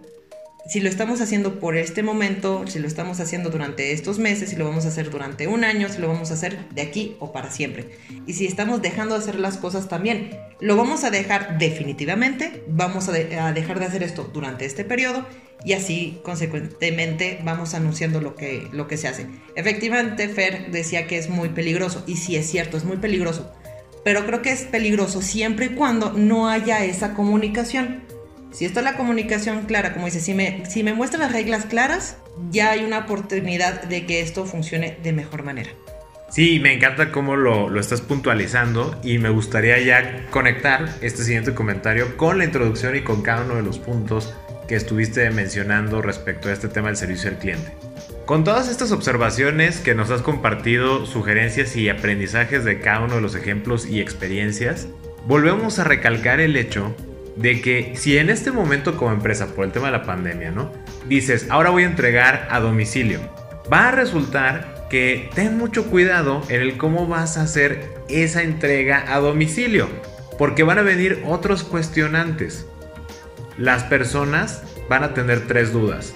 si 0.67 0.81
lo 0.81 0.89
estamos 0.89 1.21
haciendo 1.21 1.59
por 1.59 1.77
este 1.77 2.03
momento, 2.03 2.67
si 2.67 2.79
lo 2.79 2.87
estamos 2.87 3.21
haciendo 3.21 3.49
durante 3.49 3.93
estos 3.93 4.19
meses, 4.19 4.49
si 4.49 4.57
lo 4.57 4.65
vamos 4.65 4.85
a 4.85 4.89
hacer 4.89 5.09
durante 5.09 5.47
un 5.47 5.63
año, 5.63 5.87
si 5.87 5.99
lo 5.99 6.09
vamos 6.09 6.29
a 6.31 6.33
hacer 6.33 6.67
de 6.69 6.81
aquí 6.81 7.15
o 7.19 7.31
para 7.31 7.51
siempre. 7.51 7.89
Y 8.25 8.33
si 8.33 8.45
estamos 8.45 8.81
dejando 8.81 9.15
de 9.15 9.21
hacer 9.21 9.39
las 9.39 9.57
cosas 9.57 9.87
también, 9.87 10.31
lo 10.59 10.75
vamos 10.75 11.05
a 11.05 11.09
dejar 11.09 11.57
definitivamente, 11.57 12.63
vamos 12.67 13.07
a, 13.07 13.13
dejar 13.13 13.79
de 13.79 13.85
hacer 13.85 14.03
esto 14.03 14.29
durante 14.33 14.65
este 14.65 14.83
periodo 14.83 15.25
y 15.63 15.71
así 15.71 16.19
consecuentemente 16.23 17.39
vamos 17.43 17.73
anunciando 17.73 18.19
lo 18.19 18.35
que, 18.35 18.67
lo 18.73 18.87
que 18.87 18.97
se 18.97 19.07
hace. 19.07 19.27
Efectivamente, 19.55 20.27
Fer 20.27 20.69
decía 20.71 21.07
que 21.07 21.17
es 21.17 21.29
muy 21.29 21.49
peligroso 21.49 22.03
y 22.07 22.17
sí 22.17 22.35
es 22.35 22.49
cierto, 22.49 22.75
es 22.75 22.83
muy 22.83 22.97
peligroso, 22.97 23.53
pero 24.03 24.25
creo 24.25 24.41
que 24.41 24.51
es 24.51 24.63
peligroso 24.63 25.21
siempre 25.21 25.67
y 25.67 25.69
cuando 25.69 26.13
no 26.13 26.49
haya 26.49 26.83
esa 26.85 27.13
comunicación 27.13 28.07
si 28.51 28.65
está 28.65 28.81
la 28.81 28.95
comunicación 28.97 29.65
clara, 29.65 29.93
como 29.93 30.05
dice, 30.05 30.19
si 30.19 30.33
me, 30.33 30.65
si 30.65 30.81
me 30.81 30.93
muestran 30.93 31.21
las 31.21 31.31
reglas 31.31 31.65
claras, 31.65 32.17
ya 32.49 32.71
hay 32.71 32.83
una 32.83 32.99
oportunidad 32.99 33.83
de 33.83 34.05
que 34.05 34.21
esto 34.21 34.45
funcione 34.45 34.97
de 35.03 35.13
mejor 35.13 35.43
manera. 35.43 35.69
Sí, 36.29 36.59
me 36.59 36.73
encanta 36.73 37.11
cómo 37.11 37.35
lo, 37.35 37.69
lo, 37.69 37.79
estás 37.79 38.01
puntualizando 38.01 38.99
y 39.03 39.17
me 39.17 39.29
gustaría 39.29 39.79
ya 39.79 40.25
conectar 40.29 40.89
este 41.01 41.23
siguiente 41.23 41.53
comentario 41.53 42.17
con 42.17 42.37
la 42.37 42.45
introducción 42.45 42.95
y 42.95 43.01
con 43.01 43.21
cada 43.21 43.45
uno 43.45 43.55
de 43.55 43.61
los 43.61 43.79
puntos 43.79 44.33
que 44.67 44.75
estuviste 44.75 45.29
mencionando 45.31 46.01
respecto 46.01 46.49
a 46.49 46.53
este 46.53 46.67
tema 46.67 46.87
del 46.87 46.97
servicio 46.97 47.29
al 47.29 47.37
cliente. 47.37 47.71
Con 48.25 48.43
todas 48.43 48.67
estas 48.67 48.91
observaciones 48.91 49.79
que 49.79 49.95
nos 49.95 50.11
has 50.11 50.21
compartido, 50.21 51.05
sugerencias 51.05 51.75
y 51.77 51.87
aprendizajes 51.87 52.65
de 52.65 52.79
cada 52.79 53.05
uno 53.05 53.15
de 53.15 53.21
los 53.21 53.35
ejemplos 53.35 53.85
y 53.85 54.01
experiencias, 54.01 54.87
volvemos 55.25 55.79
a 55.79 55.85
recalcar 55.85 56.41
el 56.41 56.57
hecho 56.57 56.93
de 57.37 57.61
que 57.61 57.93
si 57.95 58.17
en 58.17 58.29
este 58.29 58.51
momento 58.51 58.97
como 58.97 59.11
empresa, 59.11 59.47
por 59.55 59.65
el 59.65 59.71
tema 59.71 59.87
de 59.87 59.93
la 59.93 60.03
pandemia, 60.03 60.51
¿no? 60.51 60.71
Dices, 61.07 61.47
ahora 61.49 61.69
voy 61.69 61.83
a 61.83 61.87
entregar 61.87 62.47
a 62.51 62.59
domicilio, 62.59 63.21
va 63.71 63.89
a 63.89 63.91
resultar 63.91 64.87
que 64.89 65.29
ten 65.35 65.57
mucho 65.57 65.85
cuidado 65.85 66.41
en 66.49 66.61
el 66.61 66.77
cómo 66.77 67.07
vas 67.07 67.37
a 67.37 67.43
hacer 67.43 67.89
esa 68.09 68.43
entrega 68.43 69.05
a 69.13 69.19
domicilio, 69.19 69.87
porque 70.37 70.63
van 70.63 70.79
a 70.79 70.83
venir 70.83 71.23
otros 71.25 71.63
cuestionantes. 71.63 72.65
Las 73.57 73.83
personas 73.83 74.61
van 74.87 75.03
a 75.03 75.13
tener 75.15 75.47
tres 75.47 75.73
dudas. 75.73 76.15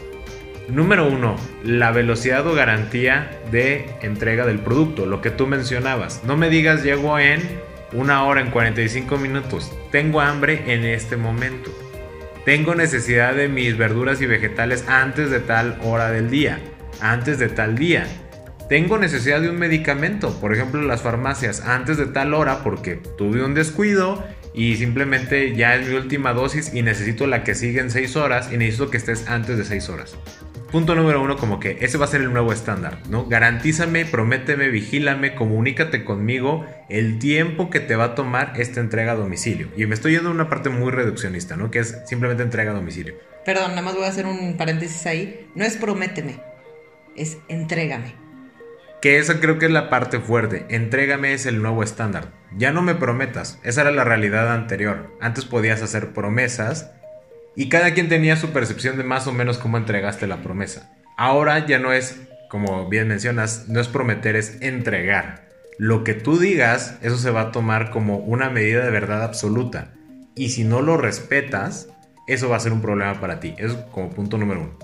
Número 0.67 1.07
uno, 1.07 1.35
la 1.63 1.91
velocidad 1.91 2.45
o 2.45 2.53
garantía 2.53 3.31
de 3.51 3.89
entrega 4.01 4.45
del 4.45 4.59
producto, 4.59 5.07
lo 5.07 5.21
que 5.21 5.31
tú 5.31 5.47
mencionabas. 5.47 6.23
No 6.23 6.37
me 6.37 6.49
digas 6.49 6.83
llego 6.83 7.17
en 7.17 7.41
una 7.93 8.23
hora 8.25 8.41
en 8.41 8.51
45 8.51 9.17
minutos. 9.17 9.71
Tengo 9.91 10.21
hambre 10.21 10.71
en 10.73 10.85
este 10.85 11.17
momento. 11.17 11.71
Tengo 12.45 12.75
necesidad 12.75 13.33
de 13.33 13.47
mis 13.47 13.75
verduras 13.75 14.21
y 14.21 14.27
vegetales 14.27 14.85
antes 14.87 15.31
de 15.31 15.39
tal 15.39 15.79
hora 15.83 16.11
del 16.11 16.29
día. 16.29 16.59
Antes 17.01 17.39
de 17.39 17.49
tal 17.49 17.75
día. 17.75 18.05
Tengo 18.69 18.97
necesidad 18.97 19.41
de 19.41 19.49
un 19.49 19.57
medicamento, 19.57 20.39
por 20.39 20.53
ejemplo 20.53 20.81
las 20.81 21.01
farmacias, 21.01 21.59
antes 21.59 21.97
de 21.97 22.05
tal 22.05 22.33
hora 22.33 22.63
porque 22.63 22.95
tuve 23.17 23.43
un 23.43 23.53
descuido 23.53 24.23
y 24.53 24.75
simplemente 24.75 25.55
ya 25.55 25.75
es 25.75 25.87
mi 25.87 25.95
última 25.95 26.33
dosis 26.33 26.73
y 26.73 26.81
necesito 26.81 27.27
la 27.27 27.43
que 27.43 27.55
sigue 27.55 27.79
en 27.79 27.89
6 27.89 28.15
horas 28.15 28.49
y 28.51 28.57
necesito 28.57 28.89
que 28.89 28.97
estés 28.97 29.27
antes 29.27 29.57
de 29.57 29.65
6 29.65 29.89
horas. 29.89 30.17
Punto 30.71 30.95
número 30.95 31.21
uno, 31.21 31.35
como 31.35 31.59
que 31.59 31.77
ese 31.81 31.97
va 31.97 32.05
a 32.05 32.07
ser 32.07 32.21
el 32.21 32.31
nuevo 32.31 32.53
estándar, 32.53 32.99
¿no? 33.09 33.25
Garantízame, 33.25 34.05
prométeme, 34.05 34.69
vigílame, 34.69 35.35
comunícate 35.35 36.05
conmigo 36.05 36.65
el 36.87 37.19
tiempo 37.19 37.69
que 37.69 37.81
te 37.81 37.97
va 37.97 38.05
a 38.05 38.15
tomar 38.15 38.53
esta 38.55 38.79
entrega 38.79 39.11
a 39.11 39.15
domicilio. 39.15 39.67
Y 39.75 39.85
me 39.85 39.95
estoy 39.95 40.13
yendo 40.13 40.29
a 40.29 40.31
una 40.31 40.47
parte 40.47 40.69
muy 40.69 40.91
reduccionista, 40.91 41.57
¿no? 41.57 41.71
Que 41.71 41.79
es 41.79 41.97
simplemente 42.05 42.43
entrega 42.43 42.71
a 42.71 42.75
domicilio. 42.75 43.15
Perdón, 43.43 43.71
nada 43.71 43.81
más 43.81 43.95
voy 43.95 44.05
a 44.05 44.07
hacer 44.07 44.25
un 44.25 44.55
paréntesis 44.55 45.05
ahí. 45.07 45.49
No 45.55 45.65
es 45.65 45.75
prométeme, 45.75 46.39
es 47.17 47.37
entrégame. 47.49 48.20
Que 49.01 49.17
esa 49.17 49.39
creo 49.39 49.57
que 49.57 49.65
es 49.65 49.71
la 49.71 49.89
parte 49.89 50.19
fuerte. 50.19 50.65
Entrégame 50.69 51.33
es 51.33 51.47
el 51.47 51.61
nuevo 51.61 51.81
estándar. 51.81 52.29
Ya 52.55 52.71
no 52.71 52.83
me 52.83 52.93
prometas. 52.93 53.59
Esa 53.63 53.81
era 53.81 53.91
la 53.91 54.03
realidad 54.03 54.53
anterior. 54.53 55.17
Antes 55.19 55.45
podías 55.45 55.81
hacer 55.81 56.13
promesas 56.13 56.91
y 57.55 57.67
cada 57.67 57.93
quien 57.93 58.09
tenía 58.09 58.35
su 58.35 58.51
percepción 58.51 58.97
de 58.97 59.03
más 59.03 59.25
o 59.25 59.33
menos 59.33 59.57
cómo 59.57 59.77
entregaste 59.77 60.27
la 60.27 60.43
promesa. 60.43 60.91
Ahora 61.17 61.65
ya 61.65 61.79
no 61.79 61.93
es, 61.93 62.21
como 62.49 62.89
bien 62.89 63.07
mencionas, 63.07 63.65
no 63.67 63.79
es 63.79 63.87
prometer, 63.87 64.35
es 64.35 64.61
entregar. 64.61 65.49
Lo 65.79 66.03
que 66.03 66.13
tú 66.13 66.37
digas, 66.37 66.99
eso 67.01 67.17
se 67.17 67.31
va 67.31 67.41
a 67.41 67.51
tomar 67.51 67.89
como 67.89 68.17
una 68.17 68.51
medida 68.51 68.85
de 68.85 68.91
verdad 68.91 69.23
absoluta. 69.23 69.93
Y 70.35 70.49
si 70.49 70.63
no 70.63 70.81
lo 70.81 70.97
respetas, 70.97 71.89
eso 72.27 72.49
va 72.49 72.57
a 72.57 72.61
ser 72.61 72.71
un 72.71 72.81
problema 72.81 73.19
para 73.19 73.39
ti. 73.39 73.55
Eso 73.57 73.73
es 73.73 73.85
como 73.91 74.11
punto 74.11 74.37
número 74.37 74.61
uno. 74.61 74.79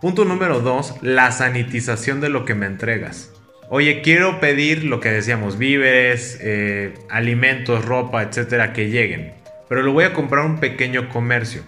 Punto 0.00 0.24
número 0.24 0.60
dos, 0.60 0.94
la 1.02 1.32
sanitización 1.32 2.20
de 2.20 2.28
lo 2.28 2.44
que 2.44 2.54
me 2.54 2.66
entregas. 2.66 3.32
Oye, 3.68 4.00
quiero 4.00 4.38
pedir 4.38 4.84
lo 4.84 5.00
que 5.00 5.10
decíamos, 5.10 5.58
víveres, 5.58 6.38
eh, 6.40 6.94
alimentos, 7.10 7.84
ropa, 7.84 8.22
etcétera, 8.22 8.72
que 8.72 8.90
lleguen. 8.90 9.32
Pero 9.68 9.82
lo 9.82 9.92
voy 9.92 10.04
a 10.04 10.12
comprar 10.12 10.44
a 10.44 10.46
un 10.46 10.60
pequeño 10.60 11.08
comercio. 11.08 11.62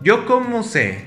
Yo 0.00 0.26
como 0.26 0.64
sé 0.64 1.04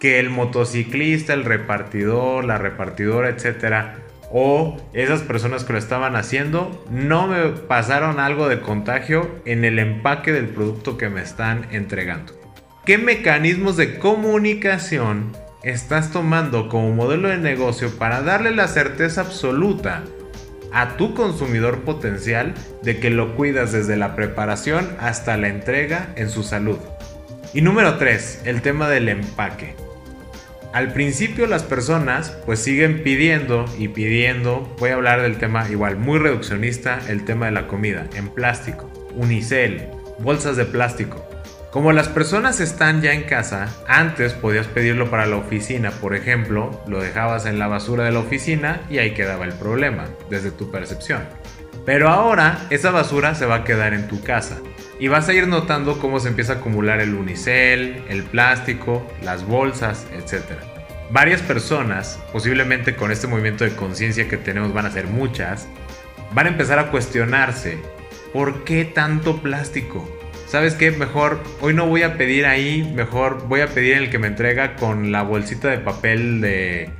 que 0.00 0.18
el 0.18 0.28
motociclista, 0.28 1.34
el 1.34 1.44
repartidor, 1.44 2.44
la 2.44 2.58
repartidora, 2.58 3.28
etcétera, 3.28 3.98
o 4.32 4.76
esas 4.92 5.22
personas 5.22 5.62
que 5.62 5.74
lo 5.74 5.78
estaban 5.78 6.16
haciendo 6.16 6.84
no 6.90 7.28
me 7.28 7.50
pasaron 7.50 8.18
algo 8.18 8.48
de 8.48 8.60
contagio 8.60 9.30
en 9.44 9.64
el 9.64 9.78
empaque 9.78 10.32
del 10.32 10.48
producto 10.48 10.98
que 10.98 11.08
me 11.08 11.22
están 11.22 11.68
entregando. 11.70 12.32
¿Qué 12.84 12.98
mecanismos 12.98 13.76
de 13.76 13.98
comunicación 13.98 15.32
estás 15.64 16.12
tomando 16.12 16.68
como 16.68 16.92
modelo 16.92 17.28
de 17.28 17.38
negocio 17.38 17.90
para 17.96 18.20
darle 18.20 18.54
la 18.54 18.68
certeza 18.68 19.22
absoluta 19.22 20.04
a 20.72 20.96
tu 20.96 21.14
consumidor 21.14 21.82
potencial 21.82 22.52
de 22.82 22.98
que 23.00 23.08
lo 23.08 23.34
cuidas 23.34 23.72
desde 23.72 23.96
la 23.96 24.14
preparación 24.14 24.88
hasta 25.00 25.36
la 25.38 25.48
entrega 25.48 26.08
en 26.16 26.28
su 26.28 26.42
salud? 26.42 26.78
Y 27.54 27.62
número 27.62 27.96
3, 27.96 28.42
el 28.44 28.60
tema 28.60 28.90
del 28.90 29.08
empaque. 29.08 29.74
Al 30.74 30.92
principio 30.92 31.46
las 31.46 31.62
personas 31.62 32.36
pues 32.44 32.58
siguen 32.58 33.02
pidiendo 33.02 33.64
y 33.78 33.88
pidiendo, 33.88 34.74
voy 34.78 34.90
a 34.90 34.94
hablar 34.94 35.22
del 35.22 35.38
tema 35.38 35.66
igual 35.70 35.96
muy 35.96 36.18
reduccionista, 36.18 36.98
el 37.08 37.24
tema 37.24 37.46
de 37.46 37.52
la 37.52 37.68
comida, 37.68 38.06
en 38.16 38.28
plástico, 38.28 38.90
unicel, 39.14 39.88
bolsas 40.18 40.56
de 40.56 40.64
plástico. 40.64 41.24
Como 41.74 41.90
las 41.90 42.06
personas 42.06 42.60
están 42.60 43.02
ya 43.02 43.14
en 43.14 43.24
casa, 43.24 43.66
antes 43.88 44.32
podías 44.32 44.68
pedirlo 44.68 45.10
para 45.10 45.26
la 45.26 45.34
oficina, 45.34 45.90
por 45.90 46.14
ejemplo, 46.14 46.80
lo 46.86 47.02
dejabas 47.02 47.46
en 47.46 47.58
la 47.58 47.66
basura 47.66 48.04
de 48.04 48.12
la 48.12 48.20
oficina 48.20 48.82
y 48.88 48.98
ahí 48.98 49.12
quedaba 49.12 49.44
el 49.44 49.54
problema, 49.54 50.04
desde 50.30 50.52
tu 50.52 50.70
percepción. 50.70 51.24
Pero 51.84 52.10
ahora 52.10 52.60
esa 52.70 52.92
basura 52.92 53.34
se 53.34 53.46
va 53.46 53.56
a 53.56 53.64
quedar 53.64 53.92
en 53.92 54.06
tu 54.06 54.22
casa 54.22 54.58
y 55.00 55.08
vas 55.08 55.28
a 55.28 55.32
ir 55.32 55.48
notando 55.48 55.98
cómo 55.98 56.20
se 56.20 56.28
empieza 56.28 56.52
a 56.52 56.56
acumular 56.58 57.00
el 57.00 57.12
unicel, 57.12 58.04
el 58.08 58.22
plástico, 58.22 59.04
las 59.20 59.44
bolsas, 59.44 60.06
etc. 60.12 60.44
Varias 61.10 61.42
personas, 61.42 62.20
posiblemente 62.32 62.94
con 62.94 63.10
este 63.10 63.26
movimiento 63.26 63.64
de 63.64 63.74
conciencia 63.74 64.28
que 64.28 64.36
tenemos 64.36 64.72
van 64.72 64.86
a 64.86 64.92
ser 64.92 65.08
muchas, 65.08 65.66
van 66.34 66.46
a 66.46 66.50
empezar 66.50 66.78
a 66.78 66.92
cuestionarse, 66.92 67.78
¿por 68.32 68.62
qué 68.62 68.84
tanto 68.84 69.42
plástico? 69.42 70.08
¿Sabes 70.54 70.76
qué? 70.76 70.92
Mejor, 70.92 71.40
hoy 71.62 71.74
no 71.74 71.88
voy 71.88 72.04
a 72.04 72.16
pedir 72.16 72.46
ahí, 72.46 72.88
mejor 72.94 73.48
voy 73.48 73.60
a 73.60 73.66
pedir 73.66 73.94
el 73.94 74.08
que 74.08 74.20
me 74.20 74.28
entrega 74.28 74.76
con 74.76 75.10
la 75.10 75.22
bolsita 75.22 75.68
de 75.68 75.78
papel 75.78 76.40
de, 76.40 76.90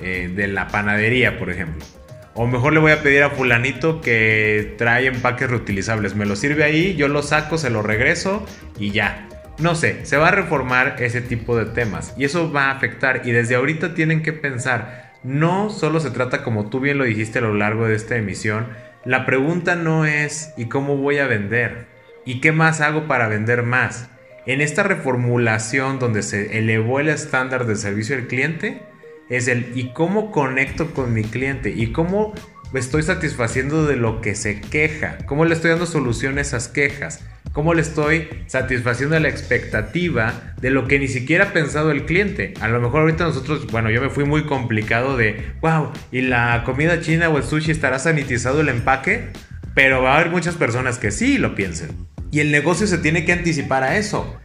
eh, 0.00 0.32
de 0.34 0.46
la 0.46 0.68
panadería, 0.68 1.38
por 1.38 1.50
ejemplo. 1.50 1.84
O 2.32 2.46
mejor 2.46 2.72
le 2.72 2.80
voy 2.80 2.92
a 2.92 3.02
pedir 3.02 3.22
a 3.22 3.28
fulanito 3.28 4.00
que 4.00 4.76
trae 4.78 5.08
empaques 5.08 5.50
reutilizables. 5.50 6.14
Me 6.14 6.24
lo 6.24 6.36
sirve 6.36 6.64
ahí, 6.64 6.94
yo 6.94 7.08
lo 7.08 7.22
saco, 7.22 7.58
se 7.58 7.68
lo 7.68 7.82
regreso 7.82 8.46
y 8.78 8.92
ya. 8.92 9.28
No 9.58 9.74
sé, 9.74 10.06
se 10.06 10.16
va 10.16 10.28
a 10.28 10.30
reformar 10.30 10.96
ese 10.98 11.20
tipo 11.20 11.54
de 11.54 11.66
temas 11.66 12.14
y 12.16 12.24
eso 12.24 12.50
va 12.50 12.68
a 12.68 12.70
afectar 12.70 13.20
y 13.26 13.32
desde 13.32 13.56
ahorita 13.56 13.92
tienen 13.92 14.22
que 14.22 14.32
pensar, 14.32 15.12
no 15.22 15.68
solo 15.68 16.00
se 16.00 16.12
trata 16.12 16.42
como 16.42 16.70
tú 16.70 16.80
bien 16.80 16.96
lo 16.96 17.04
dijiste 17.04 17.40
a 17.40 17.42
lo 17.42 17.52
largo 17.52 17.86
de 17.86 17.94
esta 17.94 18.16
emisión, 18.16 18.68
la 19.04 19.26
pregunta 19.26 19.74
no 19.74 20.06
es 20.06 20.54
¿y 20.56 20.70
cómo 20.70 20.96
voy 20.96 21.18
a 21.18 21.26
vender? 21.26 21.91
¿Y 22.24 22.40
qué 22.40 22.52
más 22.52 22.80
hago 22.80 23.08
para 23.08 23.28
vender 23.28 23.62
más? 23.62 24.08
En 24.46 24.60
esta 24.60 24.82
reformulación 24.82 25.98
donde 25.98 26.22
se 26.22 26.58
elevó 26.58 27.00
el 27.00 27.08
estándar 27.08 27.66
de 27.66 27.76
servicio 27.76 28.16
al 28.16 28.26
cliente, 28.26 28.82
es 29.28 29.48
el 29.48 29.72
y 29.74 29.92
cómo 29.92 30.30
conecto 30.30 30.92
con 30.92 31.12
mi 31.14 31.24
cliente 31.24 31.70
y 31.70 31.92
cómo 31.92 32.32
estoy 32.74 33.02
satisfaciendo 33.02 33.86
de 33.86 33.96
lo 33.96 34.20
que 34.20 34.34
se 34.34 34.60
queja, 34.60 35.18
cómo 35.26 35.44
le 35.44 35.54
estoy 35.54 35.70
dando 35.70 35.86
solución 35.86 36.38
a 36.38 36.42
esas 36.42 36.68
quejas. 36.68 37.24
¿Cómo 37.52 37.74
le 37.74 37.82
estoy 37.82 38.30
satisfaciendo 38.46 39.18
la 39.20 39.28
expectativa 39.28 40.54
de 40.62 40.70
lo 40.70 40.88
que 40.88 40.98
ni 40.98 41.06
siquiera 41.06 41.46
ha 41.46 41.52
pensado 41.52 41.90
el 41.90 42.06
cliente? 42.06 42.54
A 42.62 42.68
lo 42.68 42.80
mejor 42.80 43.02
ahorita 43.02 43.24
nosotros, 43.24 43.66
bueno, 43.66 43.90
yo 43.90 44.00
me 44.00 44.08
fui 44.08 44.24
muy 44.24 44.44
complicado 44.44 45.18
de, 45.18 45.52
wow, 45.60 45.92
¿y 46.10 46.22
la 46.22 46.62
comida 46.64 47.00
china 47.00 47.28
o 47.28 47.36
el 47.36 47.44
sushi 47.44 47.70
estará 47.70 47.98
sanitizado 47.98 48.62
el 48.62 48.70
empaque? 48.70 49.28
Pero 49.74 50.02
va 50.02 50.14
a 50.14 50.20
haber 50.20 50.30
muchas 50.30 50.54
personas 50.54 50.98
que 50.98 51.10
sí 51.10 51.36
lo 51.36 51.54
piensen. 51.54 52.11
Y 52.32 52.40
el 52.40 52.50
negocio 52.50 52.88
se 52.88 52.98
tiene 52.98 53.24
que 53.24 53.32
anticipar 53.32 53.84
a 53.84 53.96
eso 53.96 54.40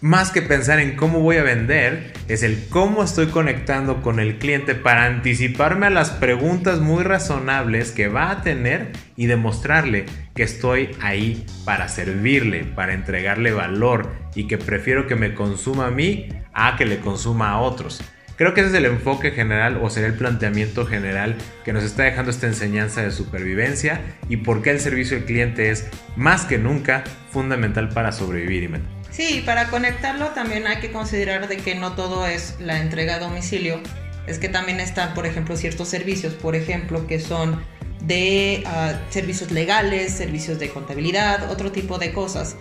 más 0.00 0.30
que 0.30 0.40
pensar 0.40 0.80
en 0.80 0.96
cómo 0.96 1.20
voy 1.20 1.36
a 1.36 1.42
vender, 1.42 2.14
es 2.26 2.42
el 2.42 2.68
cómo 2.70 3.02
estoy 3.02 3.26
conectando 3.26 4.00
con 4.00 4.18
el 4.18 4.38
cliente 4.38 4.74
para 4.74 5.04
anticiparme 5.04 5.86
a 5.86 5.90
las 5.90 6.10
preguntas 6.10 6.80
muy 6.80 7.04
razonables 7.04 7.92
que 7.92 8.08
va 8.08 8.30
a 8.30 8.42
tener 8.42 8.92
y 9.16 9.26
demostrarle 9.26 10.06
que 10.34 10.42
estoy 10.42 10.96
ahí 11.02 11.44
para 11.66 11.88
servirle, 11.88 12.64
para 12.64 12.94
entregarle 12.94 13.52
valor 13.52 14.10
y 14.34 14.46
que 14.46 14.56
prefiero 14.56 15.06
que 15.06 15.16
me 15.16 15.34
consuma 15.34 15.88
a 15.88 15.90
mí 15.90 16.28
a 16.54 16.76
que 16.76 16.86
le 16.86 17.00
consuma 17.00 17.50
a 17.50 17.60
otros. 17.60 18.02
Creo 18.40 18.54
que 18.54 18.62
ese 18.62 18.70
es 18.70 18.76
el 18.76 18.86
enfoque 18.86 19.32
general 19.32 19.78
o 19.82 19.90
será 19.90 20.06
el 20.06 20.14
planteamiento 20.14 20.86
general 20.86 21.36
que 21.62 21.74
nos 21.74 21.84
está 21.84 22.04
dejando 22.04 22.30
esta 22.30 22.46
enseñanza 22.46 23.02
de 23.02 23.10
supervivencia 23.10 24.00
y 24.30 24.38
por 24.38 24.62
qué 24.62 24.70
el 24.70 24.80
servicio 24.80 25.18
al 25.18 25.26
cliente 25.26 25.68
es 25.68 25.88
más 26.16 26.46
que 26.46 26.56
nunca 26.56 27.04
fundamental 27.30 27.90
para 27.90 28.12
sobrevivir. 28.12 28.80
Sí, 29.10 29.42
para 29.44 29.68
conectarlo 29.68 30.28
también 30.28 30.66
hay 30.66 30.78
que 30.78 30.90
considerar 30.90 31.48
de 31.48 31.58
que 31.58 31.74
no 31.74 31.92
todo 31.92 32.26
es 32.26 32.56
la 32.60 32.80
entrega 32.80 33.16
a 33.16 33.18
domicilio, 33.18 33.78
es 34.26 34.38
que 34.38 34.48
también 34.48 34.80
están, 34.80 35.12
por 35.12 35.26
ejemplo, 35.26 35.54
ciertos 35.58 35.88
servicios, 35.88 36.32
por 36.32 36.56
ejemplo, 36.56 37.06
que 37.06 37.20
son 37.20 37.62
de 38.00 38.62
ah, 38.64 38.94
servicios 39.10 39.50
legales, 39.50 40.12
servicios 40.12 40.58
de 40.58 40.70
contabilidad, 40.70 41.50
otro 41.50 41.72
tipo 41.72 41.98
de 41.98 42.14
cosas. 42.14 42.56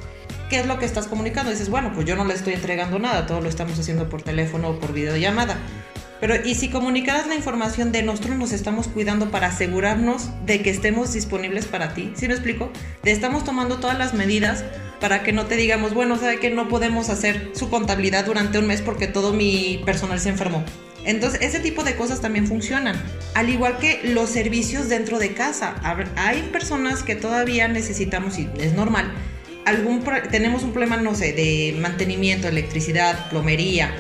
¿Qué 0.50 0.60
es 0.60 0.66
lo 0.66 0.80
que 0.80 0.86
estás 0.86 1.06
comunicando? 1.06 1.52
Dices, 1.52 1.70
bueno, 1.70 1.92
pues 1.94 2.08
yo 2.08 2.16
no 2.16 2.26
le 2.26 2.34
estoy 2.34 2.54
entregando 2.54 2.98
nada, 2.98 3.28
todo 3.28 3.40
lo 3.40 3.48
estamos 3.48 3.78
haciendo 3.78 4.10
por 4.10 4.24
teléfono 4.24 4.70
o 4.70 4.80
por 4.80 4.94
videollamada. 4.94 5.58
Pero, 6.20 6.36
¿y 6.44 6.56
si 6.56 6.70
comunicaras 6.70 7.28
la 7.28 7.36
información 7.36 7.92
de 7.92 8.02
nosotros 8.02 8.36
nos 8.36 8.52
estamos 8.52 8.88
cuidando 8.88 9.30
para 9.30 9.48
asegurarnos 9.48 10.30
de 10.46 10.62
que 10.62 10.72
estemos 10.72 11.14
disponibles 11.14 11.66
para 11.68 11.94
ti? 11.94 12.12
¿Sí 12.16 12.28
me 12.28 12.34
explico? 12.34 12.72
De 13.04 13.12
estamos 13.12 13.44
tomando 13.44 13.78
todas 13.78 13.98
las 13.98 14.16
medidas 14.16 14.66
para 15.00 15.22
que 15.24 15.32
no 15.32 15.46
te 15.46 15.56
digamos, 15.56 15.94
bueno, 15.94 16.18
sabe 16.18 16.40
que 16.40 16.50
no 16.50 16.68
podemos 16.68 17.10
hacer 17.10 17.52
su 17.54 17.70
contabilidad 17.70 18.26
durante 18.26 18.58
un 18.58 18.68
mes 18.68 18.82
porque 18.82 19.08
todo 19.08 19.34
mi 19.34 19.82
personal 19.86 20.20
se 20.20 20.30
enfermó. 20.30 20.66
Entonces, 21.06 21.42
ese 21.42 21.60
tipo 21.60 21.84
de 21.84 21.96
cosas 21.96 22.22
también 22.22 22.48
funcionan. 22.48 23.02
Al 23.36 23.50
igual 23.50 23.78
que 23.78 24.02
los 24.04 24.30
servicios 24.30 24.90
dentro 24.90 25.20
de 25.20 25.34
casa. 25.34 25.76
Hay 26.18 26.42
personas 26.52 27.04
que 27.04 27.16
todavía 27.16 27.68
necesitamos, 27.68 28.38
y 28.40 28.50
es 28.60 28.74
normal, 28.74 29.14
algún, 29.66 30.04
tenemos 30.32 30.64
un 30.64 30.72
problema, 30.72 30.98
no 30.98 31.16
sé, 31.16 31.34
de 31.34 31.78
mantenimiento, 31.80 32.48
electricidad, 32.48 33.30
plomería, 33.30 33.94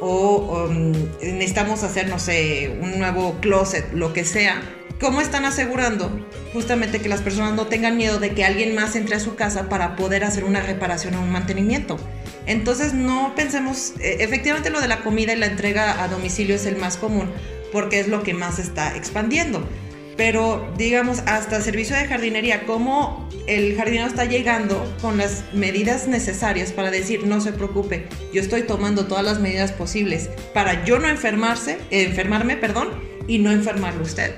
o 0.00 0.66
um, 0.68 0.92
necesitamos 1.22 1.82
hacer, 1.82 2.08
no 2.08 2.18
sé, 2.18 2.76
un 2.80 2.98
nuevo 2.98 3.38
closet, 3.40 3.92
lo 3.92 4.12
que 4.12 4.24
sea 4.24 4.62
¿Cómo 5.00 5.20
están 5.20 5.44
asegurando 5.44 6.24
justamente 6.52 7.00
que 7.00 7.08
las 7.08 7.20
personas 7.20 7.54
no 7.54 7.66
tengan 7.66 7.96
miedo 7.96 8.20
de 8.20 8.30
que 8.30 8.44
alguien 8.44 8.74
más 8.76 8.94
entre 8.94 9.16
a 9.16 9.20
su 9.20 9.34
casa 9.34 9.68
para 9.68 9.96
poder 9.96 10.22
hacer 10.22 10.44
una 10.44 10.60
reparación 10.60 11.14
o 11.16 11.20
un 11.20 11.30
mantenimiento? 11.32 11.98
Entonces 12.46 12.94
no 12.94 13.34
pensemos, 13.34 13.94
e, 13.98 14.22
efectivamente 14.22 14.70
lo 14.70 14.80
de 14.80 14.88
la 14.88 15.00
comida 15.02 15.32
y 15.32 15.36
la 15.36 15.46
entrega 15.46 16.02
a 16.02 16.08
domicilio 16.08 16.54
es 16.54 16.64
el 16.66 16.76
más 16.76 16.96
común 16.96 17.30
porque 17.72 17.98
es 17.98 18.08
lo 18.08 18.22
que 18.22 18.34
más 18.34 18.60
está 18.60 18.96
expandiendo. 18.96 19.68
Pero 20.16 20.72
digamos, 20.76 21.20
hasta 21.26 21.60
servicio 21.60 21.96
de 21.96 22.06
jardinería, 22.06 22.64
¿cómo 22.66 23.28
el 23.46 23.76
jardinero 23.76 24.06
está 24.06 24.24
llegando 24.24 24.82
con 25.00 25.18
las 25.18 25.44
medidas 25.52 26.06
necesarias 26.06 26.72
para 26.72 26.90
decir, 26.90 27.26
no 27.26 27.40
se 27.40 27.52
preocupe, 27.52 28.06
yo 28.32 28.40
estoy 28.40 28.62
tomando 28.62 29.06
todas 29.06 29.24
las 29.24 29.40
medidas 29.40 29.72
posibles 29.72 30.30
para 30.54 30.84
yo 30.84 30.98
no 30.98 31.08
enfermarse, 31.08 31.78
enfermarme, 31.90 32.56
perdón, 32.56 32.88
y 33.26 33.38
no 33.38 33.50
enfermarlo 33.50 34.02
usted? 34.02 34.34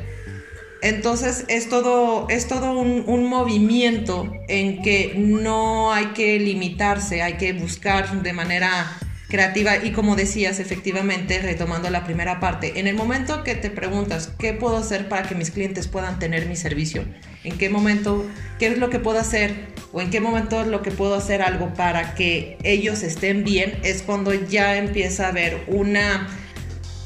Entonces 0.83 1.45
es 1.49 1.69
todo, 1.69 2.29
es 2.29 2.49
todo 2.49 2.73
un, 2.73 3.25
movimiento 3.29 4.31
en 4.47 4.83
que 4.83 5.15
no 5.17 5.93
hay 5.93 6.07
que 6.09 6.39
limitarse, 6.39 7.23
hay 7.23 7.35
que 7.35 7.53
buscar 7.55 8.23
de 8.23 8.33
manera 8.33 8.99
creativa 9.29 9.77
y 9.77 9.93
como 9.93 10.17
decías, 10.17 10.61
efectivamente, 10.61 11.41
retomando 11.41 11.91
la 11.91 12.05
primera 12.05 12.41
parte, 12.41 12.79
en 12.79 12.87
el 12.87 12.95
momento 12.95 13.43
que 13.43 13.55
te 13.55 13.71
preguntas, 13.71 14.33
¿qué 14.39 14.53
puedo 14.53 14.77
hacer 14.77 15.09
para 15.09 15.29
que 15.29 15.35
mis 15.35 15.51
clientes 15.51 15.89
puedan 15.89 16.19
tener 16.19 16.47
mi 16.47 16.57
servicio? 16.57 17.05
¿En 17.45 17.59
qué 17.59 17.69
momento, 17.69 18.27
qué 18.59 18.69
es 18.69 18.79
lo 18.79 18.91
que 18.91 18.99
puedo 18.99 19.19
hacer? 19.19 19.75
¿O 19.93 20.01
en 20.01 20.11
qué 20.11 20.21
momento 20.21 20.61
es 20.61 20.67
lo 20.67 20.83
que 20.83 20.91
puedo 20.91 21.15
hacer 21.15 21.43
algo 21.43 21.75
para 21.75 22.15
que 22.15 22.59
ellos 22.63 23.03
estén 23.03 23.45
bien? 23.45 23.79
Es 23.83 24.03
cuando 24.03 24.35
ya 24.35 24.77
empieza 24.77 25.27
a 25.27 25.29
haber 25.29 25.65
una 25.69 26.29